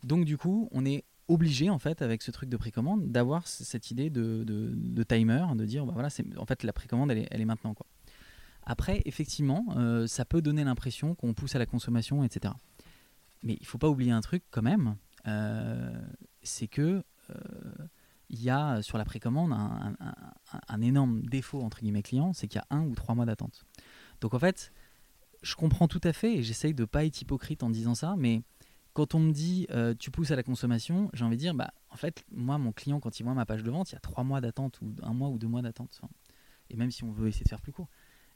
donc 0.04 0.24
du 0.24 0.36
coup, 0.38 0.68
on 0.72 0.84
est 0.84 1.04
obligé 1.28 1.70
en 1.70 1.78
fait 1.78 2.02
avec 2.02 2.22
ce 2.22 2.30
truc 2.30 2.48
de 2.50 2.56
précommande 2.56 3.10
d'avoir 3.10 3.48
cette 3.48 3.90
idée 3.90 4.10
de, 4.10 5.02
timer, 5.08 5.46
de 5.54 5.64
dire 5.64 5.86
bah 5.86 5.92
voilà, 5.94 6.08
en 6.36 6.46
fait 6.46 6.62
la 6.62 6.72
précommande 6.72 7.10
elle 7.10 7.18
est, 7.18 7.28
elle 7.30 7.40
est 7.40 7.46
maintenant 7.46 7.74
quoi. 7.74 7.86
Après, 8.66 9.02
effectivement, 9.04 9.66
euh, 9.76 10.06
ça 10.06 10.24
peut 10.24 10.40
donner 10.40 10.64
l'impression 10.64 11.14
qu'on 11.14 11.34
pousse 11.34 11.54
à 11.54 11.58
la 11.58 11.66
consommation, 11.66 12.24
etc. 12.24 12.54
Mais 13.42 13.58
il 13.60 13.66
faut 13.66 13.76
pas 13.76 13.90
oublier 13.90 14.12
un 14.12 14.22
truc 14.22 14.42
quand 14.50 14.62
même, 14.62 14.96
euh, 15.26 15.92
c'est 16.42 16.66
que 16.66 17.04
euh, 17.30 17.34
il 18.30 18.42
y 18.42 18.48
a 18.48 18.80
sur 18.80 18.96
la 18.96 19.04
précommande 19.04 19.52
un, 19.52 19.94
un, 20.68 20.80
énorme 20.80 21.22
défaut 21.26 21.60
entre 21.60 21.80
guillemets 21.80 22.02
client, 22.02 22.32
c'est 22.32 22.48
qu'il 22.48 22.58
y 22.58 22.74
a 22.74 22.74
un 22.74 22.84
ou 22.84 22.94
trois 22.94 23.14
mois 23.14 23.26
d'attente. 23.26 23.66
Donc 24.22 24.32
en 24.32 24.38
fait, 24.38 24.72
je 25.42 25.54
comprends 25.56 25.88
tout 25.88 26.00
à 26.04 26.14
fait 26.14 26.36
et 26.36 26.42
j'essaye 26.42 26.72
de 26.72 26.86
pas 26.86 27.04
être 27.04 27.20
hypocrite 27.20 27.62
en 27.62 27.68
disant 27.68 27.94
ça, 27.94 28.14
mais 28.16 28.42
quand 28.94 29.14
on 29.14 29.18
me 29.18 29.32
dit 29.32 29.66
euh, 29.70 29.92
tu 29.98 30.10
pousses 30.10 30.30
à 30.30 30.36
la 30.36 30.44
consommation, 30.44 31.10
j'ai 31.12 31.24
envie 31.24 31.36
de 31.36 31.40
dire, 31.40 31.54
bah, 31.54 31.74
en 31.90 31.96
fait, 31.96 32.24
moi, 32.30 32.58
mon 32.58 32.72
client, 32.72 33.00
quand 33.00 33.18
il 33.18 33.24
voit 33.24 33.34
ma 33.34 33.44
page 33.44 33.64
de 33.64 33.70
vente, 33.70 33.90
il 33.90 33.94
y 33.94 33.96
a 33.96 34.00
trois 34.00 34.24
mois 34.24 34.40
d'attente 34.40 34.80
ou 34.80 34.94
un 35.02 35.12
mois 35.12 35.28
ou 35.28 35.38
deux 35.38 35.48
mois 35.48 35.62
d'attente. 35.62 36.00
et 36.70 36.76
même 36.76 36.90
si 36.90 37.04
on 37.04 37.10
veut 37.10 37.28
essayer 37.28 37.44
de 37.44 37.48
faire 37.48 37.60
plus 37.60 37.72
court. 37.72 37.88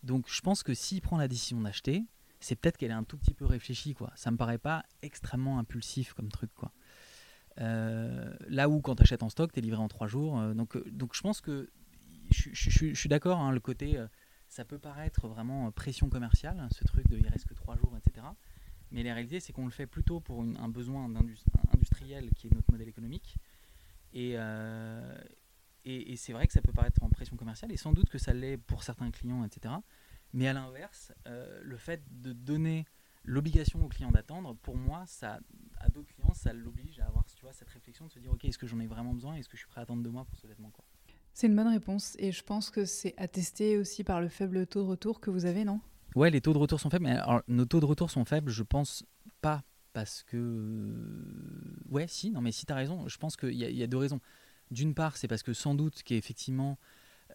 Donc, 0.03 0.27
je 0.29 0.41
pense 0.41 0.63
que 0.63 0.75
s'il 0.75 1.01
prend 1.01 1.17
la 1.17 1.29
décision 1.29 1.61
d'acheter, 1.61 2.05
c'est 2.41 2.57
peut-être 2.57 2.77
qu'elle 2.77 2.91
est 2.91 2.95
un 2.95 3.05
tout 3.05 3.17
petit 3.17 3.35
peu 3.35 3.47
réfléchie. 3.47 3.95
Quoi. 3.95 4.13
Ça 4.17 4.31
me 4.31 4.37
paraît 4.37 4.59
pas 4.59 4.85
extrêmement 5.03 5.61
impulsif 5.61 6.13
comme 6.13 6.29
truc. 6.29 6.53
Quoi. 6.55 6.73
Euh, 7.61 8.35
là 8.49 8.69
où, 8.69 8.81
quand 8.81 8.97
tu 8.97 9.03
achètes 9.05 9.23
en 9.23 9.29
stock, 9.29 9.53
tu 9.53 9.61
es 9.61 9.63
livré 9.63 9.81
en 9.81 9.89
trois 9.89 10.09
jours. 10.09 10.41
Euh, 10.41 10.55
donc, 10.55 10.77
donc, 10.91 11.15
je 11.15 11.21
pense 11.21 11.41
que 11.41 11.71
je, 12.31 12.95
suis 12.95 13.09
d'accord, 13.09 13.39
hein, 13.39 13.53
le 13.53 13.61
côté, 13.61 13.97
ça 14.49 14.65
peut 14.65 14.79
paraître 14.79 15.29
vraiment 15.29 15.71
pression 15.71 16.11
commerciale, 16.11 16.69
ce 16.73 16.85
truc 16.85 17.09
de 17.09 17.17
il 17.17 17.29
reste 17.29 17.47
que 17.47 17.55
trois 17.55 17.77
jours, 17.77 17.97
etc. 17.97 18.27
Mais 18.91 19.03
la 19.03 19.15
réalité, 19.15 19.41
c'est 19.41 19.53
qu'on 19.53 19.67
le 19.67 19.71
fait 19.71 19.87
plutôt 19.87 20.21
pour 20.21 20.43
un 20.43 20.69
besoin 20.69 21.11
industriel 21.75 22.31
qui 22.35 22.47
est 22.47 22.55
notre 22.55 22.71
modèle 22.73 22.89
économique. 22.89 23.37
Euh, 24.15 25.19
et, 25.85 26.17
c'est 26.17 26.33
vrai 26.33 26.47
que 26.47 26.53
ça 26.53 26.61
peut 26.61 26.73
paraître 26.73 27.03
en 27.03 27.09
pression 27.09 27.37
commerciale, 27.37 27.73
et 27.73 27.77
sans 27.77 27.93
doute 27.93 28.09
que 28.11 28.19
ça 28.19 28.35
l'est 28.35 28.59
pour 28.59 28.83
certains 28.83 29.11
clients, 29.11 29.45
etc. 29.45 29.75
Mais 30.33 30.47
à 30.49 30.53
l'inverse, 30.53 31.13
euh, 31.27 31.61
le 31.63 31.77
fait 31.77 32.03
de 32.11 32.33
donner 32.33 32.85
l'obligation 33.25 33.83
aux 33.85 33.89
clients 33.89 34.11
d'attendre, 34.11 34.55
pour 34.57 34.77
moi, 34.77 35.05
ça, 35.07 35.41
à 35.79 35.89
d'autres 35.89 36.09
clients, 36.09 36.35
ça 36.35 36.53
l'oblige 36.53 36.99
à 37.01 37.07
avoir 37.07 37.25
tu 37.25 37.43
vois, 37.43 37.53
cette 37.53 37.71
réflexion 37.71 38.07
de 38.07 38.11
se 38.11 38.19
dire, 38.19 38.33
ok, 38.33 38.45
est-ce 38.45 38.59
que 38.59 38.67
j'en 38.67 38.81
ai 38.81 38.87
vraiment 38.87 39.15
besoin 39.15 39.35
Est-ce 39.35 39.49
que 39.49 39.57
je 39.57 39.63
suis 39.63 39.69
prêt 39.69 39.81
à 39.81 39.85
attendre 39.85 40.03
deux 40.03 40.11
mois 40.11 40.25
pour 40.25 40.37
ce 40.37 40.47
vêtement 40.47 40.73
C'est 41.33 41.47
une 41.47 41.57
bonne 41.57 41.69
réponse, 41.69 42.17
et 42.19 42.33
je 42.33 42.43
pense 42.43 42.69
que 42.69 42.85
c'est 42.85 43.15
attesté 43.17 43.79
aussi 43.79 44.05
par 44.05 44.21
le 44.21 44.29
faible 44.29 44.67
taux 44.67 44.83
de 44.83 44.89
retour 44.89 45.21
que 45.21 45.31
vous 45.31 45.47
avez, 45.47 45.65
non? 45.65 45.81
Ouais, 46.19 46.31
les 46.31 46.41
taux 46.41 46.53
de 46.53 46.59
retour 46.59 46.81
sont 46.81 46.91
faibles. 46.91 47.05
Mais 47.05 47.13
alors, 47.13 47.43
nos 47.47 47.65
taux 47.65 47.79
de 47.79 47.85
retour 47.85 48.11
sont 48.11 48.25
faibles, 48.25 48.51
je 48.51 48.65
pense 48.65 49.05
pas 49.41 49.63
parce 49.93 50.25
que. 50.25 50.37
Euh, 50.37 51.77
ouais, 51.91 52.09
si, 52.09 52.33
non, 52.33 52.41
mais 52.41 52.51
si 52.51 52.67
tu 52.67 52.73
as 52.73 52.77
raison, 52.77 53.07
je 53.07 53.17
pense 53.19 53.37
qu'il 53.37 53.55
y, 53.55 53.83
a 53.85 53.87
deux 53.87 53.97
raisons. 53.97 54.21
D'une 54.73 54.95
part, 54.95 55.17
c'est 55.17 55.29
parce 55.29 55.45
que 55.45 55.53
sans 55.53 55.77
doute 55.77 56.03
qu'effectivement, 56.03 56.77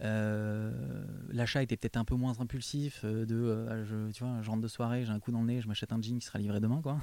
euh, 0.02 1.06
l'achat 1.30 1.64
était 1.64 1.78
peut-être 1.78 1.96
un 1.96 2.04
peu 2.04 2.16
moins 2.16 2.42
impulsif. 2.42 3.06
Euh, 3.06 3.26
de, 3.26 3.86
je, 3.86 4.12
tu 4.12 4.26
vois, 4.26 4.42
je 4.42 4.50
rentre 4.50 4.62
de 4.62 4.68
soirée, 4.68 5.06
j'ai 5.06 5.12
un 5.14 5.20
coup 5.20 5.32
dans 5.32 5.40
le 5.40 5.48
nez, 5.48 5.62
je 5.62 5.70
m'achète 5.70 5.94
un 5.94 6.02
jean 6.02 6.20
qui 6.20 6.26
sera 6.26 6.38
livré 6.38 6.60
demain, 6.60 6.82
quoi. 6.82 6.98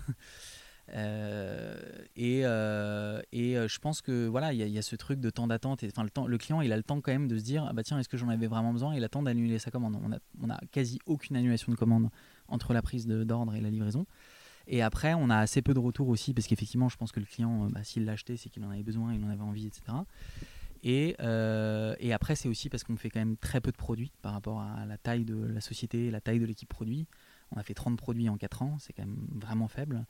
Euh, 0.94 1.76
et, 2.16 2.42
euh, 2.44 3.20
et 3.32 3.56
euh, 3.56 3.68
je 3.68 3.78
pense 3.78 4.02
que 4.02 4.26
voilà, 4.26 4.52
il 4.52 4.58
y, 4.58 4.78
a 4.78 4.82
ce 4.82 4.96
truc 4.96 5.20
de 5.20 5.30
temps 5.30 5.46
d'attente. 5.46 5.84
Enfin, 5.84 6.04
le, 6.26 6.38
client, 6.38 6.60
il 6.60 6.72
a 6.72 6.76
le 6.76 6.82
temps 6.82 7.00
quand 7.00 7.12
même 7.12 7.28
de 7.28 7.38
se 7.38 7.44
dire, 7.44 7.66
ah 7.68 7.72
bah 7.72 7.82
tiens, 7.82 7.98
est-ce 7.98 8.08
que 8.08 8.16
j'en 8.16 8.28
avais 8.28 8.46
vraiment 8.46 8.72
besoin? 8.72 8.94
Il 8.94 9.04
attend 9.04 9.22
d'annuler 9.22 9.58
sa 9.58 9.70
commande. 9.70 9.98
On 10.02 10.12
a, 10.12 10.18
on 10.42 10.50
a 10.50 10.58
quasi 10.72 10.98
aucune 11.06 11.36
annulation 11.36 11.70
de 11.72 11.76
commande 11.76 12.08
entre 12.48 12.72
la 12.72 12.82
prise 12.82 13.06
d'ordre 13.06 13.54
et 13.54 13.60
la 13.60 13.70
livraison. 13.70 14.06
Et 14.66 14.82
après, 14.82 15.14
on 15.14 15.30
a 15.30 15.38
assez 15.38 15.62
peu 15.62 15.74
de 15.74 15.78
retours 15.78 16.08
aussi, 16.08 16.34
parce 16.34 16.46
qu'effectivement, 16.46 16.88
je 16.88 16.96
pense 16.96 17.12
que 17.12 17.20
le 17.20 17.26
client, 17.26 17.68
bah, 17.70 17.82
s'il 17.82 18.04
l'a 18.04 18.12
acheté, 18.12 18.36
c'est 18.36 18.50
qu'il 18.50 18.64
en 18.64 18.70
avait 18.70 18.82
besoin, 18.82 19.14
il 19.14 19.24
en 19.24 19.28
avait 19.28 19.42
envie, 19.42 19.66
etc. 19.66 19.82
Et, 20.82 21.16
et 21.20 22.12
après, 22.12 22.36
c'est 22.36 22.48
aussi 22.48 22.68
parce 22.68 22.84
qu'on 22.84 22.96
fait 22.96 23.10
quand 23.10 23.20
même 23.20 23.36
très 23.36 23.60
peu 23.60 23.70
de 23.70 23.76
produits 23.76 24.12
par 24.22 24.32
rapport 24.32 24.60
à 24.60 24.84
la 24.86 24.98
taille 24.98 25.24
de 25.24 25.36
la 25.36 25.60
société, 25.60 26.10
la 26.10 26.20
taille 26.20 26.40
de 26.40 26.46
l'équipe 26.46 26.68
produit. 26.68 27.06
On 27.52 27.58
a 27.58 27.62
fait 27.62 27.74
30 27.74 27.96
produits 27.96 28.28
en 28.28 28.36
4 28.36 28.62
ans, 28.62 28.76
c'est 28.78 28.92
quand 28.92 29.04
même 29.04 29.26
vraiment 29.34 29.66
faible. 29.66 30.06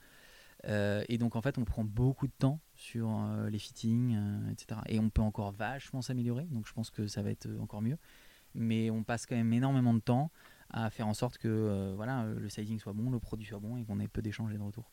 Euh, 0.67 1.05
et 1.09 1.19
donc 1.19 1.37
en 1.37 1.43
fait, 1.43 1.59
on 1.59 1.65
prend 1.65 1.85
beaucoup 1.85 2.27
de 2.27 2.33
temps 2.33 2.61
sur 2.75 3.09
euh, 3.11 3.49
les 3.49 3.59
fittings, 3.59 4.17
euh, 4.17 4.51
etc. 4.51 4.81
Et 4.89 4.99
on 4.99 5.11
peut 5.11 5.23
encore 5.23 5.53
vachement 5.53 6.03
s'améliorer, 6.03 6.45
donc 6.51 6.67
je 6.67 6.73
pense 6.73 6.91
que 6.91 7.07
ça 7.07 7.23
va 7.23 7.31
être 7.31 7.49
encore 7.61 7.83
mieux. 7.83 7.99
Mais 8.55 8.91
on 8.91 9.05
passe 9.05 9.27
quand 9.27 9.37
même 9.37 9.53
énormément 9.53 9.95
de 9.95 10.01
temps 10.01 10.31
à 10.71 10.91
faire 10.91 11.07
en 11.07 11.15
sorte 11.15 11.39
que 11.39 11.93
voilà, 11.97 12.25
le 12.25 12.49
sizing 12.49 12.79
soit 12.79 12.93
bon, 12.93 13.11
le 13.11 13.19
produit 13.19 13.47
soit 13.47 13.59
bon 13.59 13.77
et 13.77 13.85
qu'on 13.85 14.01
ait 14.01 14.09
peu 14.09 14.23
d'échanges 14.23 14.53
et 14.53 14.59
de 14.59 14.63
retours. 14.63 14.91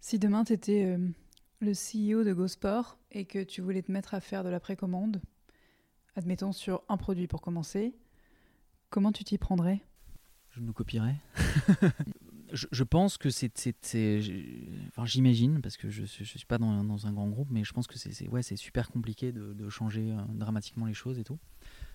Si 0.00 0.18
demain 0.18 0.44
tu 0.44 0.52
étais 0.52 0.98
le 1.60 1.72
CEO 1.72 2.24
de 2.24 2.32
GoSport 2.32 2.98
et 3.10 3.24
que 3.24 3.42
tu 3.42 3.62
voulais 3.62 3.82
te 3.82 3.90
mettre 3.90 4.14
à 4.14 4.20
faire 4.20 4.44
de 4.44 4.48
la 4.48 4.60
précommande, 4.60 5.20
admettons 6.14 6.52
sur 6.52 6.82
un 6.88 6.96
produit 6.96 7.26
pour 7.26 7.40
commencer, 7.40 7.96
comment 8.90 9.12
tu 9.12 9.24
t'y 9.24 9.38
prendrais? 9.38 9.80
Je 10.50 10.60
nous 10.60 10.72
copierais. 10.72 11.16
je, 12.54 12.82
pense 12.84 13.18
que 13.18 13.30
c'est. 13.30 13.52
Enfin, 14.88 15.04
j'imagine, 15.04 15.60
parce 15.60 15.76
que 15.76 15.90
je 15.90 16.02
ne 16.02 16.06
suis 16.06 16.46
pas 16.46 16.58
dans, 16.58 17.06
un 17.06 17.12
grand 17.12 17.28
groupe, 17.28 17.48
mais 17.50 17.64
je 17.64 17.72
pense 17.72 17.86
que 17.86 17.98
c'est 17.98 18.28
ouais, 18.28 18.42
super 18.42 18.90
compliqué 18.90 19.32
de, 19.32 19.68
changer 19.68 20.12
euh, 20.12 20.20
dramatiquement 20.30 20.86
les 20.86 20.94
choses 20.94 21.18
et 21.18 21.24
tout. 21.24 21.38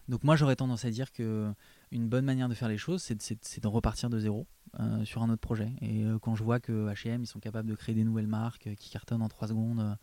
Donc, 0.08 0.24
moi, 0.24 0.36
j'aurais 0.36 0.56
tendance 0.56 0.86
à 0.86 0.92
dire 0.92 1.12
que 1.12 1.54
une 1.92 2.10
bonne 2.10 2.26
manière 2.26 2.50
de 2.50 2.56
faire 2.56 2.68
les 2.68 2.78
choses, 2.78 3.02
c'est 3.02 3.62
de 3.62 3.68
repartir 3.68 4.10
de 4.10 4.20
zéro 4.20 4.48
euh, 4.80 5.06
sur 5.06 5.22
un 5.22 5.30
autre 5.30 5.42
projet. 5.42 5.72
Et 5.82 6.04
euh, 6.04 6.18
quand 6.20 6.36
je 6.36 6.44
vois 6.44 6.60
que 6.60 6.92
HM, 6.94 7.24
ils 7.24 7.28
sont 7.28 7.40
capables 7.40 7.70
de 7.70 7.76
créer 7.76 7.96
des 7.96 8.04
nouvelles 8.04 8.28
marques 8.28 8.70
qui 8.76 8.90
cartonnent 8.90 9.22
en 9.22 9.30
3 9.30 9.50
secondes, 9.50 9.98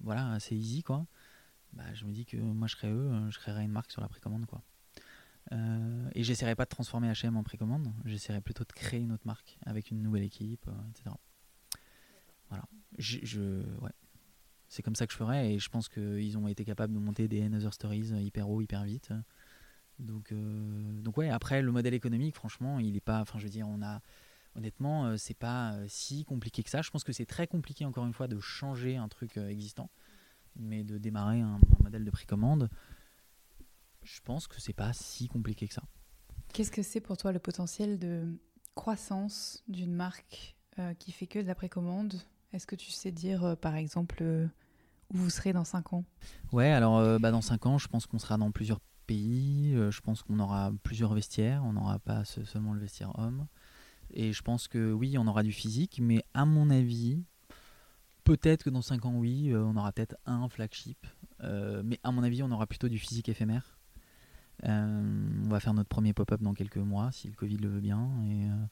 voilà, 0.00 0.38
c'est 0.40 0.56
easy, 0.56 0.82
quoi. 0.82 1.06
Bah, 1.74 1.84
je 1.94 2.06
me 2.06 2.12
dis 2.12 2.24
que 2.24 2.36
moi, 2.36 2.66
je 2.66 2.76
serais 2.76 2.90
eux, 2.90 3.10
je 3.30 3.38
créerais 3.38 3.64
une 3.64 3.72
marque 3.72 3.92
sur 3.92 4.00
la 4.00 4.08
précommande, 4.08 4.46
quoi. 4.46 4.62
Euh, 5.52 6.10
et 6.14 6.22
j'essaierai 6.22 6.54
pas 6.54 6.64
de 6.64 6.70
transformer 6.70 7.10
H&M 7.10 7.36
en 7.36 7.42
précommande, 7.42 7.92
j'essaierai 8.04 8.40
plutôt 8.40 8.64
de 8.64 8.72
créer 8.72 9.00
une 9.00 9.12
autre 9.12 9.26
marque 9.26 9.58
avec 9.64 9.90
une 9.90 10.02
nouvelle 10.02 10.24
équipe, 10.24 10.66
euh, 10.68 10.90
etc. 10.90 11.14
Voilà. 12.50 12.64
C'est 14.68 14.82
comme 14.82 14.94
ça 14.94 15.06
que 15.06 15.12
je 15.12 15.18
ferai 15.18 15.54
et 15.54 15.58
je 15.58 15.68
pense 15.70 15.88
qu'ils 15.88 16.36
ont 16.36 16.48
été 16.48 16.64
capables 16.64 16.92
de 16.92 16.98
monter 16.98 17.28
des 17.28 17.42
Another 17.42 17.72
Stories 17.72 18.10
hyper 18.22 18.50
haut, 18.50 18.60
hyper 18.60 18.84
vite. 18.84 19.12
Donc, 19.98 20.32
euh, 20.32 21.00
donc 21.00 21.16
ouais, 21.16 21.28
après 21.30 21.62
le 21.62 21.72
modèle 21.72 21.94
économique, 21.94 22.34
franchement, 22.34 22.78
il 22.78 22.96
est 22.96 23.00
pas. 23.00 23.20
Enfin, 23.20 23.38
je 23.38 23.44
veux 23.44 23.50
dire, 23.50 23.68
on 23.68 23.82
a. 23.82 24.00
Honnêtement, 24.56 25.06
euh, 25.06 25.16
c'est 25.16 25.38
pas 25.38 25.74
euh, 25.74 25.84
si 25.88 26.24
compliqué 26.24 26.62
que 26.62 26.70
ça. 26.70 26.82
Je 26.82 26.90
pense 26.90 27.04
que 27.04 27.12
c'est 27.12 27.26
très 27.26 27.46
compliqué, 27.46 27.84
encore 27.84 28.06
une 28.06 28.12
fois, 28.12 28.28
de 28.28 28.40
changer 28.40 28.96
un 28.96 29.08
truc 29.08 29.36
euh, 29.36 29.48
existant, 29.48 29.90
mais 30.56 30.82
de 30.84 30.98
démarrer 30.98 31.40
un 31.40 31.60
modèle 31.82 32.04
de 32.04 32.10
précommande, 32.10 32.68
je 34.14 34.20
pense 34.22 34.46
que 34.46 34.60
c'est 34.60 34.72
pas 34.72 34.92
si 34.92 35.28
compliqué 35.28 35.68
que 35.68 35.74
ça. 35.74 35.82
Qu'est-ce 36.52 36.70
que 36.70 36.82
c'est 36.82 37.00
pour 37.00 37.16
toi 37.16 37.32
le 37.32 37.38
potentiel 37.38 37.98
de 37.98 38.26
croissance 38.74 39.62
d'une 39.68 39.92
marque 39.92 40.56
euh, 40.78 40.94
qui 40.94 41.12
fait 41.12 41.26
que 41.26 41.38
de 41.38 41.46
la 41.46 41.54
précommande? 41.54 42.14
Est-ce 42.52 42.66
que 42.66 42.76
tu 42.76 42.90
sais 42.90 43.12
dire, 43.12 43.44
euh, 43.44 43.56
par 43.56 43.76
exemple, 43.76 44.18
euh, 44.22 44.46
où 45.12 45.18
vous 45.18 45.30
serez 45.30 45.52
dans 45.52 45.64
5 45.64 45.92
ans? 45.92 46.04
Ouais, 46.52 46.70
alors 46.70 46.98
euh, 46.98 47.18
bah, 47.18 47.30
dans 47.30 47.42
5 47.42 47.66
ans, 47.66 47.78
je 47.78 47.88
pense 47.88 48.06
qu'on 48.06 48.18
sera 48.18 48.38
dans 48.38 48.50
plusieurs 48.50 48.80
pays. 49.06 49.72
je 49.72 50.00
pense 50.00 50.22
qu'on 50.22 50.38
aura 50.38 50.70
plusieurs 50.82 51.14
vestiaires. 51.14 51.64
On 51.64 51.72
n'aura 51.72 51.98
pas 51.98 52.24
seulement 52.24 52.74
le 52.74 52.80
vestiaire 52.80 53.18
homme. 53.18 53.46
Et 54.10 54.32
je 54.32 54.42
pense 54.42 54.68
que 54.68 54.92
oui, 54.92 55.16
on 55.18 55.26
aura 55.26 55.42
du 55.42 55.52
physique, 55.52 55.98
mais 56.02 56.22
à 56.34 56.44
mon 56.44 56.68
avis, 56.68 57.22
peut-être 58.24 58.64
que 58.64 58.70
dans 58.70 58.82
5 58.82 59.06
ans, 59.06 59.14
oui, 59.14 59.50
on 59.54 59.76
aura 59.76 59.92
peut-être 59.92 60.16
un 60.26 60.46
flagship. 60.48 61.06
Mais 61.42 61.98
à 62.02 62.10
mon 62.10 62.22
avis, 62.22 62.42
on 62.42 62.50
aura 62.50 62.66
plutôt 62.66 62.88
du 62.88 62.98
physique 62.98 63.30
éphémère. 63.30 63.77
Euh, 64.64 65.38
on 65.44 65.48
va 65.48 65.60
faire 65.60 65.74
notre 65.74 65.88
premier 65.88 66.12
pop-up 66.12 66.42
dans 66.42 66.54
quelques 66.54 66.78
mois, 66.78 67.10
si 67.12 67.28
le 67.28 67.34
Covid 67.34 67.58
le 67.58 67.68
veut 67.68 67.80
bien. 67.80 68.08
Et, 68.28 68.44
euh, 68.44 68.66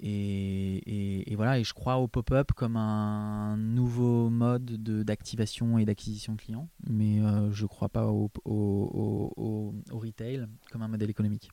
et, 0.00 1.32
et- 1.32 1.34
voilà, 1.36 1.58
et 1.58 1.64
je 1.64 1.74
crois 1.74 1.96
au 1.96 2.06
pop-up 2.06 2.52
comme 2.52 2.76
un 2.76 3.56
nouveau 3.56 4.30
mode 4.30 4.64
de- 4.64 5.02
d'activation 5.02 5.76
et 5.78 5.84
d'acquisition 5.84 6.34
de 6.34 6.40
clients, 6.40 6.68
mais 6.88 7.20
euh, 7.20 7.50
je 7.50 7.66
crois 7.66 7.88
pas 7.88 8.06
au, 8.06 8.30
au- 8.44 9.32
au- 9.36 9.74
au- 9.92 9.98
retail 9.98 10.46
comme 10.70 10.82
un 10.82 10.88
modèle 10.88 11.10
économique. 11.10 11.50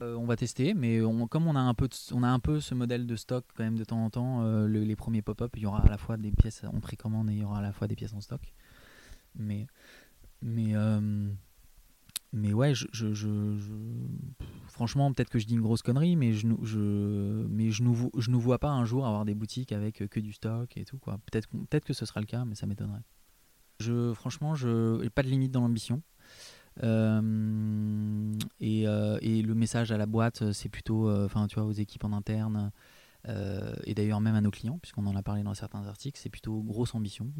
On 0.00 0.24
va 0.24 0.36
tester, 0.36 0.72
mais 0.74 1.02
on- 1.02 1.26
comme 1.26 1.46
on 1.48 1.56
a, 1.56 1.60
un 1.60 1.74
peu 1.74 1.88
on 2.12 2.22
a 2.22 2.28
un 2.28 2.38
peu 2.38 2.60
ce 2.60 2.74
modèle 2.74 3.06
de 3.06 3.16
stock 3.16 3.44
quand 3.54 3.64
même 3.64 3.76
de 3.76 3.84
temps 3.84 4.02
en 4.04 4.10
temps, 4.10 4.42
le- 4.42 4.84
les 4.84 4.96
premiers 4.96 5.20
pop-up, 5.22 5.52
il 5.56 5.62
y 5.62 5.66
aura 5.66 5.82
à 5.82 5.88
la 5.88 5.98
fois 5.98 6.16
des 6.16 6.30
pièces 6.30 6.62
en 6.64 6.80
précommande 6.80 7.28
et 7.30 7.34
il 7.34 7.40
y 7.40 7.44
aura 7.44 7.58
à 7.58 7.62
la 7.62 7.72
fois 7.72 7.88
des 7.88 7.96
pièces 7.96 8.14
en 8.14 8.20
stock. 8.20 8.54
Mais, 9.34 9.66
mais, 10.40 10.72
mais 12.32 12.52
ouais, 12.52 12.74
je, 12.74 12.86
je- 12.92 13.56
franchement, 14.66 15.12
peut-être 15.12 15.28
que 15.28 15.38
je 15.38 15.46
dis 15.46 15.54
une 15.54 15.60
grosse 15.60 15.82
connerie, 15.82 16.16
mais 16.16 16.32
je, 16.32 16.48
je, 16.62 16.78
mais 17.48 17.70
je 17.70 17.82
nous, 17.82 18.10
je 18.16 18.30
vois 18.30 18.58
pas 18.58 18.70
un 18.70 18.84
jour 18.84 19.06
avoir 19.06 19.24
des 19.24 19.34
boutiques 19.34 19.72
avec 19.72 20.02
euh, 20.02 20.08
que 20.08 20.18
du 20.18 20.32
stock 20.32 20.76
et 20.76 20.84
tout. 20.84 20.98
quoi. 20.98 21.18
Peut-être 21.30 21.48
peut-être 21.50 21.84
que 21.84 21.92
ce 21.92 22.06
sera 22.06 22.20
le 22.20 22.26
cas, 22.26 22.44
mais 22.44 22.54
ça 22.54 22.66
m'étonnerait. 22.66 23.02
Je, 23.80 24.12
franchement, 24.14 24.54
je 24.54 25.02
n'ai 25.02 25.10
pas 25.10 25.22
de 25.22 25.28
limite 25.28 25.52
dans 25.52 25.60
l'ambition. 25.60 26.02
Euh, 26.82 28.32
et, 28.60 28.88
euh, 28.88 29.18
et 29.20 29.42
le 29.42 29.54
message 29.54 29.92
à 29.92 29.98
la 29.98 30.06
boîte, 30.06 30.52
c'est 30.52 30.70
plutôt, 30.70 31.10
enfin, 31.10 31.46
tu 31.46 31.56
vois, 31.56 31.64
aux 31.64 31.72
équipes 31.72 32.04
en 32.04 32.12
interne, 32.12 32.72
et 33.84 33.94
d'ailleurs 33.94 34.20
même 34.20 34.34
à 34.34 34.40
nos 34.40 34.50
clients, 34.50 34.78
puisqu'on 34.78 35.06
en 35.06 35.14
a 35.14 35.22
parlé 35.22 35.42
dans 35.42 35.54
certains 35.54 35.86
articles, 35.86 36.18
c'est 36.18 36.30
plutôt 36.30 36.62
grosse 36.62 36.94
ambition. 36.94 37.30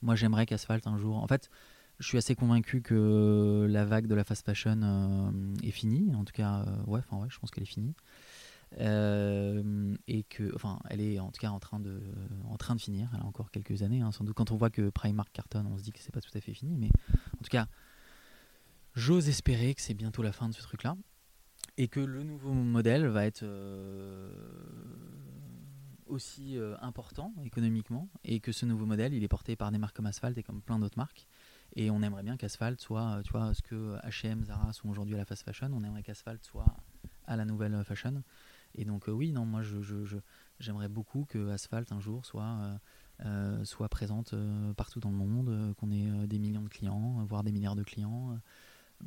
Moi, 0.00 0.14
j'aimerais 0.14 0.46
qu'Asphalt 0.46 0.86
un 0.86 0.96
jour. 0.96 1.16
En 1.16 1.26
fait, 1.26 1.50
je 1.98 2.06
suis 2.06 2.18
assez 2.18 2.34
convaincu 2.34 2.82
que 2.82 3.66
la 3.68 3.84
vague 3.84 4.06
de 4.06 4.14
la 4.14 4.24
fast 4.24 4.44
fashion 4.44 4.80
euh, 4.82 5.54
est 5.62 5.70
finie. 5.70 6.14
En 6.14 6.24
tout 6.24 6.32
cas, 6.32 6.64
euh, 6.66 6.84
ouais, 6.86 7.00
enfin 7.00 7.22
ouais, 7.22 7.28
je 7.30 7.38
pense 7.38 7.50
qu'elle 7.50 7.62
est 7.62 7.66
finie. 7.66 7.94
Euh, 8.78 9.94
et 10.06 10.24
que, 10.24 10.54
enfin, 10.54 10.80
elle 10.90 11.00
est 11.00 11.18
en 11.20 11.30
tout 11.30 11.40
cas 11.40 11.50
en 11.50 11.60
train 11.60 11.80
de, 11.80 12.02
en 12.44 12.56
train 12.56 12.74
de 12.74 12.80
finir. 12.80 13.10
Elle 13.14 13.20
a 13.20 13.24
encore 13.24 13.50
quelques 13.50 13.82
années, 13.82 14.02
hein, 14.02 14.12
sans 14.12 14.24
doute. 14.24 14.36
Quand 14.36 14.50
on 14.50 14.56
voit 14.56 14.70
que 14.70 14.90
Primark 14.90 15.32
cartonne, 15.32 15.66
on 15.66 15.78
se 15.78 15.82
dit 15.82 15.92
que 15.92 16.00
c'est 16.00 16.12
pas 16.12 16.20
tout 16.20 16.36
à 16.36 16.40
fait 16.40 16.52
fini, 16.52 16.76
mais 16.76 16.90
en 17.34 17.42
tout 17.42 17.50
cas, 17.50 17.66
j'ose 18.94 19.28
espérer 19.28 19.74
que 19.74 19.80
c'est 19.80 19.94
bientôt 19.94 20.22
la 20.22 20.32
fin 20.32 20.48
de 20.48 20.54
ce 20.54 20.62
truc-là 20.62 20.96
et 21.78 21.88
que 21.88 22.00
le 22.00 22.22
nouveau 22.22 22.52
modèle 22.52 23.06
va 23.06 23.24
être 23.24 23.44
aussi 26.06 26.56
important 26.80 27.34
économiquement 27.44 28.08
et 28.24 28.40
que 28.40 28.52
ce 28.52 28.64
nouveau 28.64 28.86
modèle 28.86 29.12
il 29.12 29.22
est 29.22 29.28
porté 29.28 29.56
par 29.56 29.70
des 29.70 29.78
marques 29.78 29.96
comme 29.96 30.06
Asphalt 30.06 30.38
et 30.38 30.42
comme 30.42 30.62
plein 30.62 30.78
d'autres 30.78 30.96
marques 30.96 31.26
et 31.76 31.90
on 31.90 32.02
aimerait 32.02 32.22
bien 32.22 32.36
qu'Asphalt 32.38 32.80
soit 32.80 33.18
euh, 33.18 33.22
tu 33.22 33.32
vois 33.32 33.52
ce 33.52 33.62
que 33.62 33.96
H&M 33.98 34.44
Zara 34.44 34.72
sont 34.72 34.88
aujourd'hui 34.88 35.14
à 35.14 35.18
la 35.18 35.26
fast 35.26 35.42
fashion. 35.42 35.70
On 35.72 35.84
aimerait 35.84 36.02
qu'Asphalt 36.02 36.42
soit 36.42 36.74
à 37.26 37.36
la 37.36 37.44
nouvelle 37.44 37.74
euh, 37.74 37.84
fashion. 37.84 38.22
Et 38.74 38.84
donc 38.86 39.08
euh, 39.08 39.12
oui 39.12 39.30
non 39.30 39.44
moi 39.44 39.62
je, 39.62 39.78
j'aimerais 40.58 40.88
beaucoup 40.88 41.26
que 41.26 41.50
Asphalt 41.50 41.92
un 41.92 42.00
jour 42.00 42.24
soit 42.26 42.80
soit 43.64 43.88
présente 43.88 44.34
partout 44.76 45.00
dans 45.00 45.10
le 45.10 45.16
monde 45.16 45.74
qu'on 45.78 45.90
ait 45.90 46.26
des 46.26 46.38
millions 46.38 46.60
de 46.60 46.68
clients 46.68 47.24
voire 47.24 47.42
des 47.42 47.52
milliards 47.52 47.76
de 47.76 47.82
clients 47.82 48.38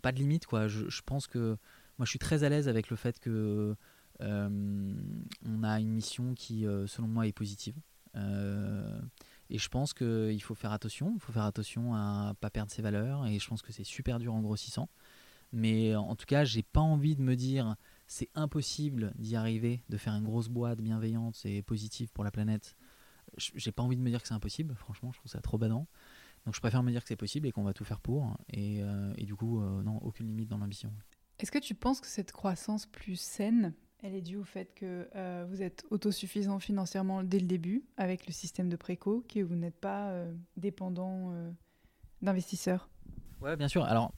pas 0.02 0.12
de 0.12 0.18
limite 0.18 0.48
quoi. 0.48 0.68
Je, 0.68 0.90
je 0.90 1.02
pense 1.04 1.28
que 1.28 1.58
moi 2.00 2.06
je 2.06 2.10
suis 2.10 2.18
très 2.18 2.44
à 2.44 2.50
l'aise 2.50 2.68
avec 2.68 2.90
le 2.90 2.96
fait 2.96 3.20
que 3.20 3.76
on 4.20 5.64
a 5.64 5.80
une 5.80 5.92
mission 5.92 6.34
qui, 6.34 6.66
selon 6.88 7.08
moi, 7.08 7.28
est 7.28 7.34
positive. 7.34 7.76
Et 9.50 9.58
je 9.58 9.70
pense 9.70 9.94
qu'il 9.94 10.42
faut 10.44 10.56
faire 10.56 10.72
attention. 10.72 11.14
Il 11.16 11.20
faut 11.20 11.32
faire 11.32 11.44
attention 11.44 11.96
à 11.96 12.34
pas 12.40 12.50
perdre 12.50 12.72
ses 12.72 12.82
valeurs. 12.82 13.26
Et 13.28 13.40
je 13.40 13.48
pense 13.48 13.62
que 13.62 13.72
c'est 13.72 13.84
super 13.84 14.20
dur 14.20 14.34
en 14.34 14.42
grossissant. 14.42 14.90
Mais 15.52 15.96
en 15.96 16.16
tout 16.16 16.28
cas, 16.28 16.44
j'ai 16.44 16.62
pas 16.62 16.80
envie 16.82 17.16
de 17.16 17.22
me 17.22 17.36
dire 17.36 17.76
c'est 18.08 18.30
impossible 18.36 19.14
d'y 19.18 19.36
arriver, 19.36 19.84
de 19.90 19.98
faire 19.98 20.14
une 20.14 20.24
grosse 20.24 20.48
boîte 20.50 20.82
bienveillante 20.82 21.40
et 21.46 21.62
positive 21.62 22.12
pour 22.12 22.24
la 22.24 22.32
planète. 22.32 22.76
J'ai 23.38 23.72
pas 23.72 23.84
envie 23.84 23.98
de 23.98 24.02
me 24.02 24.10
dire 24.10 24.22
que 24.22 24.28
c'est 24.28 24.34
impossible. 24.34 24.76
Franchement, 24.76 25.12
je 25.12 25.20
trouve 25.20 25.32
ça 25.32 25.42
trop 25.42 25.58
badant. 25.58 25.88
Donc 26.46 26.56
je 26.56 26.60
préfère 26.60 26.84
me 26.84 26.92
dire 26.92 27.02
que 27.02 27.08
c'est 27.08 27.16
possible 27.16 27.48
et 27.48 27.52
qu'on 27.52 27.64
va 27.64 27.74
tout 27.74 27.86
faire 27.86 28.00
pour. 28.00 28.38
Et, 28.50 28.82
euh, 28.82 29.14
du 29.16 29.36
coup, 29.36 29.62
euh, 29.62 29.84
non, 29.84 29.98
aucune 29.98 30.28
limite 30.28 30.50
dans 30.50 30.58
l'ambition. 30.58 30.92
Est-ce 31.40 31.52
que 31.52 31.60
tu 31.60 31.76
penses 31.76 32.02
que 32.02 32.08
cette 32.08 32.32
croissance 32.32 32.86
plus 32.86 33.20
saine, 33.20 33.74
elle 34.02 34.16
est 34.16 34.22
due 34.22 34.38
au 34.38 34.44
fait 34.44 34.74
que 34.76 35.08
euh, 35.16 35.46
vous 35.50 35.62
êtes 35.62 35.86
autosuffisant 35.90 36.60
financièrement 36.60 37.24
dès 37.24 37.40
le 37.40 37.48
début 37.48 37.84
avec 37.98 38.28
le 38.28 38.34
système 38.34 38.70
de 38.70 38.76
préco, 38.76 39.26
que 39.28 39.42
vous 39.42 39.56
n'êtes 39.56 39.80
pas 39.80 40.10
euh, 40.10 40.34
dépendant 40.58 41.32
euh, 41.32 41.52
d'investisseurs 42.22 42.90
Ouais, 43.42 43.56
bien 43.56 43.68
sûr. 43.68 43.84
Alors, 43.84 44.14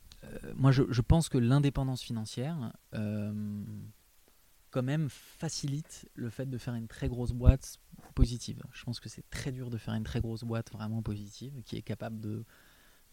moi, 0.56 0.72
je, 0.72 1.02
pense 1.02 1.30
que 1.30 1.38
l'indépendance 1.38 2.02
financière, 2.02 2.74
quand 2.92 4.84
même, 4.84 5.10
facilite 5.10 6.10
le 6.16 6.30
fait 6.30 6.48
de 6.48 6.58
faire 6.58 6.74
une 6.76 6.88
très 6.88 7.08
grosse 7.08 7.32
boîte 7.32 7.78
positive. 8.16 8.64
Je 8.72 8.84
pense 8.84 9.00
que 9.00 9.10
c'est 9.10 9.28
très 9.30 9.52
dur 9.52 9.70
de 9.70 9.78
faire 9.78 9.94
une 9.94 10.04
très 10.04 10.22
grosse 10.22 10.44
boîte 10.44 10.72
vraiment 10.72 11.02
positive, 11.02 11.62
qui 11.66 11.76
est 11.76 11.82
capable 11.82 12.20
de, 12.20 12.46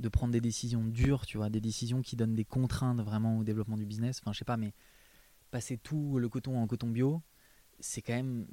de 0.00 0.08
prendre 0.08 0.32
des 0.32 0.40
décisions 0.40 0.84
dures, 0.84 1.26
tu 1.26 1.36
vois, 1.36 1.50
des 1.50 1.60
décisions 1.60 2.00
qui 2.00 2.16
donnent 2.16 2.34
des 2.34 2.44
contraintes 2.44 3.00
vraiment 3.00 3.38
au 3.38 3.44
développement 3.44 3.76
du 3.76 3.86
business. 3.86 4.20
Enfin, 4.22 4.32
je 4.32 4.38
sais 4.38 4.44
pas, 4.46 4.56
mais 4.56 4.72
passer 5.50 5.78
tout 5.78 6.18
le 6.18 6.28
coton 6.28 6.58
en 6.58 6.66
coton 6.66 6.88
bio, 6.88 7.22
c'est 7.80 8.02
quand 8.02 8.14
même 8.14 8.46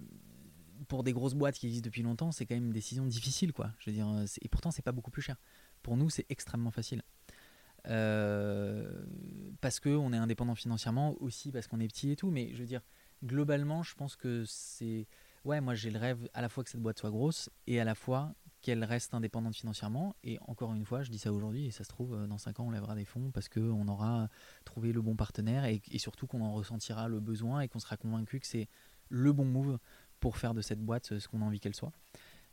pour 0.87 1.03
des 1.03 1.13
grosses 1.13 1.33
boîtes 1.33 1.55
qui 1.55 1.67
existent 1.67 1.85
depuis 1.85 2.03
longtemps, 2.03 2.31
c'est 2.31 2.45
quand 2.45 2.55
même 2.55 2.65
une 2.65 2.73
décision 2.73 3.05
difficile, 3.05 3.53
quoi. 3.53 3.71
Je 3.79 3.91
veux 3.91 3.99
euh, 3.99 4.25
et 4.41 4.49
pourtant, 4.49 4.71
c'est 4.71 4.81
pas 4.81 4.91
beaucoup 4.91 5.11
plus 5.11 5.21
cher. 5.21 5.37
Pour 5.81 5.97
nous, 5.97 6.09
c'est 6.09 6.25
extrêmement 6.29 6.71
facile. 6.71 7.01
Euh, 7.87 9.05
parce 9.61 9.79
qu'on 9.79 10.11
est 10.13 10.17
indépendant 10.17 10.55
financièrement, 10.55 11.15
aussi 11.21 11.51
parce 11.51 11.67
qu'on 11.67 11.79
est 11.79 11.87
petit 11.87 12.11
et 12.11 12.15
tout. 12.15 12.31
Mais 12.31 12.51
je 12.53 12.59
veux 12.59 12.65
dire, 12.65 12.81
globalement, 13.23 13.83
je 13.83 13.95
pense 13.95 14.15
que 14.15 14.43
c'est. 14.45 15.07
Ouais, 15.43 15.61
moi 15.61 15.75
j'ai 15.75 15.91
le 15.91 15.99
rêve 15.99 16.27
à 16.33 16.41
la 16.41 16.49
fois 16.49 16.63
que 16.63 16.71
cette 16.71 16.81
boîte 16.81 16.97
soit 16.97 17.11
grosse 17.11 17.51
et 17.67 17.79
à 17.79 17.83
la 17.83 17.93
fois 17.93 18.33
qu'elle 18.65 18.83
reste 18.83 19.13
indépendante 19.13 19.55
financièrement. 19.55 20.15
Et 20.23 20.39
encore 20.41 20.73
une 20.73 20.85
fois, 20.85 21.03
je 21.03 21.11
dis 21.11 21.19
ça 21.19 21.31
aujourd'hui 21.31 21.67
et 21.67 21.71
ça 21.71 21.83
se 21.83 21.89
trouve, 21.89 22.15
euh, 22.15 22.25
dans 22.25 22.39
5 22.39 22.59
ans, 22.59 22.65
on 22.65 22.71
lèvera 22.71 22.95
des 22.95 23.05
fonds 23.05 23.29
parce 23.29 23.47
qu'on 23.47 23.87
aura 23.87 24.27
trouvé 24.65 24.91
le 24.91 25.03
bon 25.03 25.15
partenaire 25.15 25.65
et, 25.65 25.83
surtout 25.99 26.25
qu'on 26.25 26.41
en 26.41 26.51
ressentira 26.51 27.07
le 27.07 27.19
besoin 27.19 27.61
et 27.61 27.67
qu'on 27.67 27.77
sera 27.77 27.95
convaincu 27.95 28.39
que 28.39 28.47
c'est 28.47 28.67
le 29.09 29.31
bon 29.33 29.45
move 29.45 29.77
pour 30.19 30.37
faire 30.37 30.55
de 30.55 30.61
cette 30.61 30.79
boîte 30.79 31.11
euh, 31.11 31.19
ce 31.19 31.27
qu'on 31.27 31.43
a 31.43 31.45
envie 31.45 31.59
qu'elle 31.59 31.75
soit. 31.75 31.91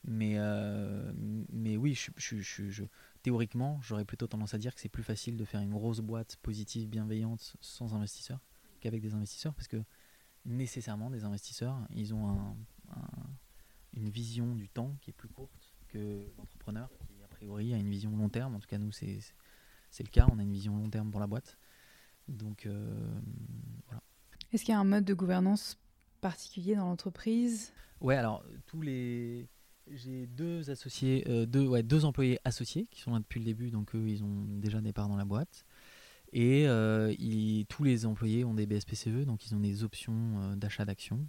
Mais, 0.04 0.34
euh, 0.36 1.14
mais 1.50 1.78
oui, 1.78 1.94
je, 1.94 2.10
je, 2.18 2.68
je, 2.68 2.84
théoriquement, 3.22 3.80
j'aurais 3.80 4.04
plutôt 4.04 4.26
tendance 4.26 4.52
à 4.52 4.58
dire 4.58 4.74
que 4.74 4.82
c'est 4.82 4.90
plus 4.90 5.02
facile 5.02 5.38
de 5.38 5.46
faire 5.46 5.62
une 5.62 5.70
grosse 5.72 6.00
boîte 6.00 6.36
positive, 6.42 6.90
bienveillante, 6.90 7.56
sans 7.62 7.94
investisseurs, 7.94 8.40
qu'avec 8.80 9.00
des 9.00 9.14
investisseurs, 9.14 9.54
parce 9.54 9.68
que 9.68 9.82
nécessairement, 10.44 11.08
des 11.08 11.24
investisseurs, 11.24 11.78
ils 11.94 12.12
ont 12.12 12.28
un- 12.28 12.56
une 13.94 14.10
vision 14.10 14.54
du 14.54 14.68
temps 14.68 14.96
qui 15.00 15.10
est 15.10 15.14
plus 15.14 15.28
courte 15.28 15.61
que 15.92 16.26
l'entrepreneur, 16.38 16.88
qui 16.98 17.22
a 17.24 17.28
priori 17.28 17.74
a 17.74 17.76
une 17.76 17.88
vision 17.88 18.16
long 18.16 18.28
terme. 18.28 18.54
En 18.54 18.60
tout 18.60 18.68
cas, 18.68 18.78
nous, 18.78 18.92
c'est 18.92 19.20
le 20.00 20.08
cas, 20.10 20.26
on 20.32 20.38
a 20.38 20.42
une 20.42 20.52
vision 20.52 20.76
long 20.76 20.88
terme 20.90 21.10
pour 21.10 21.20
la 21.20 21.26
boîte. 21.26 21.58
Donc, 22.28 22.66
euh, 22.66 23.20
voilà. 23.86 24.02
Est-ce 24.52 24.64
qu'il 24.64 24.72
y 24.72 24.76
a 24.76 24.80
un 24.80 24.84
mode 24.84 25.04
de 25.04 25.14
gouvernance 25.14 25.78
particulier 26.20 26.76
dans 26.76 26.86
l'entreprise? 26.86 27.72
Ouais, 28.00 28.16
alors 28.16 28.44
tous 28.66 28.80
les. 28.82 29.48
J'ai 29.90 30.26
deux 30.26 30.70
associés, 30.70 31.24
euh, 31.28 31.44
deux, 31.44 31.66
ouais, 31.66 31.82
deux 31.82 32.04
employés 32.04 32.38
associés 32.44 32.86
qui 32.90 33.00
sont 33.00 33.12
là 33.12 33.18
depuis 33.18 33.40
le 33.40 33.44
début, 33.44 33.70
donc 33.70 33.94
eux, 33.96 34.08
ils 34.08 34.22
ont 34.22 34.44
déjà 34.60 34.80
des 34.80 34.92
parts 34.92 35.08
dans 35.08 35.16
la 35.16 35.24
boîte. 35.24 35.64
Et 36.32 36.66
euh, 36.68 37.14
ils- 37.18 37.66
tous 37.66 37.84
les 37.84 38.06
employés 38.06 38.44
ont 38.44 38.54
des 38.54 38.66
BSPCE, 38.66 39.24
donc 39.26 39.46
ils 39.46 39.54
ont 39.54 39.60
des 39.60 39.84
options 39.84 40.40
euh, 40.42 40.56
d'achat 40.56 40.84
d'actions. 40.84 41.26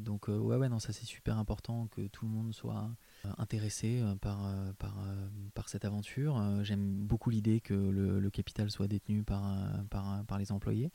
Donc 0.00 0.28
ouais, 0.28 0.56
ouais, 0.56 0.68
non, 0.68 0.78
ça 0.78 0.92
c'est 0.92 1.06
super 1.06 1.38
important 1.38 1.88
que 1.88 2.06
tout 2.08 2.26
le 2.26 2.32
monde 2.32 2.54
soit 2.54 2.90
intéressé 3.38 4.00
euh, 4.00 4.14
par, 4.16 4.46
euh, 4.46 4.72
par, 4.78 4.98
euh, 5.00 5.28
par 5.54 5.68
cette 5.68 5.84
aventure. 5.84 6.38
Euh, 6.38 6.62
J'aime 6.62 7.04
beaucoup 7.04 7.30
l'idée 7.30 7.60
que 7.60 7.74
le, 7.74 8.20
le 8.20 8.30
capital 8.30 8.70
soit 8.70 8.88
détenu 8.88 9.22
par, 9.24 9.44
euh, 9.52 9.82
par, 9.90 10.12
euh, 10.12 10.22
par 10.22 10.38
les 10.38 10.52
employés. 10.52 10.90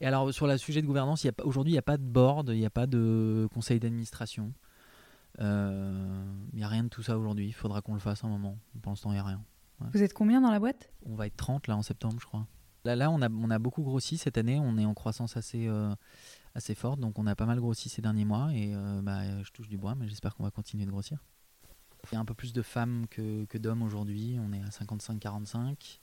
Et 0.00 0.06
alors 0.06 0.32
sur 0.32 0.46
le 0.46 0.56
sujet 0.56 0.82
de 0.82 0.86
gouvernance, 0.86 1.26
aujourd'hui 1.42 1.72
il 1.72 1.74
n'y 1.74 1.78
a 1.78 1.82
pas 1.82 1.96
de 1.96 2.02
board, 2.04 2.50
il 2.50 2.58
n'y 2.58 2.66
a 2.66 2.70
pas 2.70 2.86
de 2.86 3.48
conseil 3.52 3.80
d'administration. 3.80 4.52
Euh, 5.40 6.24
Il 6.52 6.58
n'y 6.58 6.64
a 6.64 6.68
rien 6.68 6.84
de 6.84 6.88
tout 6.88 7.02
ça 7.02 7.16
aujourd'hui. 7.18 7.46
Il 7.46 7.52
faudra 7.52 7.82
qu'on 7.82 7.94
le 7.94 8.00
fasse 8.00 8.24
un 8.24 8.28
moment. 8.28 8.58
Pour 8.82 8.90
l'instant, 8.92 9.10
il 9.10 9.14
n'y 9.14 9.20
a 9.20 9.24
rien. 9.24 9.42
Vous 9.92 10.02
êtes 10.02 10.12
combien 10.12 10.40
dans 10.40 10.50
la 10.50 10.58
boîte? 10.58 10.90
On 11.06 11.14
va 11.14 11.26
être 11.26 11.36
30 11.36 11.66
là 11.66 11.76
en 11.76 11.82
septembre, 11.82 12.16
je 12.20 12.26
crois. 12.26 12.46
Là, 12.84 12.96
là 12.96 13.10
on, 13.10 13.22
a, 13.22 13.30
on 13.30 13.50
a 13.50 13.58
beaucoup 13.58 13.82
grossi 13.82 14.18
cette 14.18 14.36
année. 14.36 14.58
On 14.60 14.76
est 14.76 14.84
en 14.84 14.92
croissance 14.92 15.36
assez, 15.36 15.66
euh, 15.68 15.94
assez 16.54 16.74
forte. 16.74 17.00
Donc, 17.00 17.18
on 17.18 17.26
a 17.26 17.34
pas 17.34 17.46
mal 17.46 17.60
grossi 17.60 17.88
ces 17.88 18.02
derniers 18.02 18.26
mois. 18.26 18.50
Et 18.52 18.74
euh, 18.74 19.00
bah, 19.02 19.42
je 19.42 19.50
touche 19.52 19.68
du 19.68 19.78
bois, 19.78 19.94
mais 19.94 20.08
j'espère 20.08 20.34
qu'on 20.34 20.42
va 20.42 20.50
continuer 20.50 20.84
de 20.84 20.90
grossir. 20.90 21.18
Il 22.10 22.14
y 22.14 22.16
a 22.16 22.20
un 22.20 22.24
peu 22.24 22.34
plus 22.34 22.52
de 22.52 22.62
femmes 22.62 23.06
que, 23.10 23.58
d'hommes 23.58 23.82
aujourd'hui. 23.82 24.38
On 24.40 24.52
est 24.52 24.62
à 24.62 24.68
55-45. 24.68 25.98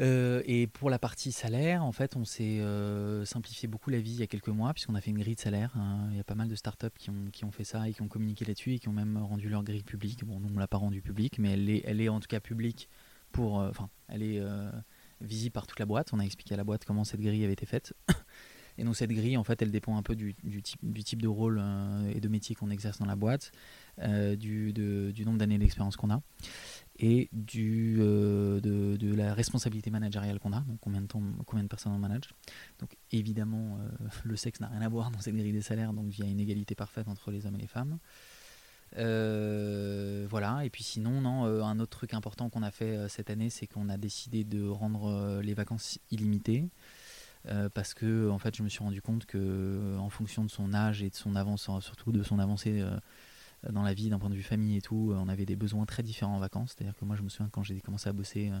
Euh, 0.00 0.42
et 0.44 0.66
pour 0.66 0.90
la 0.90 0.98
partie 0.98 1.30
salaire, 1.30 1.84
en 1.84 1.92
fait, 1.92 2.16
on 2.16 2.24
s'est 2.24 2.60
euh, 2.60 3.24
simplifié 3.24 3.68
beaucoup 3.68 3.90
la 3.90 4.00
vie 4.00 4.12
il 4.12 4.20
y 4.20 4.22
a 4.22 4.26
quelques 4.26 4.48
mois, 4.48 4.72
puisqu'on 4.72 4.96
a 4.96 5.00
fait 5.00 5.10
une 5.10 5.18
grille 5.18 5.36
de 5.36 5.40
salaire. 5.40 5.72
hein. 5.76 6.08
Il 6.10 6.16
y 6.16 6.20
a 6.20 6.24
pas 6.24 6.34
mal 6.34 6.48
de 6.48 6.54
startups 6.56 6.88
qui 6.98 7.10
ont, 7.44 7.52
fait 7.52 7.64
ça 7.64 7.88
et 7.88 7.92
qui 7.94 8.02
ont 8.02 8.08
communiqué 8.08 8.44
là-dessus 8.44 8.74
et 8.74 8.78
qui 8.80 8.88
ont 8.88 8.92
même 8.92 9.16
rendu 9.16 9.48
leur 9.48 9.62
grille 9.62 9.84
publique. 9.84 10.24
Bon, 10.24 10.40
nous, 10.40 10.48
on 10.52 10.58
l'a 10.58 10.66
pas 10.66 10.78
rendue 10.78 11.02
publique, 11.02 11.38
mais 11.38 11.52
elle 11.52 12.00
est, 12.00 12.08
en 12.08 12.18
tout 12.20 12.26
cas 12.28 12.40
publique 12.40 12.88
pour. 13.30 13.60
euh, 13.60 13.70
Enfin, 13.70 13.88
elle 14.08 14.22
est 14.22 14.42
visible 15.20 15.52
par 15.52 15.66
toute 15.66 15.78
la 15.78 15.86
boîte. 15.86 16.12
On 16.12 16.18
a 16.18 16.24
expliqué 16.24 16.54
à 16.54 16.56
la 16.56 16.64
boîte 16.64 16.84
comment 16.84 17.04
cette 17.04 17.20
grille 17.20 17.44
avait 17.44 17.52
été 17.52 17.66
faite. 17.66 17.94
Et 18.78 18.84
donc, 18.84 18.96
cette 18.96 19.10
grille, 19.10 19.36
en 19.36 19.44
fait, 19.44 19.62
elle 19.62 19.70
dépend 19.70 19.96
un 19.96 20.02
peu 20.02 20.16
du, 20.16 20.34
type, 20.62 20.80
du 20.82 21.04
type 21.04 21.22
de 21.22 21.28
rôle 21.28 21.60
euh, 21.60 22.12
et 22.14 22.20
de 22.20 22.28
métier 22.28 22.54
qu'on 22.54 22.70
exerce 22.70 22.98
dans 22.98 23.06
la 23.06 23.16
boîte, 23.16 23.52
euh, 24.00 24.34
du, 24.36 24.72
nombre 25.24 25.38
d'années 25.38 25.58
d'expérience 25.58 25.96
qu'on 25.96 26.10
a 26.10 26.20
et 26.98 27.28
du, 27.32 27.96
euh, 27.98 28.60
de, 28.60 29.14
la 29.14 29.34
responsabilité 29.34 29.90
managériale 29.90 30.38
qu'on 30.38 30.52
a, 30.52 30.60
donc 30.60 30.78
combien 30.80 31.00
de, 31.00 31.06
combien 31.06 31.62
de 31.62 31.68
personnes 31.68 31.92
on 31.92 31.98
manage. 31.98 32.34
Donc 32.80 32.96
évidemment, 33.12 33.78
le 34.24 34.36
sexe 34.36 34.60
n'a 34.60 34.68
rien 34.68 34.82
à 34.82 34.88
voir 34.88 35.10
dans 35.10 35.20
cette 35.20 35.36
grille 35.36 35.52
des 35.52 35.62
salaires, 35.62 35.92
donc 35.92 36.16
il 36.18 36.24
y 36.24 36.28
a 36.28 36.30
une 36.30 36.40
égalité 36.40 36.74
parfaite 36.74 37.08
entre 37.08 37.30
les 37.30 37.46
hommes 37.46 37.56
et 37.56 37.62
les 37.62 37.66
femmes. 37.66 37.98
Voilà, 38.96 40.64
et 40.64 40.70
puis 40.70 40.84
sinon, 40.84 41.20
non, 41.20 41.44
un 41.44 41.78
autre 41.80 41.96
truc 41.98 42.14
important 42.14 42.48
qu'on 42.48 42.62
a 42.62 42.70
fait 42.70 43.08
cette 43.08 43.28
année, 43.28 43.50
c'est 43.50 43.66
qu'on 43.66 43.88
a 43.88 43.96
décidé 43.96 44.44
de 44.44 44.66
rendre 44.66 45.40
les 45.42 45.54
vacances 45.54 45.98
illimitées. 46.12 46.68
Euh, 47.48 47.68
parce 47.68 47.94
que 47.94 48.30
en 48.30 48.38
fait, 48.38 48.56
je 48.56 48.62
me 48.62 48.68
suis 48.68 48.80
rendu 48.80 49.02
compte 49.02 49.26
que 49.26 49.38
euh, 49.38 49.98
en 49.98 50.08
fonction 50.10 50.44
de 50.44 50.50
son 50.50 50.72
âge 50.74 51.02
et 51.02 51.10
de 51.10 51.14
son 51.14 51.36
avance, 51.36 51.70
surtout 51.80 52.12
de 52.12 52.22
son 52.22 52.38
avancée 52.38 52.80
euh, 52.80 52.96
dans 53.72 53.82
la 53.82 53.94
vie 53.94 54.10
d'un 54.10 54.18
point 54.18 54.30
de 54.30 54.34
vue 54.34 54.42
famille 54.42 54.76
et 54.76 54.82
tout, 54.82 55.10
euh, 55.12 55.16
on 55.18 55.28
avait 55.28 55.46
des 55.46 55.56
besoins 55.56 55.86
très 55.86 56.02
différents 56.02 56.36
en 56.36 56.38
vacances. 56.38 56.74
C'est-à-dire 56.76 56.96
que 56.96 57.04
moi, 57.04 57.16
je 57.16 57.22
me 57.22 57.28
souviens 57.28 57.48
quand 57.50 57.62
j'ai 57.62 57.80
commencé 57.80 58.08
à 58.08 58.12
bosser, 58.12 58.50
euh, 58.50 58.60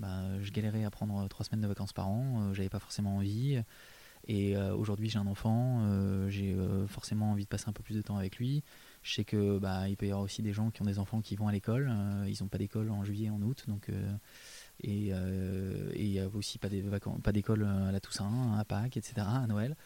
bah, 0.00 0.40
je 0.40 0.50
galérais 0.52 0.84
à 0.84 0.90
prendre 0.90 1.18
euh, 1.24 1.28
trois 1.28 1.44
semaines 1.44 1.60
de 1.62 1.68
vacances 1.68 1.92
par 1.92 2.08
an. 2.08 2.50
euh, 2.50 2.54
J'avais 2.54 2.68
pas 2.70 2.80
forcément 2.80 3.16
envie. 3.16 3.62
Et 4.28 4.56
euh, 4.56 4.74
aujourd'hui, 4.76 5.08
j'ai 5.10 5.18
un 5.18 5.26
enfant. 5.26 5.80
euh, 5.82 6.28
j'ai 6.30 6.54
euh, 6.54 6.86
forcément 6.86 7.32
envie 7.32 7.44
de 7.44 7.48
passer 7.48 7.68
un 7.68 7.72
peu 7.72 7.82
plus 7.82 7.96
de 7.96 8.02
temps 8.02 8.16
avec 8.16 8.36
lui. 8.38 8.62
Je 9.02 9.14
sais 9.14 9.24
que 9.24 9.58
bah, 9.58 9.88
il 9.88 9.96
peut 9.96 10.06
y 10.06 10.10
avoir 10.10 10.22
aussi 10.24 10.42
des 10.42 10.52
gens 10.52 10.70
qui 10.70 10.80
ont 10.82 10.86
des 10.86 10.98
enfants 11.00 11.20
qui 11.20 11.34
vont 11.36 11.48
à 11.48 11.52
l'école. 11.52 11.88
euh, 11.90 12.28
ils 12.28 12.42
n'ont 12.42 12.48
pas 12.48 12.58
d'école 12.58 12.90
en 12.90 13.04
juillet, 13.04 13.30
en 13.30 13.42
août, 13.42 13.64
donc. 13.68 13.90
Euh, 14.84 15.90
et 15.94 16.04
il 16.04 16.10
y 16.10 16.20
a 16.20 16.28
aussi 16.28 16.58
pas 16.58 16.68
d'école 16.68 17.62
euh, 17.62 17.88
à 17.88 17.92
la 17.92 18.00
Toussaint, 18.00 18.56
à 18.58 18.64
Pâques, 18.64 18.96
etc., 18.96 19.26
à 19.26 19.46
Noël. 19.46 19.76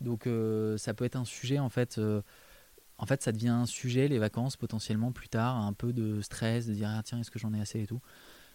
Donc 0.00 0.26
euh, 0.26 0.76
ça 0.78 0.94
peut 0.94 1.04
être 1.04 1.16
un 1.16 1.24
sujet 1.24 1.58
en 1.58 1.68
fait. 1.68 2.00
en 2.98 3.06
fait, 3.06 3.22
ça 3.22 3.32
devient 3.32 3.48
un 3.48 3.66
sujet, 3.66 4.08
les 4.08 4.18
vacances, 4.18 4.56
potentiellement 4.56 5.12
plus 5.12 5.28
tard, 5.28 5.56
un 5.56 5.72
peu 5.72 5.92
de 5.92 6.20
stress, 6.20 6.66
de 6.66 6.74
dire 6.74 6.88
ah, 6.90 7.02
tiens, 7.04 7.20
est-ce 7.20 7.30
que 7.30 7.38
j'en 7.38 7.52
ai 7.52 7.60
assez 7.60 7.80
et 7.82 7.86
tout. 7.86 8.00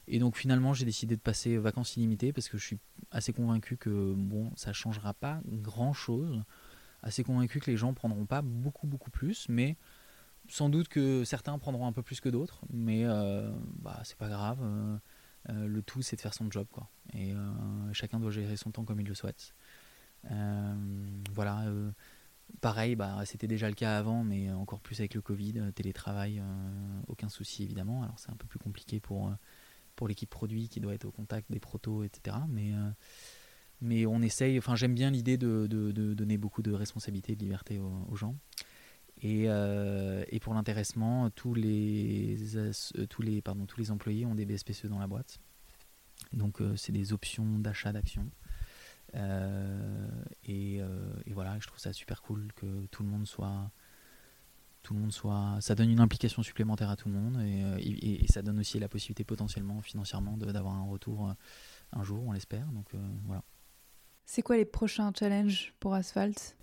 Et 0.07 0.19
donc 0.19 0.35
finalement, 0.35 0.73
j'ai 0.73 0.85
décidé 0.85 1.15
de 1.15 1.21
passer 1.21 1.57
vacances 1.57 1.95
illimitées 1.95 2.33
parce 2.33 2.49
que 2.49 2.57
je 2.57 2.65
suis 2.65 2.79
assez 3.11 3.33
convaincu 3.33 3.77
que 3.77 4.13
bon, 4.15 4.51
ça 4.55 4.73
changera 4.73 5.13
pas 5.13 5.41
grand-chose. 5.45 6.43
Assez 7.03 7.23
convaincu 7.23 7.59
que 7.59 7.71
les 7.71 7.77
gens 7.77 7.93
prendront 7.93 8.25
pas 8.25 8.41
beaucoup, 8.43 8.85
beaucoup 8.87 9.09
plus, 9.09 9.47
mais 9.49 9.75
sans 10.49 10.69
doute 10.69 10.87
que 10.87 11.23
certains 11.23 11.57
prendront 11.57 11.87
un 11.87 11.93
peu 11.93 12.03
plus 12.03 12.19
que 12.19 12.29
d'autres. 12.29 12.61
Mais 12.71 13.05
euh, 13.05 13.51
bah, 13.79 14.01
c'est 14.03 14.17
pas 14.17 14.29
grave. 14.29 14.59
Euh, 15.49 15.67
le 15.67 15.81
tout, 15.81 16.01
c'est 16.01 16.15
de 16.15 16.21
faire 16.21 16.33
son 16.33 16.49
job, 16.51 16.67
quoi. 16.71 16.89
Et 17.13 17.33
euh, 17.33 17.93
chacun 17.93 18.19
doit 18.19 18.31
gérer 18.31 18.57
son 18.57 18.71
temps 18.71 18.83
comme 18.83 18.99
il 18.99 19.07
le 19.07 19.15
souhaite. 19.15 19.53
Euh, 20.29 20.75
voilà. 21.33 21.65
Pareil, 22.59 22.95
bah, 22.95 23.21
c'était 23.25 23.47
déjà 23.47 23.69
le 23.69 23.75
cas 23.75 23.97
avant, 23.97 24.23
mais 24.23 24.51
encore 24.51 24.81
plus 24.81 24.99
avec 24.99 25.13
le 25.13 25.21
Covid, 25.21 25.71
télétravail, 25.73 26.43
aucun 27.07 27.29
souci 27.29 27.63
évidemment. 27.63 28.03
Alors 28.03 28.19
c'est 28.19 28.29
un 28.29 28.35
peu 28.35 28.45
plus 28.45 28.59
compliqué 28.59 28.99
pour, 28.99 29.31
pour 29.95 30.09
l'équipe 30.09 30.29
produit 30.29 30.67
qui 30.67 30.81
doit 30.81 30.93
être 30.93 31.05
au 31.05 31.11
contact 31.11 31.49
des 31.49 31.61
protos, 31.61 32.03
etc. 32.03 32.35
Mais, 33.81 34.05
on 34.05 34.21
essaye, 34.21 34.57
enfin 34.57 34.75
j'aime 34.75 34.93
bien 34.93 35.11
l'idée 35.11 35.37
de, 35.37 35.65
donner 36.13 36.37
beaucoup 36.37 36.61
de 36.61 36.73
responsabilité 36.73 37.31
et 37.31 37.35
de 37.37 37.41
liberté 37.41 37.79
aux 37.79 38.15
gens. 38.15 38.35
Et, 39.21 39.43
euh, 39.47 40.23
et 40.29 40.39
pour 40.39 40.53
l'intéressement, 40.53 41.29
tous 41.29 41.53
les, 41.53 42.37
euh, 42.55 42.71
tous, 43.07 43.21
les, 43.21 43.41
pardon, 43.41 43.65
tous 43.65 43.79
les 43.79 43.91
employés 43.91 44.25
ont 44.25 44.33
des 44.33 44.45
BSPCE 44.45 44.87
dans 44.87 44.99
la 44.99 45.07
boîte. 45.07 45.39
Donc 46.33 46.61
euh, 46.61 46.75
c'est 46.75 46.91
des 46.91 47.13
options 47.13 47.59
d'achat 47.59 47.91
d'actions. 47.91 48.29
Et, 49.13 50.81
voilà, 51.27 51.57
je 51.59 51.67
trouve 51.67 51.79
ça 51.79 51.93
super 51.93 52.21
cool 52.21 52.51
que 52.55 52.85
tout 52.87 53.03
le 53.03 53.09
monde 53.09 53.27
soit. 53.27 53.71
Tout 54.81 54.95
le 54.95 54.99
monde 54.99 55.13
soit. 55.13 55.57
Ça 55.61 55.75
donne 55.75 55.91
une 55.91 55.99
implication 55.99 56.41
supplémentaire 56.41 56.89
à 56.89 56.95
tout 56.95 57.07
le 57.07 57.15
monde 57.15 57.39
et, 57.79 58.25
ça 58.27 58.41
donne 58.41 58.59
aussi 58.59 58.79
la 58.79 58.89
possibilité 58.89 59.23
potentiellement, 59.23 59.81
financièrement, 59.81 60.35
d'avoir 60.37 60.73
un 60.73 60.85
retour 60.85 61.31
un 61.93 62.03
jour, 62.03 62.23
on 62.25 62.31
l'espère. 62.31 62.65
Donc 62.67 62.87
voilà. 63.25 63.43
C'est 64.25 64.41
quoi 64.41 64.57
les 64.57 64.65
prochains 64.65 65.11
challenges 65.13 65.73
pour 65.79 65.93
Asphalt? 65.93 66.55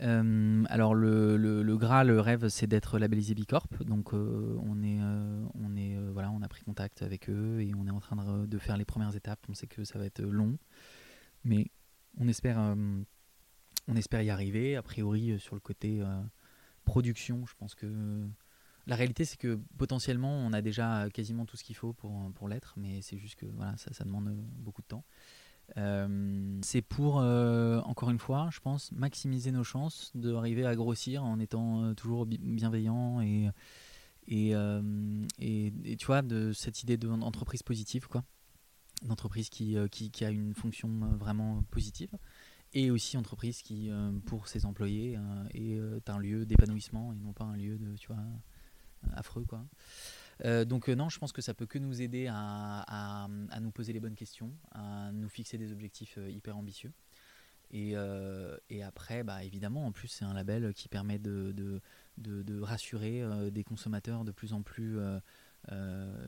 Euh, 0.00 0.64
alors 0.68 0.94
le, 0.94 1.36
le, 1.36 1.62
le 1.62 2.20
rêve, 2.20 2.48
c'est 2.48 2.66
d'être 2.66 2.98
labellisé 2.98 3.34
Bicorp. 3.34 3.68
Donc 3.84 4.14
euh, 4.14 4.58
on 4.62 4.82
est, 4.82 4.98
euh, 5.00 6.10
voilà, 6.12 6.30
on 6.30 6.42
a 6.42 6.48
pris 6.48 6.62
contact 6.62 7.02
avec 7.02 7.28
eux 7.28 7.60
et 7.60 7.72
on 7.74 7.86
est 7.86 7.90
en 7.90 8.00
train 8.00 8.16
de, 8.46 8.58
faire 8.58 8.76
les 8.76 8.84
premières 8.84 9.14
étapes. 9.14 9.44
On 9.48 9.54
sait 9.54 9.66
que 9.66 9.84
ça 9.84 9.98
va 9.98 10.06
être 10.06 10.22
long, 10.22 10.58
mais 11.44 11.70
on 12.18 12.28
espère, 12.28 12.74
y 14.22 14.30
arriver. 14.30 14.76
A 14.76 14.82
priori, 14.82 15.38
sur 15.38 15.54
le 15.54 15.60
côté 15.60 16.02
production, 16.84 17.46
je 17.46 17.54
pense 17.54 17.74
que 17.74 18.26
la 18.86 18.96
réalité, 18.96 19.24
c'est 19.24 19.36
que 19.36 19.60
potentiellement, 19.78 20.34
on 20.34 20.52
a 20.52 20.60
déjà 20.60 21.08
quasiment 21.12 21.46
tout 21.46 21.56
ce 21.56 21.62
qu'il 21.62 21.76
faut 21.76 21.92
pour, 21.92 22.48
l'être, 22.48 22.74
mais 22.76 23.00
c'est 23.02 23.18
juste 23.18 23.36
que 23.36 23.46
voilà, 23.46 23.76
ça 23.76 24.04
demande 24.04 24.34
beaucoup 24.58 24.82
de 24.82 24.88
temps. 24.88 25.04
Euh, 25.78 26.58
c'est 26.62 26.82
pour, 26.82 27.20
euh, 27.20 27.80
encore 27.80 28.10
une 28.10 28.18
fois, 28.18 28.48
je 28.52 28.60
pense, 28.60 28.92
maximiser 28.92 29.52
nos 29.52 29.64
chances 29.64 30.10
d'arriver 30.14 30.66
à 30.66 30.74
grossir 30.74 31.24
en 31.24 31.38
étant 31.38 31.82
euh, 31.82 31.94
toujours 31.94 32.26
bi- 32.26 32.38
bienveillant 32.38 33.20
et, 33.20 33.48
et, 34.28 34.52
et, 35.38 35.96
tu 35.96 36.06
vois, 36.06 36.22
de 36.22 36.52
cette 36.52 36.82
idée 36.82 36.96
d'entreprise 36.96 37.62
positive, 37.62 38.06
quoi. 38.06 38.22
D'entreprise 39.02 39.48
qui, 39.48 39.76
qui, 39.90 40.10
qui 40.10 40.24
a 40.24 40.30
une 40.30 40.54
fonction 40.54 40.88
vraiment 41.18 41.62
positive 41.70 42.10
et 42.72 42.90
aussi 42.90 43.16
entreprise 43.16 43.62
qui, 43.62 43.90
pour 44.26 44.46
ses 44.46 44.64
employés, 44.64 45.18
est 45.54 46.08
un 46.08 46.18
lieu 46.18 46.46
d'épanouissement 46.46 47.12
et 47.12 47.16
non 47.16 47.32
pas 47.32 47.44
un 47.44 47.56
lieu 47.56 47.78
de, 47.78 47.96
tu 47.96 48.06
vois, 48.06 48.22
affreux, 49.14 49.44
quoi. 49.44 49.66
Euh, 50.44 50.64
donc 50.64 50.88
euh, 50.88 50.94
non, 50.94 51.08
je 51.08 51.18
pense 51.18 51.32
que 51.32 51.42
ça 51.42 51.54
peut 51.54 51.66
que 51.66 51.78
nous 51.78 52.02
aider 52.02 52.28
à, 52.30 53.28
nous 53.60 53.70
poser 53.70 53.92
les 53.92 54.00
bonnes 54.00 54.14
questions, 54.14 54.52
à 54.72 55.10
nous 55.12 55.28
fixer 55.28 55.58
des 55.58 55.72
objectifs 55.72 56.16
euh, 56.18 56.30
hyper 56.30 56.56
ambitieux. 56.56 56.92
Et, 57.74 57.96
après, 58.84 59.22
bah, 59.22 59.44
évidemment, 59.44 59.86
en 59.86 59.92
plus, 59.92 60.08
c'est 60.08 60.26
un 60.26 60.34
label 60.34 60.74
qui 60.74 60.88
permet 60.90 61.18
de, 61.18 61.80
rassurer 62.60 63.22
des 63.50 63.64
consommateurs 63.64 64.24
de 64.24 64.30
plus 64.30 64.52
en 64.52 64.60
plus, 64.60 64.98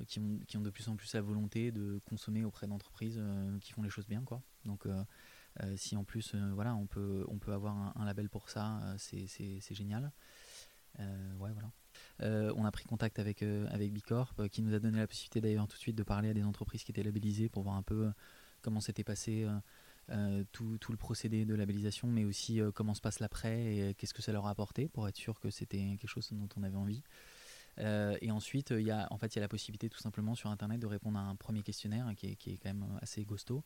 qui, 0.09 0.21
ont, 0.21 0.61
de 0.61 0.71
plus 0.71 0.89
en 0.89 0.97
plus 0.97 1.13
la 1.13 1.21
volonté 1.21 1.71
de 1.71 2.01
consommer 2.07 2.47
auprès 2.47 2.67
d'entreprises 2.67 3.23
qui 3.61 3.75
font 3.75 3.83
les 3.83 3.91
choses 3.91 4.07
bien. 4.07 4.23
Quoi. 4.23 4.41
Donc, 4.65 4.89
si 5.77 5.97
en 5.99 6.05
plus, 6.05 6.35
voilà, 6.35 6.75
on 6.77 6.87
peut, 6.87 7.27
on 7.29 7.37
peut 7.37 7.53
avoir 7.53 7.93
un, 7.95 8.05
label 8.07 8.31
pour 8.31 8.49
ça, 8.49 8.81
c'est, 8.97 9.27
génial. 9.75 10.13
Ouais, 10.99 11.53
voilà. 11.53 11.71
Euh, 12.23 12.53
on 12.57 12.65
a 12.65 12.71
pris 12.71 12.85
contact 12.85 13.19
avec, 13.19 13.43
euh, 13.43 13.67
avec 13.71 13.93
Bicorp, 13.93 14.35
euh, 14.39 14.49
qui 14.49 14.63
nous 14.63 14.75
a 14.75 14.79
donné 14.79 14.99
la 14.99 15.07
possibilité 15.07 15.41
d'ailleurs 15.41 15.67
tout 15.67 15.77
de 15.77 15.81
suite 15.81 15.97
de 15.97 16.03
parler 16.03 16.31
à 16.31 16.35
des 16.35 16.45
entreprises 16.45 16.85
qui 16.85 16.93
étaient 16.93 17.03
labellisées 17.03 17.49
pour 17.49 17.63
voir 17.63 17.77
un 17.77 17.83
peu 17.83 18.13
comment 18.63 18.81
s'était 18.81 19.05
passé 19.05 19.47
tout, 20.53 20.79
tout 20.79 20.93
le 20.93 20.99
procédé 20.99 21.45
de 21.45 21.55
labellisation, 21.55 22.09
mais 22.09 22.25
aussi 22.25 22.61
comment 22.75 22.95
se 22.95 23.01
passe 23.01 23.21
l'après 23.21 23.77
et 23.77 23.95
qu'est-ce 23.95 24.15
que 24.15 24.23
ça 24.23 24.33
leur 24.33 24.47
a 24.47 24.51
apporté 24.51 24.89
pour 24.89 25.09
être 25.09 25.17
sûr 25.17 25.39
que 25.41 25.51
c'était 25.51 25.97
quelque 25.99 26.09
chose 26.09 26.31
dont 26.33 26.49
on 26.57 26.63
avait 26.63 26.77
envie. 26.77 27.03
et 27.79 28.31
ensuite, 28.31 28.71
il 28.71 28.87
y 28.87 28.91
a, 28.91 29.07
en 29.11 29.19
fait, 29.19 29.35
il 29.35 29.37
y 29.37 29.41
a 29.41 29.43
la 29.43 29.49
possibilité 29.49 29.91
tout 29.91 29.99
simplement 29.99 30.35
sur 30.35 30.51
Internet 30.51 30.81
de 30.81 30.87
répondre 30.87 31.19
à 31.19 31.23
un 31.23 31.37
premier 31.37 31.63
questionnaire 31.63 32.11
qui 32.17 32.29
est, 32.29 32.37
qui 32.37 32.53
est 32.53 32.57
quand 32.57 32.73
même 32.73 32.99
assez 33.03 33.25
costaud 33.25 33.63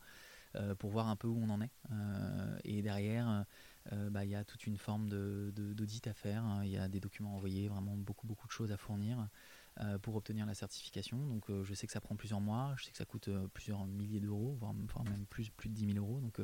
pour 0.79 0.89
voir 0.89 1.07
un 1.07 1.15
peu 1.15 1.27
où 1.27 1.39
on 1.41 1.49
en 1.49 1.61
est. 1.61 1.71
et 2.65 2.81
derrière, 2.81 3.45
bah, 3.91 4.23
il 4.25 4.31
y 4.31 4.35
a 4.35 4.43
toute 4.43 4.67
une 4.67 4.77
forme 4.77 5.09
d'audit 5.09 6.03
de, 6.03 6.09
à 6.09 6.13
faire. 6.13 6.43
Hein. 6.43 6.61
Il 6.63 6.71
y 6.71 6.77
a 6.77 6.87
des 6.87 6.99
documents 6.99 7.35
envoyés, 7.35 7.67
vraiment 7.67 7.95
beaucoup, 7.95 8.27
beaucoup 8.27 8.47
de 8.47 8.51
choses 8.51 8.71
à 8.71 8.77
fournir. 8.77 9.27
Euh, 9.81 9.97
pour 9.97 10.17
obtenir 10.17 10.45
la 10.45 10.55
certification. 10.55 11.17
Donc 11.27 11.49
euh, 11.49 11.63
je 11.63 11.73
sais 11.73 11.87
que 11.87 11.93
ça 11.93 12.01
prend 12.01 12.17
plusieurs 12.17 12.41
mois, 12.41 12.73
je 12.77 12.83
sais 12.83 12.91
que 12.91 12.97
ça 12.97 13.05
coûte 13.05 13.29
euh, 13.29 13.47
plusieurs 13.53 13.85
milliers 13.85 14.19
d'euros, 14.19 14.57
voire, 14.59 14.73
même 14.73 15.25
plus, 15.29 15.49
plus 15.51 15.69
de 15.69 15.73
10 15.73 15.93
000 15.93 16.05
euros. 16.05 16.19
Donc, 16.19 16.41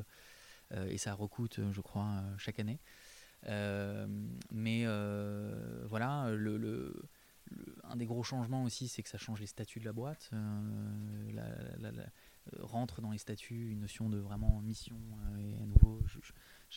et 0.87 0.97
ça 0.97 1.13
recoute, 1.13 1.59
je 1.71 1.81
crois, 1.81 2.23
chaque 2.37 2.59
année. 2.59 2.79
mais 4.51 4.85
voilà, 5.85 6.31
le, 6.31 7.03
un 7.83 7.97
des 7.97 8.05
gros 8.05 8.23
changements 8.23 8.63
aussi, 8.63 8.87
c'est 8.87 9.03
que 9.03 9.09
ça 9.09 9.17
change 9.17 9.41
les 9.41 9.47
statuts 9.47 9.79
de 9.81 9.85
la 9.85 9.93
boîte. 9.93 10.31
rentre 12.59 13.01
dans 13.01 13.11
les 13.11 13.17
statuts 13.17 13.71
une 13.71 13.81
notion 13.81 14.09
de 14.09 14.17
vraiment 14.17 14.61
mission. 14.61 14.97
et 15.37 15.55
à 15.57 15.65
nouveau, 15.65 16.01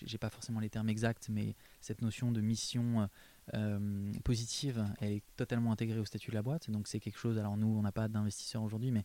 n'ai 0.05 0.19
pas 0.19 0.31
forcément 0.31 0.61
les 0.61 0.71
termes 0.71 0.89
exacts, 0.89 1.29
mais 1.29 1.55
cette 1.81 2.03
notion 2.03 2.33
de 2.33 2.41
mission 2.41 3.09
euh, 3.55 4.13
positive, 4.25 4.85
elle 5.01 5.13
est 5.13 5.23
totalement 5.37 5.73
intégrée 5.73 5.99
au 5.99 6.05
statut 6.05 6.31
de 6.31 6.37
la 6.37 6.43
boîte. 6.43 6.71
Donc 6.71 6.89
c'est 6.89 7.01
quelque 7.01 7.19
chose, 7.19 7.39
alors 7.39 7.57
nous, 7.57 7.69
on 7.69 7.83
n'a 7.83 7.93
pas 7.93 8.09
d'investisseurs 8.09 8.63
aujourd'hui, 8.63 8.91
mais 8.91 9.05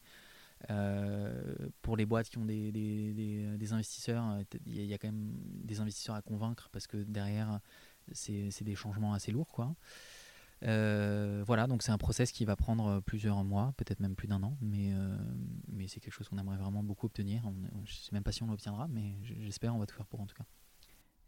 euh, 0.69 1.55
pour 1.81 1.97
les 1.97 2.05
boîtes 2.05 2.29
qui 2.29 2.37
ont 2.37 2.45
des, 2.45 3.71
investisseurs, 3.71 4.39
il 4.65 4.85
y, 4.85 4.93
a 4.93 4.97
quand 4.97 5.07
même 5.07 5.33
des 5.63 5.79
investisseurs 5.79 6.15
à 6.15 6.21
convaincre 6.21 6.69
parce 6.71 6.87
que 6.87 6.97
derrière, 6.97 7.59
c'est 8.11 8.63
des 8.63 8.75
changements 8.75 9.13
assez 9.13 9.31
lourds. 9.31 9.51
Quoi. 9.51 9.75
Euh, 10.63 11.43
voilà, 11.45 11.67
donc 11.67 11.83
c'est 11.83 11.91
un 11.91 11.97
process 11.97 12.31
qui 12.31 12.45
va 12.45 12.55
prendre 12.55 13.01
plusieurs 13.01 13.43
mois, 13.43 13.73
peut-être 13.77 13.99
même 13.99 14.15
plus 14.15 14.27
d'un 14.27 14.43
an, 14.43 14.57
mais, 14.61 14.91
mais 15.71 15.87
c'est 15.87 15.99
quelque 15.99 16.13
chose 16.13 16.27
qu'on 16.27 16.37
aimerait 16.37 16.57
vraiment 16.57 16.83
beaucoup 16.83 17.05
obtenir. 17.05 17.43
je 17.43 17.79
ne 17.79 17.85
sais 17.85 18.13
même 18.13 18.23
pas 18.23 18.31
si 18.31 18.43
on 18.43 18.47
l'obtiendra, 18.47 18.87
mais 18.89 19.15
j'espère, 19.23 19.75
on 19.75 19.79
va 19.79 19.85
tout 19.85 19.95
faire 19.95 20.07
pour 20.07 20.21
en 20.21 20.25
tout 20.25 20.35
cas. 20.35 20.45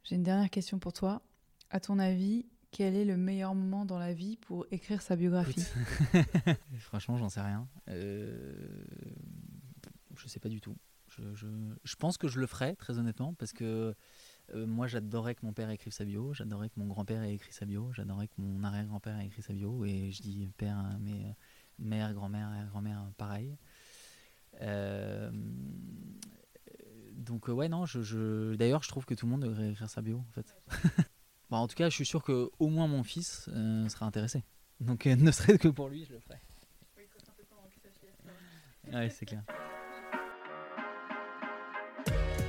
J'ai 0.06 0.16
une 0.16 0.24
dernière 0.24 0.52
question 0.52 0.78
pour 0.78 0.94
toi. 0.94 1.24
À 1.72 1.80
ton 1.80 1.98
avis, 1.98 2.46
quel 2.70 2.96
est 2.96 3.06
le 3.06 3.18
meilleur 3.18 3.56
moment 3.56 3.86
dans 3.86 3.98
la 3.98 4.14
vie 4.14 4.38
pour 4.38 4.68
écrire 4.70 5.02
sa 5.02 5.16
biographie? 5.16 5.66
Franchement, 6.80 7.18
j'en 7.18 7.28
sais 7.28 7.42
rien. 7.42 7.68
Euh, 7.90 8.54
je 10.16 10.28
sais 10.28 10.40
pas 10.40 10.50
du 10.50 10.62
tout. 10.62 10.76
Je, 11.10 11.96
pense 11.98 12.18
que 12.18 12.28
je 12.28 12.40
le 12.40 12.46
ferai, 12.46 12.76
très 12.76 13.00
honnêtement, 13.00 13.34
parce 13.34 13.52
que 13.52 13.96
euh, 14.54 14.68
moi, 14.68 14.86
j'adorais 14.86 15.34
que 15.34 15.44
mon 15.44 15.54
père 15.54 15.72
écrive 15.72 15.94
sa 15.94 16.06
bio, 16.06 16.34
j'adorais 16.34 16.70
que 16.70 16.80
mon 16.80 16.86
grand-père 16.86 17.24
ait 17.24 17.34
écrit 17.34 17.54
sa 17.54 17.66
bio, 17.66 17.92
j'adorais 17.94 18.28
que 18.28 18.34
mon 18.38 18.64
arrière-grand-père 18.64 19.18
ait 19.20 19.26
écrit 19.26 19.42
sa 19.42 19.54
bio, 19.54 19.86
et 19.86 20.12
je 20.12 20.22
dis 20.22 20.48
père, 20.58 20.78
hein, 20.78 21.00
mais 21.02 21.26
euh, 21.26 21.34
mère, 21.80 22.14
grand-mère, 22.14 22.48
arrière-grand-mère, 22.50 23.12
pareil. 23.18 23.58
Euh, 24.62 25.32
donc 27.16 27.48
ouais 27.48 27.70
non, 27.70 27.86
je, 27.86 28.56
d'ailleurs 28.56 28.84
je 28.84 28.90
trouve 28.90 29.06
que 29.06 29.14
tout 29.14 29.26
le 29.26 29.32
monde 29.32 29.44
devrait 29.44 29.72
écrire 29.72 29.90
sa 29.90 30.02
bio 30.02 30.18
en 30.18 30.32
fait. 30.32 30.56
Bah, 31.52 31.58
en 31.58 31.68
tout 31.68 31.76
cas, 31.76 31.90
je 31.90 31.96
suis 31.96 32.06
sûr 32.06 32.24
que 32.24 32.50
au 32.60 32.70
moins 32.70 32.88
mon 32.88 33.04
fils 33.04 33.50
euh, 33.54 33.88
sera 33.88 34.06
intéressé. 34.06 34.44
Donc, 34.80 35.06
euh, 35.06 35.16
ne 35.16 35.32
serait-ce 35.32 35.58
que 35.58 35.68
pour 35.68 35.90
lui, 35.90 36.06
je 36.06 36.14
le 36.14 36.20
ferai. 36.20 36.40
Oui, 38.94 39.12
c'est 39.12 39.26
clair. 39.26 39.44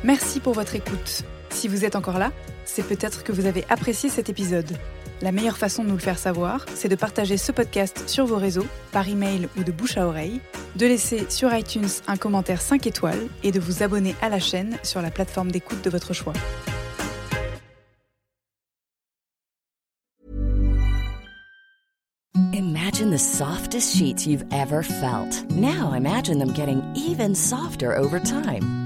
Merci 0.05 0.41
pour 0.41 0.53
votre 0.53 0.75
écoute. 0.75 1.25
Si 1.51 1.69
vous 1.69 1.85
êtes 1.85 1.97
encore 1.97 2.19
là, 2.19 2.33
c'est 2.64 2.87
peut-être 2.87 3.25
que 3.25 3.33
vous 3.33 3.47
avez 3.47 3.64
apprécié 3.69 4.09
cet 4.09 4.29
épisode. 4.29 4.79
La 5.23 5.33
meilleure 5.33 5.57
façon 5.57 5.83
de 5.83 5.89
nous 5.89 5.95
le 5.95 6.01
faire 6.01 6.19
savoir, 6.19 6.67
c'est 6.75 6.91
de 6.91 6.95
partager 6.95 7.39
ce 7.39 7.51
podcast 7.51 8.07
sur 8.07 8.27
vos 8.27 8.37
réseaux, 8.37 8.67
par 8.93 9.09
email 9.09 9.49
ou 9.57 9.64
de 9.64 9.73
bouche 9.73 9.97
à 9.97 10.07
oreille, 10.07 10.43
de 10.77 10.87
laisser 10.87 11.31
sur 11.31 11.55
iTunes 11.55 11.89
un 12.07 12.17
commentaire 12.17 12.61
5 12.61 12.87
étoiles 12.87 13.29
et 13.43 13.51
de 13.51 13.59
vous 13.59 13.83
abonner 13.83 14.14
à 14.21 14.29
la 14.29 14.39
chaîne 14.39 14.77
sur 14.83 15.01
la 15.01 15.11
plateforme 15.11 15.51
d'écoute 15.51 15.83
de 15.83 15.89
votre 15.89 16.12
choix. 16.12 16.35
Imagine 22.53 23.11
the 23.11 23.19
softest 23.19 23.97
sheets 23.97 24.27
you've 24.27 24.45
ever 24.53 24.83
felt. 24.83 25.45
Now 25.51 25.95
imagine 25.95 26.39
them 26.39 26.53
getting 26.53 26.83
even 26.95 27.35
softer 27.35 27.95
over 27.97 28.21
time. 28.21 28.86